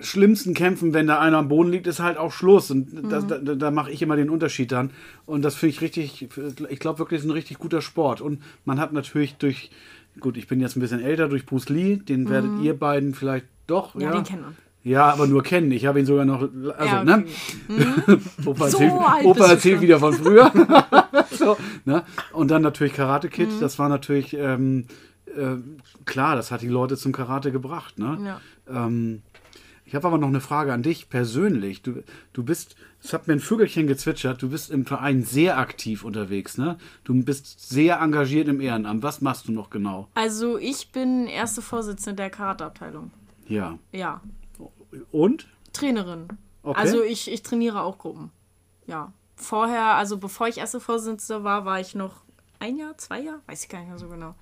schlimmsten 0.00 0.54
Kämpfen, 0.54 0.92
wenn 0.92 1.06
da 1.06 1.20
einer 1.20 1.38
am 1.38 1.48
Boden 1.48 1.70
liegt, 1.70 1.86
ist 1.86 2.00
halt 2.00 2.18
auch 2.18 2.32
Schluss. 2.32 2.70
Und 2.70 3.10
das, 3.10 3.26
da, 3.26 3.38
da 3.38 3.70
mache 3.70 3.90
ich 3.92 4.02
immer 4.02 4.16
den 4.16 4.28
Unterschied 4.28 4.72
dann. 4.72 4.90
Und 5.24 5.42
das 5.42 5.54
finde 5.54 5.70
ich 5.70 5.80
richtig, 5.80 6.28
ich 6.68 6.78
glaube 6.80 6.98
wirklich, 6.98 7.20
ist 7.20 7.26
ein 7.26 7.30
richtig 7.30 7.58
guter 7.58 7.80
Sport. 7.80 8.20
Und 8.20 8.42
man 8.64 8.80
hat 8.80 8.92
natürlich 8.92 9.36
durch, 9.36 9.70
gut, 10.20 10.36
ich 10.36 10.48
bin 10.48 10.60
jetzt 10.60 10.76
ein 10.76 10.80
bisschen 10.80 11.00
älter, 11.00 11.28
durch 11.28 11.46
Bruce 11.46 11.68
Lee, 11.68 11.96
den 11.96 12.28
werdet 12.28 12.50
ihr 12.60 12.76
beiden 12.78 13.14
vielleicht 13.14 13.46
doch. 13.68 13.94
Ja, 13.94 14.00
Ja, 14.08 14.12
den 14.12 14.24
kennt 14.24 14.42
man. 14.42 14.56
Ja, 14.84 15.10
aber 15.10 15.26
nur 15.26 15.42
kennen. 15.42 15.72
Ich 15.72 15.86
habe 15.86 15.98
ihn 15.98 16.04
sogar 16.06 16.26
noch, 16.26 16.42
also, 16.42 16.84
Ja, 16.84 17.04
ne? 17.04 17.24
okay. 17.68 18.18
Opa 18.44 18.68
So 18.68 18.78
erzählt, 18.78 19.24
Opa 19.24 19.46
erzählt 19.46 19.80
wieder 19.80 19.98
von 19.98 20.12
früher. 20.12 20.52
so, 21.30 21.56
ne? 21.86 22.04
Und 22.32 22.50
dann 22.50 22.60
natürlich 22.62 22.92
Karate 22.92 23.30
Kid. 23.30 23.50
Mhm. 23.50 23.60
Das 23.60 23.78
war 23.78 23.88
natürlich, 23.88 24.34
ähm, 24.34 24.86
äh, 25.26 25.56
klar, 26.04 26.36
das 26.36 26.50
hat 26.50 26.60
die 26.60 26.68
Leute 26.68 26.98
zum 26.98 27.12
Karate 27.12 27.50
gebracht. 27.50 27.98
Ne? 27.98 28.18
Ja. 28.68 28.86
Ähm, 28.86 29.22
ich 29.86 29.94
habe 29.94 30.06
aber 30.06 30.18
noch 30.18 30.28
eine 30.28 30.40
Frage 30.40 30.72
an 30.74 30.82
dich 30.82 31.08
persönlich. 31.08 31.80
Du, 31.80 32.02
du 32.34 32.42
bist, 32.42 32.76
es 33.02 33.14
hat 33.14 33.26
mir 33.26 33.34
ein 33.34 33.40
Vögelchen 33.40 33.86
gezwitschert, 33.86 34.42
du 34.42 34.50
bist 34.50 34.70
im 34.70 34.84
Verein 34.84 35.22
sehr 35.22 35.58
aktiv 35.58 36.04
unterwegs, 36.04 36.58
ne? 36.58 36.78
Du 37.04 37.14
bist 37.22 37.68
sehr 37.68 38.00
engagiert 38.00 38.48
im 38.48 38.60
Ehrenamt. 38.60 39.02
Was 39.02 39.20
machst 39.20 39.48
du 39.48 39.52
noch 39.52 39.70
genau? 39.70 40.08
Also 40.14 40.58
ich 40.58 40.90
bin 40.90 41.26
erste 41.26 41.62
Vorsitzende 41.62 42.16
der 42.16 42.30
Karateabteilung. 42.30 43.10
Ja. 43.46 43.78
Ja, 43.92 44.20
Und? 45.12 45.48
Trainerin. 45.72 46.28
Okay. 46.62 46.80
Also 46.80 47.02
ich, 47.02 47.30
ich 47.30 47.42
trainiere 47.42 47.82
auch 47.82 47.98
Gruppen. 47.98 48.30
Ja. 48.86 49.12
Vorher, 49.36 49.94
also 49.96 50.18
bevor 50.18 50.48
ich 50.48 50.58
erste 50.58 50.80
Vorsitzende 50.80 51.44
war, 51.44 51.64
war 51.64 51.80
ich 51.80 51.94
noch 51.94 52.22
ein 52.60 52.76
Jahr, 52.76 52.96
zwei 52.98 53.20
Jahre, 53.20 53.40
weiß 53.46 53.64
ich 53.64 53.68
gar 53.68 53.80
nicht 53.80 53.88
mehr 53.88 53.98
so 53.98 54.08
genau. 54.08 54.34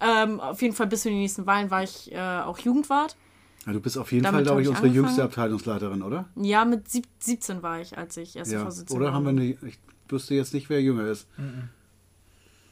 Ähm, 0.00 0.40
auf 0.40 0.60
jeden 0.60 0.74
Fall 0.74 0.86
bis 0.86 1.02
zu 1.02 1.08
den 1.08 1.18
nächsten 1.18 1.46
Wahlen 1.46 1.70
war 1.70 1.82
ich 1.82 2.12
äh, 2.12 2.18
auch 2.18 2.58
Jugendwart. 2.58 3.16
Ja, 3.64 3.72
du 3.72 3.80
bist 3.80 3.96
auf 3.98 4.12
jeden 4.12 4.22
Damit 4.24 4.36
Fall, 4.38 4.44
glaube 4.44 4.60
ich, 4.60 4.66
ich 4.66 4.70
unsere 4.70 4.86
jüngste 4.88 5.22
angefangen. 5.22 5.28
Abteilungsleiterin, 5.30 6.02
oder? 6.02 6.26
Ja, 6.36 6.64
mit 6.64 6.88
sieb 6.88 7.06
17 7.18 7.62
war 7.62 7.80
ich, 7.80 7.96
als 7.96 8.16
ich 8.18 8.36
erste 8.36 8.54
Ja. 8.54 8.62
Vorsitzende 8.62 9.02
Oder 9.02 9.12
haben 9.12 9.24
wir 9.24 9.32
war. 9.34 9.40
eine, 9.40 9.44
ich 9.68 9.78
wüsste 10.08 10.34
jetzt 10.34 10.54
nicht, 10.54 10.68
wer 10.68 10.80
jünger 10.82 11.06
ist. 11.06 11.26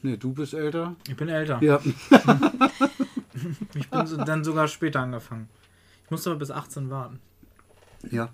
Nee, 0.03 0.17
du 0.17 0.33
bist 0.33 0.53
älter. 0.53 0.95
Ich 1.07 1.17
bin 1.17 1.27
älter. 1.29 1.61
Ja. 1.61 1.79
Ich 3.75 3.89
bin 3.89 4.07
so, 4.07 4.15
dann 4.15 4.45
sogar 4.45 4.67
später 4.69 5.01
angefangen. 5.01 5.49
Ich 6.05 6.11
musste 6.11 6.29
aber 6.29 6.39
bis 6.39 6.51
18 6.51 6.89
warten. 6.89 7.19
Ja. 8.11 8.29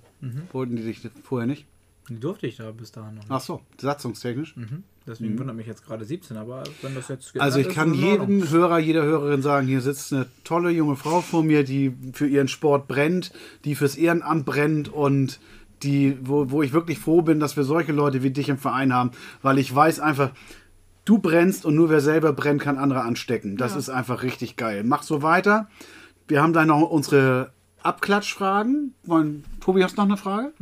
Wollten 0.52 0.76
die 0.76 0.84
dich 0.84 1.02
vorher 1.24 1.48
nicht? 1.48 1.66
Die 2.10 2.20
durfte 2.20 2.48
ich 2.48 2.58
da 2.58 2.72
bis 2.72 2.92
dahin 2.92 3.16
noch 3.16 3.24
nicht. 3.24 3.32
Ach 3.32 3.42
so, 3.42 3.62
satzungstechnisch. 3.80 4.56
Mhm. 4.58 4.84
Deswegen 5.08 5.40
wundert 5.40 5.56
mich 5.56 5.66
jetzt 5.66 5.86
gerade 5.86 6.06
17, 6.06 6.38
aber 6.38 6.64
wenn 6.82 6.94
das 6.94 7.08
jetzt 7.08 7.40
Also 7.40 7.60
ich 7.60 7.68
ist, 7.68 7.74
kann 7.74 7.94
jedem 7.94 8.48
Hörer, 8.50 8.78
jeder 8.78 9.04
Hörerin 9.04 9.42
sagen, 9.42 9.66
hier 9.66 9.82
sitzt 9.82 10.14
eine 10.14 10.28
tolle 10.44 10.70
junge 10.70 10.96
Frau 10.96 11.22
vor 11.22 11.44
mir, 11.44 11.64
die 11.64 11.94
für 12.14 12.28
ihren 12.28 12.48
Sport 12.48 12.88
brennt, 12.88 13.32
die 13.66 13.76
fürs 13.76 13.96
Ehrenamt 13.96 14.46
brennt 14.46 14.90
und 14.90 15.40
die, 15.82 16.18
wo, 16.22 16.52
wo 16.52 16.62
ich 16.62 16.74
wirklich 16.74 17.00
froh 17.00 17.24
bin, 17.24 17.40
dass 17.40 17.58
wir 17.58 17.64
solche 17.64 17.94
Leute 17.94 18.22
wie 18.22 18.30
dich 18.30 18.50
im 18.50 18.60
Verein 18.60 18.94
haben, 18.94 19.12
weil 19.42 19.58
ich 19.58 19.74
weiß 19.74 20.00
einfach, 20.00 20.32
du 21.06 21.18
brennst 21.18 21.66
und 21.66 21.76
nur 21.76 21.90
wer 21.90 22.02
selber 22.02 22.34
brennt, 22.34 22.62
kann 22.62 22.78
andere 22.78 23.02
anstecken. 23.02 23.58
Das 23.58 23.76
ist 23.76 23.90
einfach 23.90 24.22
richtig 24.22 24.56
geil. 24.56 24.84
Mach 24.84 25.02
so 25.02 25.24
weiter. 25.24 25.68
Wir 26.28 26.44
haben 26.44 26.54
dann 26.54 26.68
noch 26.68 26.82
unsere 26.82 27.52
Abklatschfragen. 27.84 28.94
Wollen, 29.04 29.44
Tobi, 29.60 29.84
hast 29.84 29.98
du 29.98 30.02
noch 30.02 30.08
eine 30.08 30.18
Frage? 30.18 30.54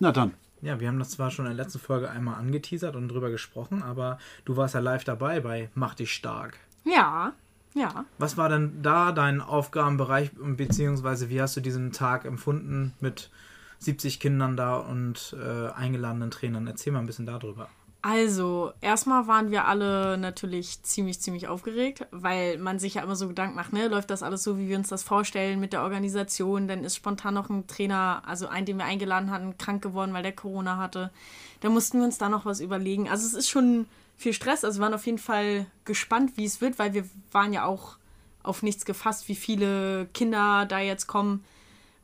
Na 0.00 0.12
dann. 0.12 0.34
Ja, 0.62 0.78
wir 0.78 0.88
haben 0.88 1.00
das 1.00 1.10
zwar 1.10 1.30
schon 1.30 1.46
in 1.46 1.56
der 1.56 1.64
letzten 1.64 1.80
Folge 1.80 2.08
einmal 2.08 2.36
angeteasert 2.36 2.94
und 2.94 3.08
drüber 3.08 3.30
gesprochen, 3.30 3.82
aber 3.82 4.18
du 4.44 4.56
warst 4.56 4.74
ja 4.74 4.80
live 4.80 5.02
dabei 5.02 5.40
bei 5.40 5.70
Mach 5.74 5.94
dich 5.94 6.12
stark. 6.12 6.58
Ja, 6.84 7.32
ja. 7.74 8.04
Was 8.18 8.36
war 8.36 8.48
denn 8.48 8.82
da 8.82 9.12
dein 9.12 9.40
Aufgabenbereich 9.40 10.30
und 10.38 10.56
beziehungsweise 10.56 11.30
wie 11.30 11.40
hast 11.40 11.56
du 11.56 11.60
diesen 11.60 11.92
Tag 11.92 12.24
empfunden 12.24 12.94
mit 13.00 13.30
70 13.78 14.20
Kindern 14.20 14.56
da 14.56 14.76
und 14.76 15.34
äh, 15.36 15.70
eingeladenen 15.72 16.30
Trainern? 16.30 16.66
Erzähl 16.66 16.92
mal 16.92 17.00
ein 17.00 17.06
bisschen 17.06 17.26
darüber. 17.26 17.68
Also, 18.04 18.72
erstmal 18.80 19.28
waren 19.28 19.52
wir 19.52 19.66
alle 19.66 20.18
natürlich 20.18 20.82
ziemlich, 20.82 21.20
ziemlich 21.20 21.46
aufgeregt, 21.46 22.04
weil 22.10 22.58
man 22.58 22.80
sich 22.80 22.94
ja 22.94 23.02
immer 23.02 23.14
so 23.14 23.28
Gedanken 23.28 23.54
macht, 23.54 23.72
ne, 23.72 23.86
läuft 23.86 24.10
das 24.10 24.24
alles 24.24 24.42
so, 24.42 24.58
wie 24.58 24.68
wir 24.68 24.76
uns 24.76 24.88
das 24.88 25.04
vorstellen 25.04 25.60
mit 25.60 25.72
der 25.72 25.82
Organisation? 25.82 26.66
Dann 26.66 26.82
ist 26.82 26.96
spontan 26.96 27.34
noch 27.34 27.48
ein 27.48 27.68
Trainer, 27.68 28.24
also 28.26 28.48
einen, 28.48 28.66
den 28.66 28.78
wir 28.78 28.86
eingeladen 28.86 29.30
hatten, 29.30 29.56
krank 29.56 29.82
geworden, 29.82 30.12
weil 30.14 30.24
der 30.24 30.34
Corona 30.34 30.78
hatte. 30.78 31.12
Da 31.60 31.68
mussten 31.68 31.98
wir 31.98 32.04
uns 32.04 32.18
da 32.18 32.28
noch 32.28 32.44
was 32.44 32.58
überlegen. 32.58 33.08
Also, 33.08 33.24
es 33.24 33.34
ist 33.34 33.48
schon 33.48 33.86
viel 34.16 34.32
Stress. 34.32 34.64
Also, 34.64 34.80
wir 34.80 34.86
waren 34.86 34.94
auf 34.94 35.06
jeden 35.06 35.18
Fall 35.18 35.66
gespannt, 35.84 36.32
wie 36.36 36.44
es 36.44 36.60
wird, 36.60 36.80
weil 36.80 36.94
wir 36.94 37.04
waren 37.30 37.52
ja 37.52 37.66
auch 37.66 37.98
auf 38.42 38.64
nichts 38.64 38.84
gefasst, 38.84 39.28
wie 39.28 39.36
viele 39.36 40.06
Kinder 40.12 40.66
da 40.66 40.80
jetzt 40.80 41.06
kommen 41.06 41.44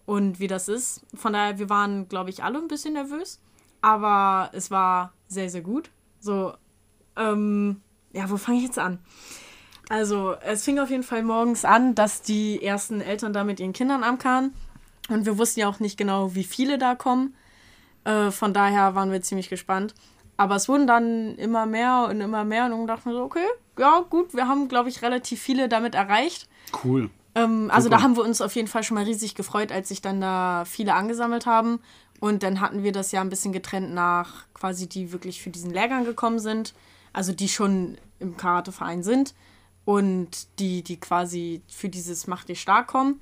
und 0.06 0.38
wie 0.38 0.46
das 0.46 0.68
ist. 0.68 1.00
Von 1.12 1.32
daher, 1.32 1.58
wir 1.58 1.68
waren, 1.68 2.08
glaube 2.08 2.30
ich, 2.30 2.44
alle 2.44 2.58
ein 2.58 2.68
bisschen 2.68 2.94
nervös. 2.94 3.40
Aber 3.80 4.50
es 4.52 4.70
war 4.70 5.12
sehr, 5.28 5.48
sehr 5.50 5.60
gut. 5.60 5.90
So, 6.20 6.54
ähm, 7.16 7.80
ja, 8.12 8.28
wo 8.30 8.36
fange 8.36 8.58
ich 8.58 8.64
jetzt 8.64 8.78
an? 8.78 8.98
Also, 9.88 10.34
es 10.42 10.64
fing 10.64 10.78
auf 10.78 10.90
jeden 10.90 11.02
Fall 11.02 11.22
morgens 11.22 11.64
an, 11.64 11.94
dass 11.94 12.22
die 12.22 12.62
ersten 12.62 13.00
Eltern 13.00 13.32
da 13.32 13.44
mit 13.44 13.60
ihren 13.60 13.72
Kindern 13.72 14.02
ankamen. 14.02 14.52
Und 15.08 15.24
wir 15.24 15.38
wussten 15.38 15.60
ja 15.60 15.68
auch 15.68 15.80
nicht 15.80 15.96
genau, 15.96 16.34
wie 16.34 16.44
viele 16.44 16.76
da 16.76 16.94
kommen. 16.94 17.34
Äh, 18.04 18.30
von 18.30 18.52
daher 18.52 18.94
waren 18.94 19.10
wir 19.10 19.22
ziemlich 19.22 19.48
gespannt. 19.48 19.94
Aber 20.36 20.56
es 20.56 20.68
wurden 20.68 20.86
dann 20.86 21.36
immer 21.36 21.66
mehr 21.66 22.06
und 22.08 22.20
immer 22.20 22.44
mehr. 22.44 22.66
Und 22.66 22.72
dann 22.72 22.86
dachten 22.86 23.10
wir 23.10 23.16
so, 23.16 23.22
okay, 23.22 23.46
ja, 23.78 24.04
gut, 24.08 24.34
wir 24.34 24.46
haben, 24.46 24.68
glaube 24.68 24.88
ich, 24.88 25.02
relativ 25.02 25.40
viele 25.40 25.68
damit 25.68 25.94
erreicht. 25.94 26.48
Cool. 26.84 27.10
Ähm, 27.34 27.70
also 27.72 27.86
Super. 27.86 27.96
da 27.96 28.02
haben 28.02 28.16
wir 28.16 28.24
uns 28.24 28.40
auf 28.40 28.54
jeden 28.54 28.68
Fall 28.68 28.82
schon 28.82 28.96
mal 28.96 29.04
riesig 29.04 29.34
gefreut, 29.34 29.72
als 29.72 29.88
sich 29.88 30.02
dann 30.02 30.20
da 30.20 30.64
viele 30.66 30.94
angesammelt 30.94 31.46
haben. 31.46 31.80
Und 32.20 32.42
dann 32.42 32.60
hatten 32.60 32.82
wir 32.82 32.92
das 32.92 33.12
ja 33.12 33.20
ein 33.20 33.28
bisschen 33.28 33.52
getrennt 33.52 33.92
nach 33.92 34.46
quasi 34.54 34.88
die 34.88 35.12
wirklich 35.12 35.40
für 35.40 35.50
diesen 35.50 35.70
Lehrgang 35.70 36.04
gekommen 36.04 36.38
sind, 36.38 36.74
also 37.12 37.32
die 37.32 37.48
schon 37.48 37.96
im 38.18 38.36
Karateverein 38.36 39.02
sind 39.02 39.34
und 39.84 40.48
die, 40.58 40.82
die 40.82 40.98
quasi 40.98 41.62
für 41.68 41.88
dieses 41.88 42.26
Mach 42.26 42.44
dich 42.44 42.60
stark 42.60 42.88
kommen. 42.88 43.20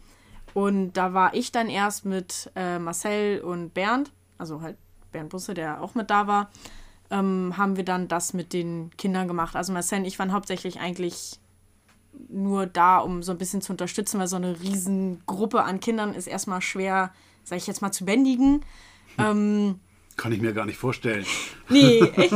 Und 0.54 0.94
da 0.94 1.12
war 1.12 1.34
ich 1.34 1.52
dann 1.52 1.68
erst 1.68 2.06
mit 2.06 2.50
äh, 2.56 2.78
Marcel 2.78 3.40
und 3.40 3.74
Bernd, 3.74 4.12
also 4.38 4.62
halt 4.62 4.78
Bernd 5.12 5.28
Busse, 5.28 5.52
der 5.52 5.82
auch 5.82 5.94
mit 5.94 6.10
da 6.10 6.26
war, 6.26 6.50
ähm, 7.10 7.54
haben 7.56 7.76
wir 7.76 7.84
dann 7.84 8.08
das 8.08 8.32
mit 8.32 8.52
den 8.52 8.90
Kindern 8.96 9.28
gemacht. 9.28 9.54
Also 9.54 9.72
Marcel 9.72 10.00
und 10.00 10.04
ich 10.06 10.18
waren 10.18 10.32
hauptsächlich 10.32 10.80
eigentlich 10.80 11.38
nur 12.28 12.66
da, 12.66 12.98
um 12.98 13.22
so 13.22 13.32
ein 13.32 13.38
bisschen 13.38 13.60
zu 13.60 13.72
unterstützen, 13.72 14.18
weil 14.18 14.28
so 14.28 14.36
eine 14.36 14.58
Riesengruppe 14.60 15.62
an 15.62 15.80
Kindern 15.80 16.14
ist 16.14 16.26
erstmal 16.26 16.62
schwer, 16.62 17.12
sag 17.46 17.56
ich 17.56 17.66
jetzt 17.66 17.80
mal, 17.80 17.92
zu 17.92 18.04
bändigen. 18.04 18.64
Ähm, 19.16 19.80
Kann 20.16 20.32
ich 20.32 20.42
mir 20.42 20.52
gar 20.52 20.66
nicht 20.66 20.78
vorstellen. 20.78 21.24
nee, 21.70 22.00
echt. 22.16 22.34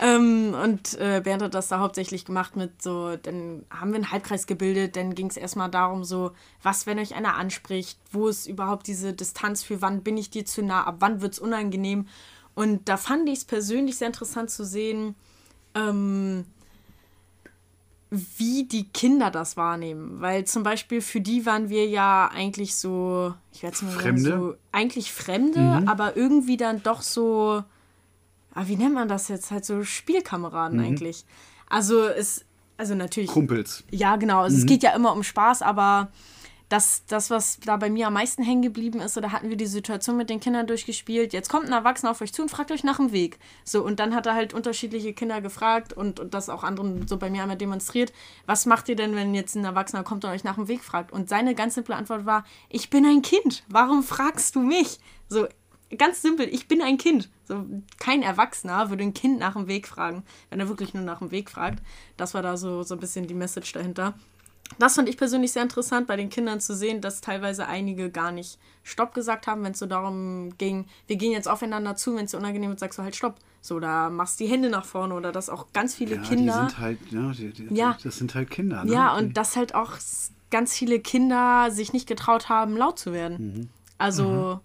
ähm, 0.00 0.54
und 0.54 0.94
äh, 0.94 1.20
Bernd 1.22 1.42
hat 1.42 1.54
das 1.54 1.68
da 1.68 1.80
hauptsächlich 1.80 2.24
gemacht 2.24 2.56
mit 2.56 2.80
so, 2.80 3.16
dann 3.16 3.66
haben 3.68 3.90
wir 3.90 3.96
einen 3.96 4.10
Halbkreis 4.10 4.46
gebildet, 4.46 4.96
dann 4.96 5.14
ging 5.14 5.26
es 5.26 5.36
erstmal 5.36 5.70
darum, 5.70 6.04
so, 6.04 6.32
was, 6.62 6.86
wenn 6.86 6.98
euch 6.98 7.14
einer 7.14 7.34
anspricht, 7.34 7.98
wo 8.12 8.28
ist 8.28 8.46
überhaupt 8.46 8.86
diese 8.86 9.12
Distanz 9.12 9.62
für 9.62 9.82
wann 9.82 10.02
bin 10.02 10.16
ich 10.16 10.30
dir 10.30 10.46
zu 10.46 10.62
nah, 10.62 10.84
ab 10.84 10.96
wann 11.00 11.20
wird 11.20 11.34
es 11.34 11.38
unangenehm. 11.38 12.06
Und 12.54 12.88
da 12.88 12.96
fand 12.96 13.28
ich 13.28 13.40
es 13.40 13.44
persönlich 13.44 13.96
sehr 13.96 14.08
interessant 14.08 14.50
zu 14.50 14.64
sehen, 14.64 15.14
ähm, 15.74 16.44
wie 18.14 18.64
die 18.64 18.84
Kinder 18.88 19.30
das 19.30 19.56
wahrnehmen. 19.56 20.20
Weil 20.20 20.44
zum 20.44 20.62
Beispiel 20.62 21.00
für 21.00 21.22
die 21.22 21.46
waren 21.46 21.70
wir 21.70 21.86
ja 21.88 22.30
eigentlich 22.32 22.74
so, 22.74 23.32
ich 23.52 23.62
werde 23.62 23.74
es 23.74 23.80
mal 23.82 23.90
sagen, 23.92 24.02
Fremde? 24.02 24.30
so 24.30 24.54
eigentlich 24.70 25.10
Fremde, 25.12 25.60
Mhm. 25.80 25.88
aber 25.88 26.14
irgendwie 26.14 26.58
dann 26.58 26.82
doch 26.82 27.00
so, 27.00 27.64
ah, 28.54 28.62
wie 28.66 28.76
nennt 28.76 28.94
man 28.94 29.08
das 29.08 29.28
jetzt? 29.28 29.50
Halt 29.50 29.64
so 29.64 29.82
Spielkameraden 29.82 30.78
Mhm. 30.78 30.84
eigentlich. 30.84 31.24
Also 31.70 32.04
es, 32.04 32.44
also 32.76 32.94
natürlich. 32.94 33.30
Kumpels. 33.30 33.82
Ja, 33.90 34.16
genau. 34.16 34.40
Also 34.42 34.56
Mhm. 34.56 34.60
es 34.62 34.66
geht 34.66 34.82
ja 34.82 34.94
immer 34.94 35.12
um 35.12 35.22
Spaß, 35.22 35.62
aber 35.62 36.08
das, 36.72 37.04
das, 37.06 37.28
was 37.28 37.60
da 37.60 37.76
bei 37.76 37.90
mir 37.90 38.06
am 38.06 38.14
meisten 38.14 38.42
hängen 38.42 38.62
geblieben 38.62 39.00
ist, 39.00 39.18
da 39.18 39.30
hatten 39.30 39.50
wir 39.50 39.58
die 39.58 39.66
Situation 39.66 40.16
mit 40.16 40.30
den 40.30 40.40
Kindern 40.40 40.66
durchgespielt. 40.66 41.34
Jetzt 41.34 41.50
kommt 41.50 41.66
ein 41.66 41.72
Erwachsener 41.72 42.12
auf 42.12 42.22
euch 42.22 42.32
zu 42.32 42.40
und 42.40 42.48
fragt 42.48 42.72
euch 42.72 42.82
nach 42.82 42.96
dem 42.96 43.12
Weg. 43.12 43.38
So, 43.62 43.84
und 43.84 44.00
dann 44.00 44.14
hat 44.14 44.24
er 44.24 44.34
halt 44.34 44.54
unterschiedliche 44.54 45.12
Kinder 45.12 45.42
gefragt 45.42 45.92
und, 45.92 46.18
und 46.18 46.32
das 46.32 46.48
auch 46.48 46.64
anderen 46.64 47.06
so 47.06 47.18
bei 47.18 47.28
mir 47.28 47.42
einmal 47.42 47.58
demonstriert. 47.58 48.14
Was 48.46 48.64
macht 48.64 48.88
ihr 48.88 48.96
denn, 48.96 49.14
wenn 49.14 49.34
jetzt 49.34 49.54
ein 49.54 49.66
Erwachsener 49.66 50.02
kommt 50.02 50.24
und 50.24 50.30
euch 50.30 50.44
nach 50.44 50.54
dem 50.54 50.66
Weg 50.66 50.82
fragt? 50.82 51.12
Und 51.12 51.28
seine 51.28 51.54
ganz 51.54 51.74
simple 51.74 51.94
Antwort 51.94 52.24
war: 52.24 52.42
Ich 52.70 52.88
bin 52.88 53.04
ein 53.04 53.20
Kind. 53.20 53.64
Warum 53.68 54.02
fragst 54.02 54.56
du 54.56 54.60
mich? 54.60 54.98
So, 55.28 55.48
ganz 55.98 56.22
simpel, 56.22 56.48
ich 56.50 56.68
bin 56.68 56.80
ein 56.80 56.96
Kind. 56.96 57.28
So, 57.44 57.66
kein 57.98 58.22
Erwachsener 58.22 58.88
würde 58.88 59.02
ein 59.02 59.12
Kind 59.12 59.38
nach 59.38 59.52
dem 59.52 59.66
Weg 59.66 59.86
fragen, 59.86 60.22
wenn 60.48 60.58
er 60.58 60.68
wirklich 60.70 60.94
nur 60.94 61.04
nach 61.04 61.18
dem 61.18 61.32
Weg 61.32 61.50
fragt. 61.50 61.82
Das 62.16 62.32
war 62.32 62.40
da 62.40 62.56
so, 62.56 62.82
so 62.82 62.94
ein 62.94 63.00
bisschen 63.00 63.26
die 63.26 63.34
Message 63.34 63.72
dahinter. 63.72 64.14
Das 64.78 64.94
fand 64.94 65.08
ich 65.08 65.16
persönlich 65.18 65.52
sehr 65.52 65.62
interessant, 65.62 66.06
bei 66.06 66.16
den 66.16 66.30
Kindern 66.30 66.58
zu 66.60 66.74
sehen, 66.74 67.00
dass 67.02 67.20
teilweise 67.20 67.66
einige 67.66 68.10
gar 68.10 68.32
nicht 68.32 68.58
Stopp 68.82 69.12
gesagt 69.14 69.46
haben, 69.46 69.62
wenn 69.64 69.72
es 69.72 69.78
so 69.78 69.86
darum 69.86 70.56
ging, 70.58 70.86
wir 71.06 71.16
gehen 71.16 71.30
jetzt 71.32 71.46
aufeinander 71.48 71.94
zu, 71.94 72.16
wenn 72.16 72.24
es 72.24 72.30
dir 72.30 72.38
unangenehm 72.38 72.70
wird, 72.70 72.80
sagst 72.80 72.98
du 72.98 73.02
halt 73.02 73.14
Stopp. 73.14 73.36
So, 73.60 73.78
da 73.78 74.10
machst 74.10 74.40
die 74.40 74.46
Hände 74.46 74.70
nach 74.70 74.84
vorne 74.84 75.14
oder 75.14 75.30
dass 75.30 75.48
auch 75.50 75.66
ganz 75.72 75.94
viele 75.94 76.16
Ja, 76.16 76.22
Kinder. 76.22 76.52
die 76.52 76.58
sind 76.70 76.78
halt, 76.78 76.98
ja, 77.10 77.30
die, 77.32 77.52
die, 77.52 77.74
Ja. 77.74 77.96
das 78.02 78.16
sind 78.16 78.34
halt 78.34 78.50
Kinder. 78.50 78.84
Ne? 78.84 78.92
Ja, 78.92 79.16
und 79.16 79.36
dass 79.36 79.54
halt 79.56 79.74
auch 79.74 79.92
ganz 80.50 80.74
viele 80.74 80.98
Kinder 81.00 81.70
sich 81.70 81.92
nicht 81.92 82.08
getraut 82.08 82.48
haben, 82.48 82.76
laut 82.76 82.98
zu 82.98 83.12
werden. 83.12 83.36
Mhm. 83.54 83.68
Also, 83.98 84.60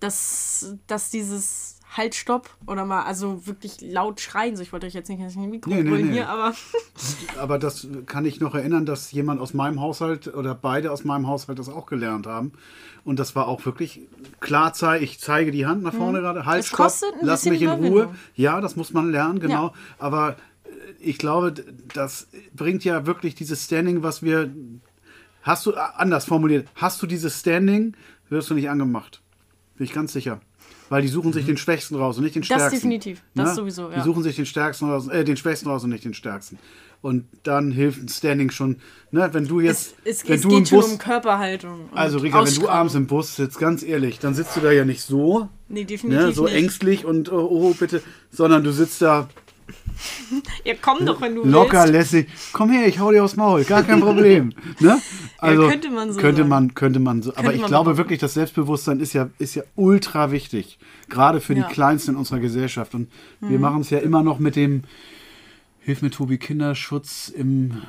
dass, 0.00 0.74
dass 0.86 1.10
dieses 1.10 1.73
Halt, 1.96 2.14
Stopp 2.16 2.50
oder 2.66 2.84
mal, 2.84 3.02
also 3.04 3.46
wirklich 3.46 3.80
laut 3.80 4.20
schreien. 4.20 4.56
So, 4.56 4.62
ich 4.62 4.72
wollte 4.72 4.86
euch 4.86 4.94
jetzt 4.94 5.08
nicht 5.08 5.20
ins 5.20 5.36
Mikro 5.36 5.70
Nee, 5.70 5.82
nee, 5.84 5.90
holen 5.90 6.06
nee. 6.06 6.12
hier, 6.14 6.28
aber 6.28 6.52
Aber 7.38 7.58
das 7.58 7.86
kann 8.06 8.24
ich 8.24 8.40
noch 8.40 8.54
erinnern, 8.54 8.84
dass 8.84 9.12
jemand 9.12 9.40
aus 9.40 9.54
meinem 9.54 9.80
Haushalt 9.80 10.32
oder 10.34 10.54
beide 10.54 10.90
aus 10.90 11.04
meinem 11.04 11.28
Haushalt 11.28 11.58
das 11.58 11.68
auch 11.68 11.86
gelernt 11.86 12.26
haben. 12.26 12.52
Und 13.04 13.18
das 13.18 13.36
war 13.36 13.46
auch 13.48 13.64
wirklich 13.66 14.00
klar, 14.40 14.72
zei- 14.72 15.00
ich 15.02 15.20
zeige 15.20 15.50
die 15.52 15.66
Hand 15.66 15.82
nach 15.82 15.94
vorne 15.94 16.20
gerade, 16.20 16.46
halt, 16.46 16.60
Es 16.60 16.66
stopp, 16.68 16.78
kostet 16.78 17.12
ein 17.14 17.26
lass 17.26 17.44
mich 17.44 17.62
in 17.62 17.68
Ruhe. 17.70 18.14
Ja, 18.34 18.60
das 18.60 18.76
muss 18.76 18.92
man 18.92 19.10
lernen, 19.10 19.38
genau. 19.40 19.66
Ja. 19.68 19.72
Aber 19.98 20.30
äh, 20.30 20.36
ich 21.00 21.18
glaube, 21.18 21.52
das 21.92 22.28
bringt 22.54 22.82
ja 22.84 23.06
wirklich 23.06 23.34
dieses 23.34 23.64
Standing, 23.64 24.02
was 24.02 24.22
wir. 24.22 24.50
Hast 25.42 25.66
du, 25.66 25.72
äh, 25.72 25.76
anders 25.96 26.24
formuliert, 26.24 26.66
hast 26.74 27.02
du 27.02 27.06
dieses 27.06 27.38
Standing, 27.38 27.94
wirst 28.30 28.48
du 28.50 28.54
nicht 28.54 28.70
angemacht. 28.70 29.20
Bin 29.76 29.84
ich 29.84 29.92
ganz 29.92 30.12
sicher. 30.12 30.40
Weil 30.90 31.02
die 31.02 31.08
suchen 31.08 31.32
sich 31.32 31.46
den 31.46 31.56
Schwächsten 31.56 31.96
raus 31.96 32.18
und 32.18 32.24
nicht 32.24 32.34
den 32.36 32.40
Mhm. 32.40 32.48
Das 32.48 32.56
Stärksten. 32.58 32.76
definitiv. 32.90 33.22
Das 33.34 33.50
Ne? 33.50 33.54
sowieso, 33.54 33.88
Die 33.88 33.96
ja. 33.96 34.04
suchen 34.04 34.22
sich 34.22 34.36
den 34.36 34.46
Stärksten 34.46 34.90
raus, 34.90 35.08
äh, 35.08 35.24
den 35.24 35.36
Schwächsten 35.36 35.68
raus 35.68 35.82
und 35.84 35.90
nicht 35.90 36.04
den 36.04 36.14
Stärksten. 36.14 36.58
Und 37.00 37.24
dann 37.42 37.70
hilft 37.70 38.02
ein 38.02 38.08
Standing 38.08 38.50
schon, 38.50 38.76
ne, 39.10 39.28
wenn 39.32 39.46
du 39.46 39.60
jetzt, 39.60 39.94
es, 40.04 40.22
es, 40.22 40.28
wenn 40.28 40.36
es 40.36 40.42
du 40.42 40.48
geht 40.48 40.72
im 40.72 40.78
Bus, 40.78 40.92
um 40.92 40.98
Körperhaltung. 40.98 41.88
also 41.92 42.18
Rika, 42.18 42.44
wenn 42.46 42.54
du 42.54 42.68
abends 42.68 42.94
im 42.94 43.06
Bus 43.06 43.36
sitzt, 43.36 43.58
ganz 43.58 43.82
ehrlich, 43.82 44.18
dann 44.20 44.34
sitzt 44.34 44.56
du 44.56 44.60
da 44.60 44.72
ja 44.72 44.84
nicht 44.86 45.02
so, 45.02 45.48
Nee, 45.68 45.84
definitiv 45.84 46.26
ne, 46.26 46.32
so 46.32 46.44
nicht. 46.44 46.54
ängstlich 46.54 47.04
und 47.04 47.30
oh, 47.30 47.46
oh 47.50 47.74
bitte, 47.78 48.02
sondern 48.30 48.64
du 48.64 48.72
sitzt 48.72 49.02
da 49.02 49.28
Ja, 50.64 50.74
komm 50.80 51.06
doch, 51.06 51.20
wenn 51.20 51.34
du 51.34 51.44
locker, 51.44 51.80
willst. 51.84 51.92
lässig. 52.12 52.28
Komm 52.52 52.70
her, 52.70 52.86
ich 52.88 52.98
hau 52.98 53.10
dir 53.12 53.24
aufs 53.24 53.36
Maul, 53.36 53.64
gar 53.64 53.82
kein 53.82 54.00
Problem. 54.00 54.52
ne? 54.80 55.00
Also 55.38 55.68
könnte 55.68 55.90
man 55.90 56.12
so 56.12 56.20
könnte 56.20 56.38
sagen. 56.38 56.48
man, 56.48 56.74
könnte 56.74 56.98
man 57.00 57.22
so. 57.22 57.34
aber 57.36 57.52
ich 57.54 57.60
man 57.60 57.68
glaube 57.68 57.90
machen. 57.90 57.98
wirklich, 57.98 58.18
das 58.18 58.34
Selbstbewusstsein 58.34 59.00
ist 59.00 59.12
ja, 59.12 59.30
ist 59.38 59.54
ja 59.54 59.62
ultra 59.76 60.30
wichtig, 60.32 60.78
gerade 61.08 61.40
für 61.40 61.54
Ja. 61.54 61.66
die 61.66 61.72
Kleinsten 61.72 62.12
in 62.12 62.16
unserer 62.16 62.40
Gesellschaft. 62.40 62.94
Und 62.94 63.08
Mhm. 63.40 63.50
wir 63.50 63.58
machen 63.58 63.80
es 63.82 63.90
ja 63.90 63.98
immer 63.98 64.22
noch 64.22 64.38
mit 64.38 64.56
dem, 64.56 64.82
hilf 65.80 66.02
mir 66.02 66.10
Tobi, 66.10 66.38
Kinderschutz 66.38 67.28
im 67.28 67.82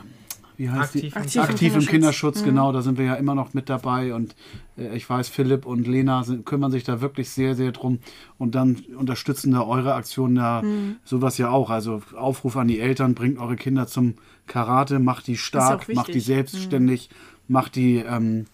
wie 0.57 0.69
heißt 0.69 0.95
Aktiv 0.95 1.01
die? 1.01 1.07
im 1.07 1.13
Aktiv 1.15 1.35
im 1.35 1.41
Aktiv 1.41 1.75
im 1.75 1.79
Kinderschutz. 1.79 1.89
Kinderschutz, 1.89 2.43
genau, 2.43 2.71
da 2.71 2.81
sind 2.81 2.97
wir 2.97 3.05
ja 3.05 3.15
immer 3.15 3.35
noch 3.35 3.53
mit 3.53 3.69
dabei 3.69 4.13
und 4.13 4.35
äh, 4.77 4.95
ich 4.95 5.09
weiß, 5.09 5.29
Philipp 5.29 5.65
und 5.65 5.87
Lena 5.87 6.23
sind, 6.23 6.45
kümmern 6.45 6.71
sich 6.71 6.83
da 6.83 7.01
wirklich 7.01 7.29
sehr, 7.29 7.55
sehr 7.55 7.71
drum 7.71 7.99
und 8.37 8.55
dann 8.55 8.77
unterstützen 8.97 9.51
da 9.51 9.61
eure 9.61 9.93
Aktionen 9.93 10.35
da 10.35 10.63
sowas 11.03 11.37
ja 11.37 11.49
auch. 11.49 11.69
Also 11.69 12.01
Aufruf 12.15 12.57
an 12.57 12.67
die 12.67 12.79
Eltern, 12.79 13.15
bringt 13.15 13.39
eure 13.39 13.55
Kinder 13.55 13.87
zum 13.87 14.15
Karate, 14.47 14.99
macht 14.99 15.27
die 15.27 15.37
stark, 15.37 15.93
macht 15.93 16.13
die 16.13 16.19
selbstständig, 16.19 17.09
macht 17.47 17.75
die, 17.75 17.97
ähm, 17.97 18.45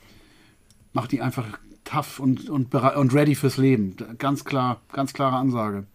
macht 0.94 1.12
die 1.12 1.22
einfach 1.22 1.46
tough 1.84 2.20
und, 2.20 2.50
und, 2.50 2.70
bereit- 2.70 2.96
und 2.96 3.14
ready 3.14 3.36
fürs 3.36 3.58
Leben. 3.58 3.96
Ganz 4.18 4.46
klar, 4.46 4.82
ganz 4.92 5.14
klare 5.14 5.36
Ansage. 5.36 5.86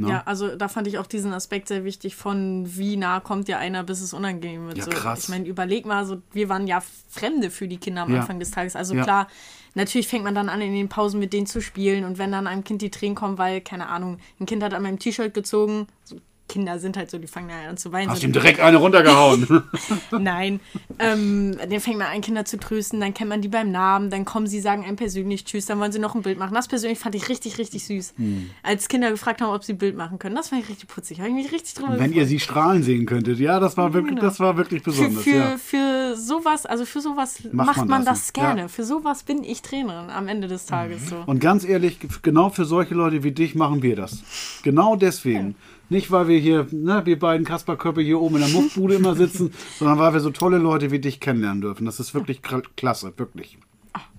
Ne? 0.00 0.08
Ja, 0.08 0.22
also 0.24 0.56
da 0.56 0.68
fand 0.68 0.86
ich 0.86 0.98
auch 0.98 1.06
diesen 1.06 1.32
Aspekt 1.32 1.68
sehr 1.68 1.84
wichtig 1.84 2.16
von 2.16 2.64
wie 2.76 2.96
nah 2.96 3.20
kommt 3.20 3.48
dir 3.48 3.58
einer, 3.58 3.84
bis 3.84 4.00
es 4.00 4.12
unangenehm 4.14 4.66
wird. 4.66 4.78
Ja, 4.78 4.84
so, 4.84 4.90
krass. 4.90 5.24
Ich 5.24 5.28
meine, 5.28 5.46
überleg 5.46 5.84
mal, 5.86 6.06
so, 6.06 6.22
wir 6.32 6.48
waren 6.48 6.66
ja 6.66 6.82
Fremde 7.08 7.50
für 7.50 7.68
die 7.68 7.76
Kinder 7.78 8.02
am 8.02 8.12
Ja. 8.14 8.20
Anfang 8.20 8.40
des 8.40 8.50
Tages. 8.50 8.76
Also 8.76 8.94
Ja. 8.94 9.04
klar, 9.04 9.28
natürlich 9.74 10.08
fängt 10.08 10.24
man 10.24 10.34
dann 10.34 10.48
an, 10.48 10.60
in 10.60 10.72
den 10.72 10.88
Pausen 10.88 11.20
mit 11.20 11.32
denen 11.32 11.46
zu 11.46 11.60
spielen 11.60 12.04
und 12.04 12.18
wenn 12.18 12.32
dann 12.32 12.46
einem 12.46 12.64
Kind 12.64 12.82
die 12.82 12.90
Tränen 12.90 13.14
kommen, 13.14 13.36
weil, 13.38 13.60
keine 13.60 13.88
Ahnung, 13.88 14.18
ein 14.40 14.46
Kind 14.46 14.62
hat 14.62 14.72
an 14.74 14.82
meinem 14.82 14.98
T-Shirt 14.98 15.34
gezogen, 15.34 15.86
so 16.04 16.16
Kinder 16.50 16.80
sind 16.80 16.96
halt 16.96 17.12
so, 17.12 17.18
die 17.18 17.28
fangen 17.28 17.48
ja 17.48 17.68
an 17.68 17.76
zu 17.76 17.92
weinen. 17.92 18.10
Hast 18.10 18.22
so, 18.22 18.26
ihm 18.26 18.32
direkt 18.32 18.58
eine 18.58 18.78
runtergehauen. 18.78 19.62
Nein. 20.10 20.58
Ähm, 20.98 21.56
dann 21.56 21.78
fängt 21.78 21.98
man 21.98 22.08
an, 22.08 22.20
Kinder 22.22 22.44
zu 22.44 22.58
trösten, 22.58 22.98
dann 22.98 23.14
kennt 23.14 23.30
man 23.30 23.40
die 23.40 23.46
beim 23.46 23.70
Namen, 23.70 24.10
dann 24.10 24.24
kommen 24.24 24.48
sie, 24.48 24.60
sagen 24.60 24.84
einem 24.84 24.96
persönlich 24.96 25.44
Tschüss, 25.44 25.66
dann 25.66 25.78
wollen 25.78 25.92
sie 25.92 26.00
noch 26.00 26.16
ein 26.16 26.22
Bild 26.22 26.40
machen. 26.40 26.52
Das 26.54 26.66
persönlich 26.66 26.98
fand 26.98 27.14
ich 27.14 27.28
richtig, 27.28 27.58
richtig 27.58 27.84
süß. 27.84 28.14
Hm. 28.16 28.50
Als 28.64 28.88
Kinder 28.88 29.12
gefragt 29.12 29.40
haben, 29.40 29.54
ob 29.54 29.62
sie 29.62 29.74
ein 29.74 29.78
Bild 29.78 29.96
machen 29.96 30.18
können. 30.18 30.34
Das 30.34 30.48
fand 30.48 30.62
ich 30.64 30.68
richtig 30.68 30.88
putzig. 30.88 31.20
Habe 31.20 31.28
ich 31.28 31.36
mich 31.36 31.52
richtig 31.52 31.74
drüber 31.74 32.00
Wenn 32.00 32.12
ihr 32.12 32.26
sie 32.26 32.40
strahlen 32.40 32.82
sehen 32.82 33.06
könntet. 33.06 33.38
Ja, 33.38 33.60
das 33.60 33.76
war 33.76 33.94
wirklich, 33.94 34.18
das 34.18 34.40
war 34.40 34.56
wirklich 34.56 34.82
für, 34.82 34.90
besonders. 34.90 35.22
für, 35.22 35.30
ja. 35.30 35.56
für 35.56 36.16
sowas, 36.16 36.66
also 36.66 36.84
für 36.84 37.00
sowas 37.00 37.44
Macht 37.52 37.66
macht, 37.66 37.76
man 37.78 37.88
man, 37.88 38.04
das, 38.04 38.26
das, 38.26 38.32
gerne. 38.32 38.62
ja. 38.62 38.68
Für 38.68 38.82
sowas 38.82 39.22
bin 39.22 39.44
ich 39.44 39.62
Trainerin 39.62 40.10
am 40.10 40.26
Ende 40.26 40.48
des 40.48 40.66
Tages. 40.66 41.08
So. 41.08 41.22
Und 41.26 41.38
ganz 41.38 41.64
ehrlich, 41.64 41.98
genau 42.22 42.50
für 42.50 42.64
solche 42.64 42.94
Leute 42.94 43.22
wie 43.22 43.30
dich 43.30 43.54
machen 43.54 43.82
wir 43.82 43.94
das. 43.94 44.24
Genau 44.64 44.96
deswegen. 44.96 45.54
Nicht, 45.90 46.12
weil 46.12 46.28
wir 46.28 46.38
hier, 46.40 46.66
ne, 46.70 47.02
wir 47.04 47.18
beiden 47.18 47.46
Kasperköpfe 47.46 48.00
hier 48.00 48.20
oben 48.20 48.36
in 48.36 48.42
der 48.42 48.50
Muffbude 48.50 48.94
immer 48.94 49.14
sitzen, 49.14 49.52
sondern 49.78 49.98
weil 49.98 50.12
wir 50.12 50.20
so 50.20 50.30
tolle 50.30 50.58
Leute 50.58 50.90
wie 50.90 50.98
dich 50.98 51.20
kennenlernen 51.20 51.60
dürfen. 51.60 51.84
Das 51.84 52.00
ist 52.00 52.14
wirklich 52.14 52.40
klasse, 52.42 53.12
wirklich. 53.16 53.58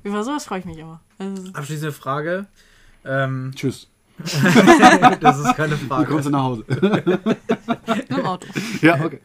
Über 0.03 0.23
sowas 0.23 0.45
freue 0.45 0.59
ich 0.59 0.65
mich 0.65 0.77
immer. 0.77 0.99
Also, 1.17 1.51
Abschließende 1.53 1.91
Frage. 1.91 2.47
Ähm, 3.05 3.51
Tschüss. 3.55 3.87
das 5.19 5.39
ist 5.39 5.55
keine 5.55 5.75
Du 5.75 5.87
kommst 5.87 5.87
Frage. 5.87 6.21
du 6.21 6.29
nach 6.29 6.43
Hause. 6.43 6.65
Im 8.09 8.25
Auto. 8.25 8.47
ja, 8.81 9.03
okay. 9.03 9.19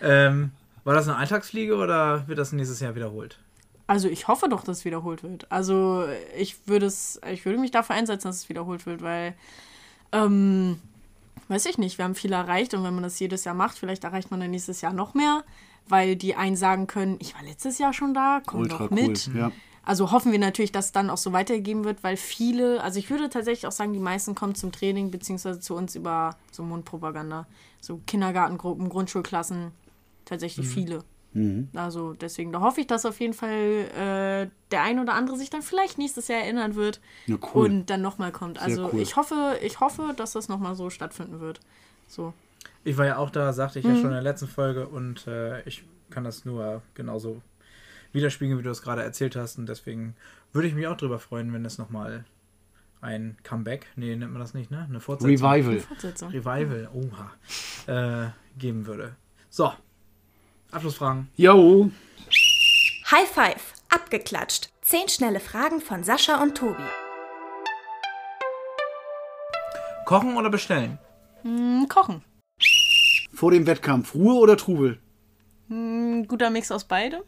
Ähm, 0.00 0.50
war 0.84 0.94
das 0.94 1.08
eine 1.08 1.16
Eintagsfliege 1.16 1.76
oder 1.76 2.26
wird 2.26 2.38
das 2.38 2.52
nächstes 2.52 2.80
Jahr 2.80 2.94
wiederholt? 2.94 3.38
Also 3.86 4.08
ich 4.08 4.28
hoffe 4.28 4.48
doch, 4.48 4.64
dass 4.64 4.78
es 4.78 4.84
wiederholt 4.84 5.22
wird. 5.22 5.50
Also 5.50 6.06
ich 6.36 6.66
würde 6.66 6.86
es, 6.86 7.20
ich 7.30 7.44
würde 7.44 7.58
mich 7.58 7.70
dafür 7.70 7.96
einsetzen, 7.96 8.28
dass 8.28 8.36
es 8.36 8.48
wiederholt 8.48 8.86
wird, 8.86 9.02
weil 9.02 9.34
ähm, 10.12 10.80
weiß 11.52 11.66
ich 11.66 11.78
nicht, 11.78 11.98
wir 11.98 12.04
haben 12.04 12.14
viel 12.14 12.32
erreicht 12.32 12.74
und 12.74 12.82
wenn 12.82 12.94
man 12.94 13.02
das 13.02 13.18
jedes 13.18 13.44
Jahr 13.44 13.54
macht, 13.54 13.78
vielleicht 13.78 14.04
erreicht 14.04 14.30
man 14.30 14.40
dann 14.40 14.50
nächstes 14.50 14.80
Jahr 14.80 14.92
noch 14.92 15.14
mehr, 15.14 15.44
weil 15.88 16.16
die 16.16 16.34
einen 16.34 16.56
sagen 16.56 16.86
können, 16.86 17.16
ich 17.20 17.34
war 17.34 17.42
letztes 17.42 17.78
Jahr 17.78 17.92
schon 17.92 18.14
da, 18.14 18.40
komm 18.44 18.60
Ultra 18.60 18.78
doch 18.78 18.90
cool. 18.90 19.08
mit. 19.08 19.30
Ja. 19.34 19.52
Also 19.84 20.12
hoffen 20.12 20.30
wir 20.30 20.38
natürlich, 20.38 20.70
dass 20.70 20.86
es 20.86 20.92
dann 20.92 21.10
auch 21.10 21.18
so 21.18 21.32
weitergegeben 21.32 21.84
wird, 21.84 22.04
weil 22.04 22.16
viele, 22.16 22.82
also 22.82 22.98
ich 22.98 23.10
würde 23.10 23.28
tatsächlich 23.28 23.66
auch 23.66 23.72
sagen, 23.72 23.92
die 23.92 23.98
meisten 23.98 24.34
kommen 24.34 24.54
zum 24.54 24.70
Training 24.70 25.10
beziehungsweise 25.10 25.58
zu 25.58 25.74
uns 25.74 25.96
über 25.96 26.36
so 26.52 26.62
Mundpropaganda. 26.62 27.46
So 27.80 28.00
Kindergartengruppen, 28.06 28.88
Grundschulklassen, 28.88 29.72
tatsächlich 30.24 30.68
viele. 30.68 31.02
Also 31.74 32.12
deswegen, 32.12 32.52
da 32.52 32.60
hoffe 32.60 32.82
ich, 32.82 32.86
dass 32.86 33.06
auf 33.06 33.18
jeden 33.18 33.32
Fall 33.32 33.50
äh, 33.50 34.50
der 34.70 34.82
ein 34.82 34.98
oder 34.98 35.14
andere 35.14 35.36
sich 35.38 35.48
dann 35.48 35.62
vielleicht 35.62 35.96
nächstes 35.96 36.28
Jahr 36.28 36.40
erinnern 36.40 36.74
wird 36.74 37.00
Ja, 37.26 37.36
cool. 37.54 37.66
und 37.66 37.86
dann 37.86 38.02
nochmal 38.02 38.32
kommt. 38.32 38.60
Also 38.60 38.90
cool. 38.92 39.00
ich 39.00 39.16
hoffe, 39.16 39.58
ich 39.62 39.80
hoffe, 39.80 40.12
dass 40.16 40.32
das 40.32 40.48
nochmal 40.48 40.74
so 40.74 40.90
stattfinden 40.90 41.40
wird. 41.40 41.60
So. 42.06 42.34
Ich 42.84 42.98
war 42.98 43.06
ja 43.06 43.16
auch 43.16 43.30
da, 43.30 43.52
sagte 43.54 43.78
ich 43.78 43.84
ja 43.86 43.94
schon 43.94 44.06
in 44.06 44.10
der 44.10 44.22
letzten 44.22 44.46
Folge 44.48 44.86
und 44.86 45.26
äh, 45.26 45.62
ich 45.62 45.84
kann 46.10 46.24
das 46.24 46.44
nur 46.44 46.82
genauso 46.94 47.40
widerspiegeln, 48.12 48.58
wie 48.58 48.62
du 48.62 48.70
es 48.70 48.82
gerade 48.82 49.02
erzählt 49.02 49.34
hast 49.36 49.56
und 49.58 49.66
deswegen 49.66 50.14
würde 50.52 50.68
ich 50.68 50.74
mich 50.74 50.86
auch 50.86 50.96
drüber 50.98 51.18
freuen, 51.18 51.52
wenn 51.54 51.64
es 51.64 51.78
nochmal 51.78 52.24
ein 53.00 53.36
Comeback, 53.42 53.86
nee, 53.96 54.14
nennt 54.14 54.32
man 54.32 54.40
das 54.40 54.52
nicht, 54.54 54.70
ne? 54.70 54.86
Eine 54.88 55.00
Fortsetzung. 55.00 55.48
Revival. 55.50 55.80
Fortsetzung. 55.80 56.28
Revival, 56.30 56.88
oha, 56.92 57.32
äh, 58.26 58.28
geben 58.58 58.86
würde. 58.86 59.16
So, 59.50 59.72
Abschlussfragen. 60.72 61.28
Yo. 61.36 61.90
High 63.10 63.28
Five, 63.28 63.74
abgeklatscht. 63.90 64.70
Zehn 64.80 65.06
schnelle 65.08 65.38
Fragen 65.38 65.80
von 65.82 66.02
Sascha 66.02 66.42
und 66.42 66.56
Tobi. 66.56 66.82
Kochen 70.06 70.36
oder 70.36 70.48
bestellen? 70.48 70.98
Hm, 71.42 71.86
kochen. 71.88 72.24
Vor 73.34 73.50
dem 73.50 73.66
Wettkampf. 73.66 74.14
Ruhe 74.14 74.34
oder 74.34 74.56
Trubel? 74.56 74.98
Ein 75.68 76.26
guter 76.26 76.48
Mix 76.48 76.72
aus 76.72 76.84
beidem. 76.84 77.22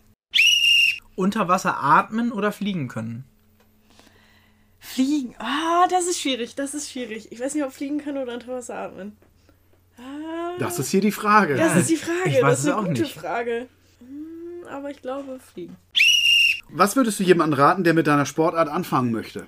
Unter 1.14 1.46
Wasser 1.46 1.82
atmen 1.82 2.32
oder 2.32 2.50
fliegen 2.50 2.88
können? 2.88 3.24
Fliegen. 4.78 5.34
Ah, 5.38 5.86
das 5.88 6.06
ist 6.06 6.20
schwierig. 6.20 6.54
Das 6.54 6.72
ist 6.72 6.90
schwierig. 6.90 7.30
Ich 7.30 7.40
weiß 7.40 7.54
nicht, 7.54 7.64
ob 7.64 7.72
fliegen 7.72 7.98
kann 7.98 8.16
oder 8.16 8.32
unter 8.32 8.48
Wasser 8.48 8.76
atmen. 8.76 9.16
Das 10.58 10.78
ist 10.78 10.90
hier 10.90 11.00
die 11.00 11.12
Frage. 11.12 11.56
das 11.56 11.76
ist 11.76 11.90
die 11.90 11.96
Frage. 11.96 12.28
ich 12.30 12.34
weiß 12.36 12.42
das 12.42 12.58
ist 12.60 12.64
es 12.64 12.70
eine 12.70 12.76
auch 12.76 12.86
gute 12.88 13.02
nicht. 13.02 13.14
Frage. 13.14 13.68
Hm, 13.98 14.68
aber 14.68 14.90
ich 14.90 15.02
glaube, 15.02 15.40
fliegen. 15.40 15.76
Was 16.70 16.96
würdest 16.96 17.20
du 17.20 17.24
jemandem 17.24 17.58
raten, 17.58 17.84
der 17.84 17.94
mit 17.94 18.06
deiner 18.06 18.26
Sportart 18.26 18.68
anfangen 18.68 19.12
möchte? 19.12 19.46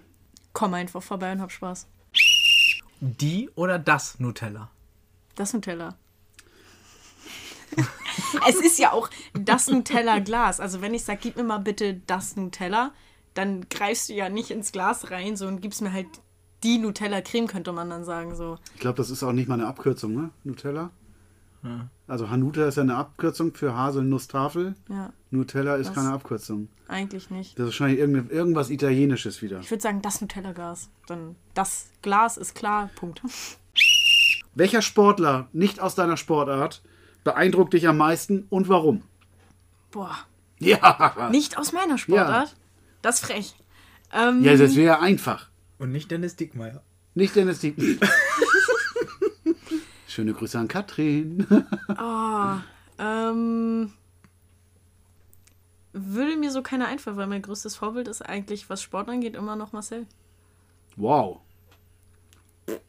Komm 0.52 0.74
einfach 0.74 1.02
vorbei 1.02 1.32
und 1.32 1.40
hab 1.40 1.52
Spaß. 1.52 1.86
Die 3.00 3.50
oder 3.54 3.78
das 3.78 4.18
Nutella? 4.20 4.70
Das 5.34 5.52
Nutella. 5.52 5.96
es 8.48 8.56
ist 8.56 8.78
ja 8.78 8.92
auch 8.92 9.10
das 9.34 9.68
Nutella-Glas. 9.68 10.60
Also 10.60 10.80
wenn 10.80 10.94
ich 10.94 11.04
sage, 11.04 11.20
gib 11.22 11.36
mir 11.36 11.44
mal 11.44 11.58
bitte 11.58 12.00
das 12.06 12.36
Nutella, 12.36 12.92
dann 13.34 13.68
greifst 13.68 14.08
du 14.08 14.14
ja 14.14 14.28
nicht 14.28 14.50
ins 14.50 14.72
Glas 14.72 15.10
rein 15.10 15.36
so 15.36 15.46
und 15.46 15.60
gibst 15.60 15.82
mir 15.82 15.92
halt 15.92 16.08
die 16.66 16.78
Nutella-Creme, 16.78 17.46
könnte 17.46 17.72
man 17.72 17.88
dann 17.88 18.04
sagen. 18.04 18.34
So. 18.34 18.58
Ich 18.74 18.80
glaube, 18.80 18.96
das 18.96 19.10
ist 19.10 19.22
auch 19.22 19.32
nicht 19.32 19.48
mal 19.48 19.54
eine 19.54 19.66
Abkürzung, 19.66 20.14
ne? 20.14 20.30
Nutella. 20.44 20.90
Also 22.06 22.30
Hanuta 22.30 22.64
ist 22.66 22.76
ja 22.76 22.84
eine 22.84 22.94
Abkürzung 22.94 23.52
für 23.54 23.74
Haselnusstafel. 23.74 24.76
Ja, 24.88 25.12
Nutella 25.32 25.74
ist 25.76 25.88
Das- 25.88 25.94
keine 25.96 26.12
Abkürzung. 26.12 26.68
eigentlich 26.86 27.28
nicht. 27.30 27.58
Das 27.58 27.64
ist 27.64 27.66
wahrscheinlich 27.72 27.98
irgende- 27.98 28.32
irgendwas 28.32 28.70
Italienisches 28.70 29.42
wieder. 29.42 29.58
Ich 29.58 29.70
würde 29.72 29.82
sagen, 29.82 30.00
das 30.00 30.20
Nutella-Glas. 30.20 30.90
Dann 31.08 31.34
das 31.54 31.88
Glas 32.02 32.36
ist 32.36 32.54
klar, 32.54 32.90
Punkt. 32.94 33.20
Welcher 34.54 34.80
Sportler, 34.80 35.48
nicht 35.52 35.80
aus 35.80 35.96
deiner 35.96 36.16
Sportart, 36.16 36.82
beeindruckt 37.24 37.72
dich 37.74 37.88
am 37.88 37.96
meisten 37.96 38.46
und 38.48 38.68
warum? 38.68 39.02
Boah, 39.90 40.16
Ja, 40.60 41.28
nicht 41.32 41.58
aus 41.58 41.72
meiner 41.72 41.98
Sportart. 41.98 42.54
Das 43.02 43.16
ist 43.16 43.26
frech. 43.26 43.56
Ähm, 44.12 44.42
ja 44.44 44.56
das 44.56 44.76
wäre 44.76 45.00
einfach. 45.00 45.48
Und 45.78 45.92
nicht 45.92 46.10
Dennis 46.10 46.36
Dickmeyer. 46.36 46.82
Nicht 47.14 47.36
Dennis 47.36 47.60
Dieken. 47.60 48.00
Schöne 50.06 50.32
Grüße 50.32 50.58
an 50.58 50.68
Katrin. 50.68 51.46
Ähm, 52.98 53.92
würde 55.92 56.36
mir 56.36 56.50
so 56.50 56.62
keiner 56.62 56.88
einfallen, 56.88 57.16
weil 57.16 57.26
mein 57.26 57.42
größtes 57.42 57.76
Vorbild 57.76 58.08
ist 58.08 58.22
eigentlich, 58.22 58.70
was 58.70 58.82
Sport 58.82 59.08
angeht, 59.08 59.34
immer 59.34 59.56
noch 59.56 59.72
Marcel. 59.72 60.06
Wow. 60.96 61.40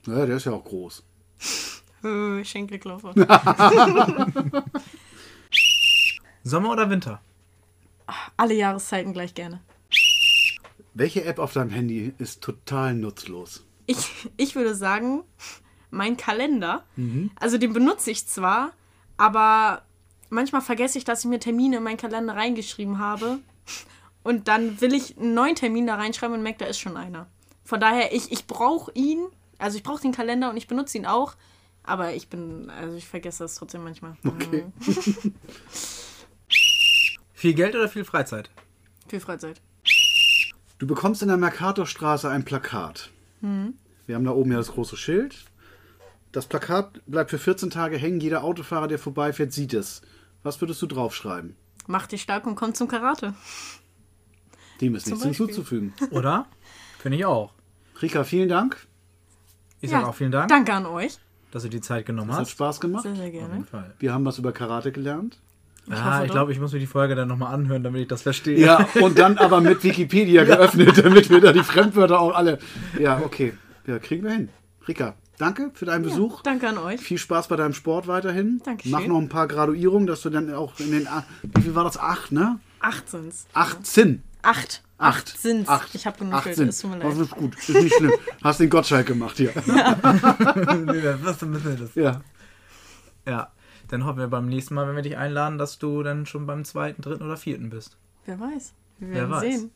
Ja, 0.06 0.26
der 0.26 0.38
ist 0.38 0.45
ja 0.45 0.54
auch 0.54 0.63
groß. 0.63 1.04
Äh, 2.04 2.45
Schenkelklopfer. 2.45 3.13
Sommer 6.43 6.71
oder 6.71 6.89
Winter? 6.89 7.21
Alle 8.38 8.54
Jahreszeiten 8.54 9.13
gleich 9.13 9.34
gerne. 9.34 9.62
Welche 11.00 11.24
App 11.26 11.38
auf 11.38 11.54
deinem 11.54 11.70
Handy 11.70 12.12
ist 12.18 12.42
total 12.42 12.96
nutzlos? 12.96 13.64
Ich, 13.86 14.30
ich 14.36 14.56
würde 14.56 14.74
sagen, 14.74 15.24
mein 15.92 16.18
Kalender, 16.18 16.86
also 17.40 17.60
den 17.60 17.72
benutze 17.72 18.10
ich 18.10 18.26
zwar, 18.26 18.74
aber 19.16 19.84
manchmal 20.30 20.62
vergesse 20.62 20.98
ich, 20.98 21.04
dass 21.04 21.20
ich 21.20 21.30
mir 21.30 21.40
Termine 21.40 21.78
in 21.78 21.84
meinen 21.84 21.98
Kalender 21.98 22.36
reingeschrieben 22.36 22.98
habe. 22.98 23.38
Und 24.24 24.48
dann 24.48 24.82
will 24.82 24.96
ich 24.96 25.20
einen 25.20 25.36
neuen 25.36 25.54
Termin 25.54 25.86
da 25.86 25.96
reinschreiben 25.96 26.36
und 26.36 26.42
merke, 26.42 26.60
da 26.60 26.66
ist 26.66 26.80
schon 26.80 26.98
einer. 26.98 27.28
Von 27.64 27.80
daher, 27.80 28.12
ich, 28.12 28.32
ich 28.32 28.48
brauche 28.48 28.92
ihn, 28.96 29.28
also 29.60 29.78
ich 29.78 29.84
brauche 29.84 30.02
den 30.02 30.14
Kalender 30.14 30.50
und 30.50 30.58
ich 30.58 30.68
benutze 30.68 30.98
ihn 30.98 31.06
auch, 31.06 31.36
aber 31.84 32.16
ich 32.16 32.28
bin, 32.28 32.72
also 32.72 32.98
ich 32.98 33.08
vergesse 33.08 33.44
das 33.44 33.54
trotzdem 33.54 33.84
manchmal. 33.84 34.18
Okay. 34.26 34.66
Viel 37.34 37.54
Geld 37.54 37.76
oder 37.76 37.88
viel 37.88 38.04
Freizeit? 38.04 38.50
Viel 39.08 39.20
Freizeit. 39.20 39.62
Du 40.80 40.88
bekommst 40.88 41.22
in 41.22 41.28
der 41.28 41.38
Mercatorstraße 41.38 42.30
ein 42.30 42.46
Plakat. 42.46 43.10
Wir 43.42 44.16
haben 44.16 44.26
da 44.26 44.32
oben 44.32 44.52
ja 44.52 44.58
das 44.58 44.70
große 44.72 44.98
Schild. 44.98 45.46
Das 46.32 46.46
Plakat 46.48 47.02
bleibt 47.08 47.30
für 47.30 47.40
14 47.40 47.70
Tage 47.70 47.98
hängen. 47.98 48.20
Jeder 48.20 48.44
Autofahrer, 48.44 48.88
der 48.88 49.00
vorbeifährt, 49.00 49.54
sieht 49.54 49.74
es. 49.74 50.02
Was 50.44 50.62
würdest 50.62 50.82
du 50.82 50.88
draufschreiben? 50.88 51.56
Mach 51.88 52.08
dich 52.08 52.22
stark 52.22 52.46
und 52.46 52.56
komm 52.56 52.74
zum 52.74 52.88
Karate. 52.88 53.34
Dem 54.82 54.96
ist 54.96 55.04
Zum 55.06 55.13
nichts 55.13 55.26
Beispiel. 55.28 55.46
hinzuzufügen. 55.48 55.94
Oder? 56.12 56.46
Finde 57.00 57.18
ich 57.18 57.26
auch. 57.26 57.54
Rika, 58.02 58.24
vielen 58.24 58.50
Dank. 58.50 58.86
Ich 59.82 59.90
sage 59.90 60.08
auch 60.08 60.16
vielen 60.16 60.32
Dank, 60.32 60.50
Danke 60.50 60.74
an 60.74 60.86
euch. 60.86 61.18
dass 61.52 61.63
du 61.63 61.70
die 61.70 61.82
Zeit 61.82 62.06
genommen 62.06 62.30
Es 62.32 62.36
hat 62.36 62.42
hast. 62.44 62.52
Spaß 62.52 62.80
gemacht. 62.82 63.04
Sehr, 63.04 63.16
sehr 63.16 63.28
Auf 63.28 63.34
jeden 63.34 63.48
gerne. 63.50 63.63
Fall. 63.66 63.96
Wir 64.00 64.13
haben 64.13 64.26
was 64.26 64.38
über 64.38 64.52
Karate 64.52 64.92
gelernt. 64.92 65.40
Ah, 65.89 66.15
hoffe 66.15 66.26
ich 66.26 66.32
glaube, 66.32 66.52
ich 66.52 66.60
muss 66.60 66.73
mir 66.73 66.80
die 66.80 66.88
Folge 66.88 67.15
dann 67.15 67.28
nochmal 67.28 67.54
anhören, 67.54 67.84
damit 67.84 68.02
ich 68.02 68.08
das 68.08 68.21
verstehe. 68.21 68.60
Ja, 68.60 68.88
und 69.02 69.17
dann 69.17 69.38
aber 69.38 69.62
mit 69.62 69.84
Wikipedia 69.84 70.43
geöffnet, 70.45 70.97
damit 71.04 71.30
wir 71.30 71.39
da 71.39 71.54
die 71.54 71.63
Fremdwörter 71.63 72.19
auch 72.19 72.36
alle. 72.36 72.60
Ja, 73.00 73.21
okay. 73.23 73.54
Ja, 73.86 74.00
kriegen 74.00 74.23
wir 74.23 74.32
hin. 74.32 74.50
Rika, 74.88 75.15
danke 75.38 75.71
für 75.73 75.86
deinen 75.86 76.04
Besuch. 76.04 76.41
Danke 76.41 76.67
an 76.67 76.78
euch. 76.78 77.00
Viel 77.00 77.17
Spaß 77.17 77.47
bei 77.47 77.56
deinem 77.56 77.73
Sport 77.73 78.08
weiterhin. 78.08 78.62
Dankeschön. 78.65 78.91
Mach 78.91 79.06
noch 79.08 79.17
ein 79.19 79.30
paar 79.30 79.47
Graduierungen, 79.47 80.08
dass 80.08 80.21
du 80.21 80.30
dann 80.30 80.54
auch 80.54 80.78
in 80.80 80.91
den. 80.91 81.08
Wie 81.43 81.62
viel 81.62 81.76
war 81.76 81.86
das? 81.86 81.97
Acht, 81.97 82.32
ne? 82.32 82.60
Acht 82.82 83.10
sind's. 83.10 83.47
18. 83.54 84.23
Acht. 84.41 84.84
Acht. 84.97 85.38
sind's. 85.38 85.69
Acht. 85.69 85.93
Ich 85.95 86.06
habe 86.06 86.17
Acht 86.32 86.54
sind. 86.54 86.69
Es 86.69 86.80
tut 86.80 86.91
mir 86.91 87.00
Das 87.00 87.13
leid. 87.15 87.23
ist 87.23 87.32
gut. 87.32 87.56
Ist 87.58 87.69
nicht 87.69 87.95
schlimm. 87.95 88.12
Hast 88.43 88.60
den 88.60 88.69
Gottschalk 88.69 89.08
gemacht 89.08 89.38
hier. 89.38 89.52
nee, 89.65 91.02
das 91.02 91.41
müssen 91.41 91.54
wir 91.65 91.76
das. 91.76 91.95
Ja. 91.95 92.21
Ja. 93.26 93.52
Dann 93.89 94.06
hoffen 94.06 94.19
wir 94.19 94.28
beim 94.28 94.47
nächsten 94.47 94.73
Mal, 94.76 94.88
wenn 94.88 94.95
wir 94.95 95.02
dich 95.04 95.17
einladen, 95.17 95.58
dass 95.58 95.80
du 95.80 96.04
dann 96.04 96.26
schon 96.26 96.45
beim 96.45 96.65
zweiten, 96.65 97.02
dritten 97.02 97.23
oder 97.23 97.38
vierten 97.38 97.69
bist. 97.69 97.97
Wer 98.26 98.39
weiß. 98.39 98.73
Wir 99.00 99.08
Wer 99.10 99.15
werden 99.15 99.32
weiß. 99.32 99.41
sehen. 99.41 99.71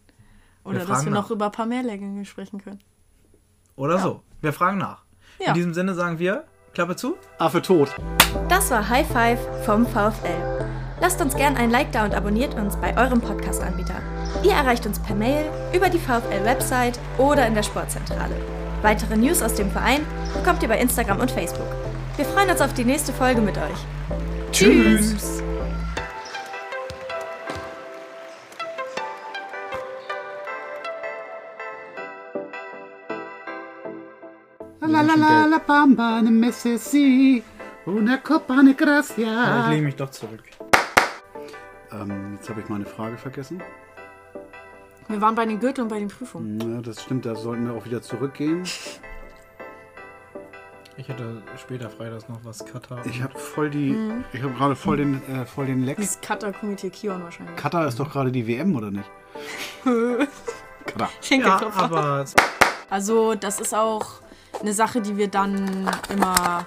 Oder 0.64 0.80
Wir 0.80 0.86
dass 0.86 1.06
wir 1.06 1.12
nach. 1.12 1.22
noch 1.24 1.32
über 1.32 1.46
ein 1.46 1.52
paar 1.52 1.66
mehr 1.66 1.84
Lehrgänge 1.84 2.26
sprechen 2.26 2.62
können. 2.62 2.80
Oder 3.76 3.98
so. 4.00 4.22
Wir 4.42 4.54
fragen 4.54 4.78
nach. 4.78 5.04
Ja. 5.40 5.50
In 5.50 5.54
diesem 5.56 5.74
Sinne 5.74 5.94
sagen 5.94 6.20
wir, 6.20 6.44
Klappe 6.74 6.96
zu. 6.96 7.16
Affe 7.40 7.62
tot. 7.62 7.96
Das 8.50 8.70
war 8.70 8.88
High 8.90 9.08
Five 9.08 9.40
vom 9.66 9.86
VfL. 9.86 10.68
Lasst 11.00 11.20
uns 11.22 11.36
gern 11.36 11.56
ein 11.58 11.72
Like 11.72 11.92
da 11.92 12.06
und 12.06 12.14
abonniert 12.14 12.54
uns 12.56 12.76
bei 12.78 12.96
eurem 12.96 13.22
Podcast-Anbieter. 13.22 13.96
Ihr 14.44 14.52
erreicht 14.52 14.86
uns 14.86 15.00
per 15.00 15.16
Mail, 15.16 15.46
über 15.74 15.90
die 15.90 15.98
VfL-Website 15.98 17.00
oder 17.18 17.48
in 17.48 17.56
der 17.56 17.64
Sportzentrale. 17.64 18.36
Weitere 18.84 19.18
News 19.18 19.42
aus 19.42 19.56
dem 19.56 19.72
Verein 19.72 20.02
bekommt 20.34 20.62
ihr 20.62 20.70
bei 20.70 20.80
Instagram 20.80 21.20
und 21.20 21.32
Facebook. 21.32 21.68
Wir 22.18 22.26
freuen 22.26 22.50
uns 22.50 22.62
auf 22.62 22.74
die 22.74 22.84
nächste 22.84 23.14
Folge 23.14 23.42
mit 23.42 23.58
euch. 23.58 23.80
Tschüss. 24.52 25.42
La 34.82 35.02
la 35.02 35.16
la 35.16 35.46
la 35.46 35.60
bamba 35.60 36.22
ne 36.22 36.32
messi. 36.32 37.44
Una 37.86 38.18
copa 38.18 38.62
ne 38.62 38.72
Ich 38.72 38.78
gracia. 38.78 39.70
lege 39.70 39.84
mich 39.84 39.96
doch 39.96 40.10
zurück. 40.10 40.44
Ähm, 41.92 42.36
jetzt 42.36 42.50
habe 42.50 42.62
ich 42.62 42.70
meine 42.70 42.86
Frage 42.86 43.18
vergessen. 43.18 43.62
Wir 45.08 45.20
waren 45.22 45.36
bei 45.36 45.46
den 45.46 45.60
Gürteln 45.60 45.84
und 45.86 45.90
bei 45.90 46.00
den 46.00 46.08
Prüfungen. 46.08 46.60
Ja, 46.76 46.82
das 46.82 47.02
stimmt, 47.04 47.26
da 47.26 47.36
sollten 47.36 47.66
wir 47.66 47.74
auch 47.74 47.86
wieder 47.86 48.02
zurückgehen. 48.02 48.64
Ich 50.98 51.08
hätte 51.08 51.42
später 51.58 51.90
freitags 51.90 52.28
noch 52.28 52.40
was 52.44 52.66
Katar. 52.66 53.06
Ich 53.06 53.22
habe 53.22 53.38
voll 53.38 53.70
die. 53.70 53.96
Ich 54.34 54.44
habe 54.44 54.54
gerade 54.54 54.76
voll 54.76 54.98
den, 54.98 55.22
äh, 55.30 55.46
voll 55.46 55.66
den 55.66 55.84
Lex. 55.86 56.00
Das 56.00 56.22
Cutter-Komitee 56.22 56.90
Kion 56.90 57.24
wahrscheinlich. 57.24 57.56
Katar 57.56 57.88
ist 57.88 58.00
doch 58.00 58.12
gerade 58.12 58.32
die 58.32 58.46
WM, 58.46 58.76
oder 58.76 58.92
nicht? 58.92 59.10
Katar. 60.86 61.10
ja, 61.30 61.62
aber 61.76 62.26
Also 62.90 63.36
das 63.36 63.60
ist 63.62 63.74
auch 63.74 64.06
eine 64.60 64.74
Sache, 64.74 65.02
die 65.02 65.18
wir 65.18 65.28
dann 65.30 65.90
immer, 66.10 66.66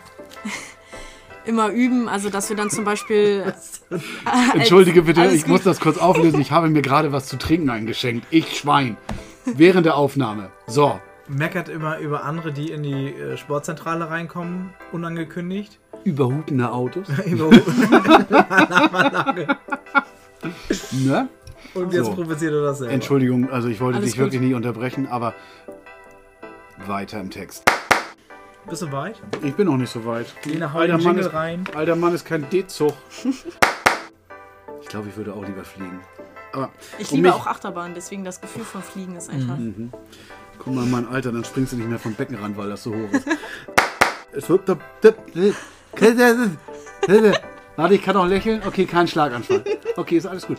immer 1.44 1.68
üben. 1.68 2.08
Also 2.08 2.30
dass 2.30 2.48
wir 2.48 2.56
dann 2.56 2.70
zum 2.70 2.84
Beispiel... 2.84 3.52
Entschuldige 4.54 5.02
bitte, 5.02 5.26
ich 5.26 5.42
gut. 5.42 5.48
muss 5.50 5.62
das 5.64 5.80
kurz 5.80 5.98
auflösen. 5.98 6.40
Ich 6.40 6.50
habe 6.50 6.68
mir 6.70 6.82
gerade 6.82 7.12
was 7.12 7.26
zu 7.26 7.36
trinken 7.36 7.68
eingeschenkt. 7.70 8.26
Ich 8.30 8.58
Schwein. 8.58 8.96
Während 9.44 9.84
der 9.84 9.96
Aufnahme. 9.96 10.50
So. 10.66 10.98
Meckert 11.28 11.68
immer 11.68 11.98
über 11.98 12.24
andere, 12.24 12.52
die 12.52 12.70
in 12.70 12.82
die 12.82 13.08
äh, 13.14 13.36
Sportzentrale 13.36 14.10
reinkommen, 14.10 14.70
unangekündigt. 14.92 15.78
Überhutende 16.04 16.70
Autos. 16.72 17.08
Über 17.26 17.50
Ne? 20.92 21.28
Und 21.74 21.92
jetzt 21.92 22.06
So. 22.06 22.14
provoziert 22.14 22.52
er 22.52 22.62
das 22.62 22.78
selber. 22.78 22.92
Entschuldigung, 22.92 23.50
also 23.50 23.68
ich 23.68 23.80
wollte 23.80 23.98
Alles 23.98 24.10
dich 24.10 24.18
gut. 24.18 24.26
wirklich 24.26 24.40
nicht 24.42 24.54
unterbrechen, 24.54 25.06
aber 25.08 25.34
weiter 26.86 27.20
im 27.20 27.30
Text. 27.30 27.64
Bist 28.68 28.82
du 28.82 28.92
weit? 28.92 29.20
Ich 29.42 29.54
bin 29.54 29.66
noch 29.66 29.76
nicht 29.76 29.90
so 29.90 30.04
weit. 30.04 30.26
Lena, 30.44 30.72
hau 30.72 30.78
alter, 30.80 30.96
den 30.96 31.04
Mann 31.04 31.14
Jingle 31.16 31.26
ist, 31.30 31.34
rein. 31.34 31.64
alter 31.74 31.96
Mann 31.96 32.14
ist 32.14 32.24
kein 32.24 32.48
D-Zug. 32.50 32.94
Ich 34.82 34.90
glaube, 34.90 35.08
ich 35.08 35.16
würde 35.16 35.32
auch 35.32 35.44
lieber 35.44 35.64
fliegen. 35.64 35.98
Aber 36.52 36.68
Ich 36.98 37.10
liebe 37.10 37.22
mich- 37.28 37.32
auch 37.32 37.46
Achterbahn, 37.46 37.92
deswegen 37.96 38.22
das 38.22 38.40
Gefühl 38.42 38.64
von 38.64 38.82
Fliegen 38.82 39.16
ist 39.16 39.30
einfach... 39.30 39.56
Guck 40.58 40.74
mal, 40.74 40.86
mein 40.86 41.06
Alter, 41.06 41.32
dann 41.32 41.44
springst 41.44 41.72
du 41.72 41.76
nicht 41.76 41.88
mehr 41.88 41.98
vom 41.98 42.14
Beckenrand, 42.14 42.56
weil 42.56 42.68
das 42.70 42.82
so 42.82 42.94
hoch 42.94 43.12
ist. 43.12 43.26
Warte, 47.76 47.94
ich 47.94 48.02
kann 48.02 48.16
auch 48.16 48.26
lächeln. 48.26 48.62
Okay, 48.66 48.84
kein 48.84 49.06
Schlaganfall. 49.06 49.64
Okay, 49.96 50.16
ist 50.16 50.26
alles 50.26 50.46
gut. 50.46 50.58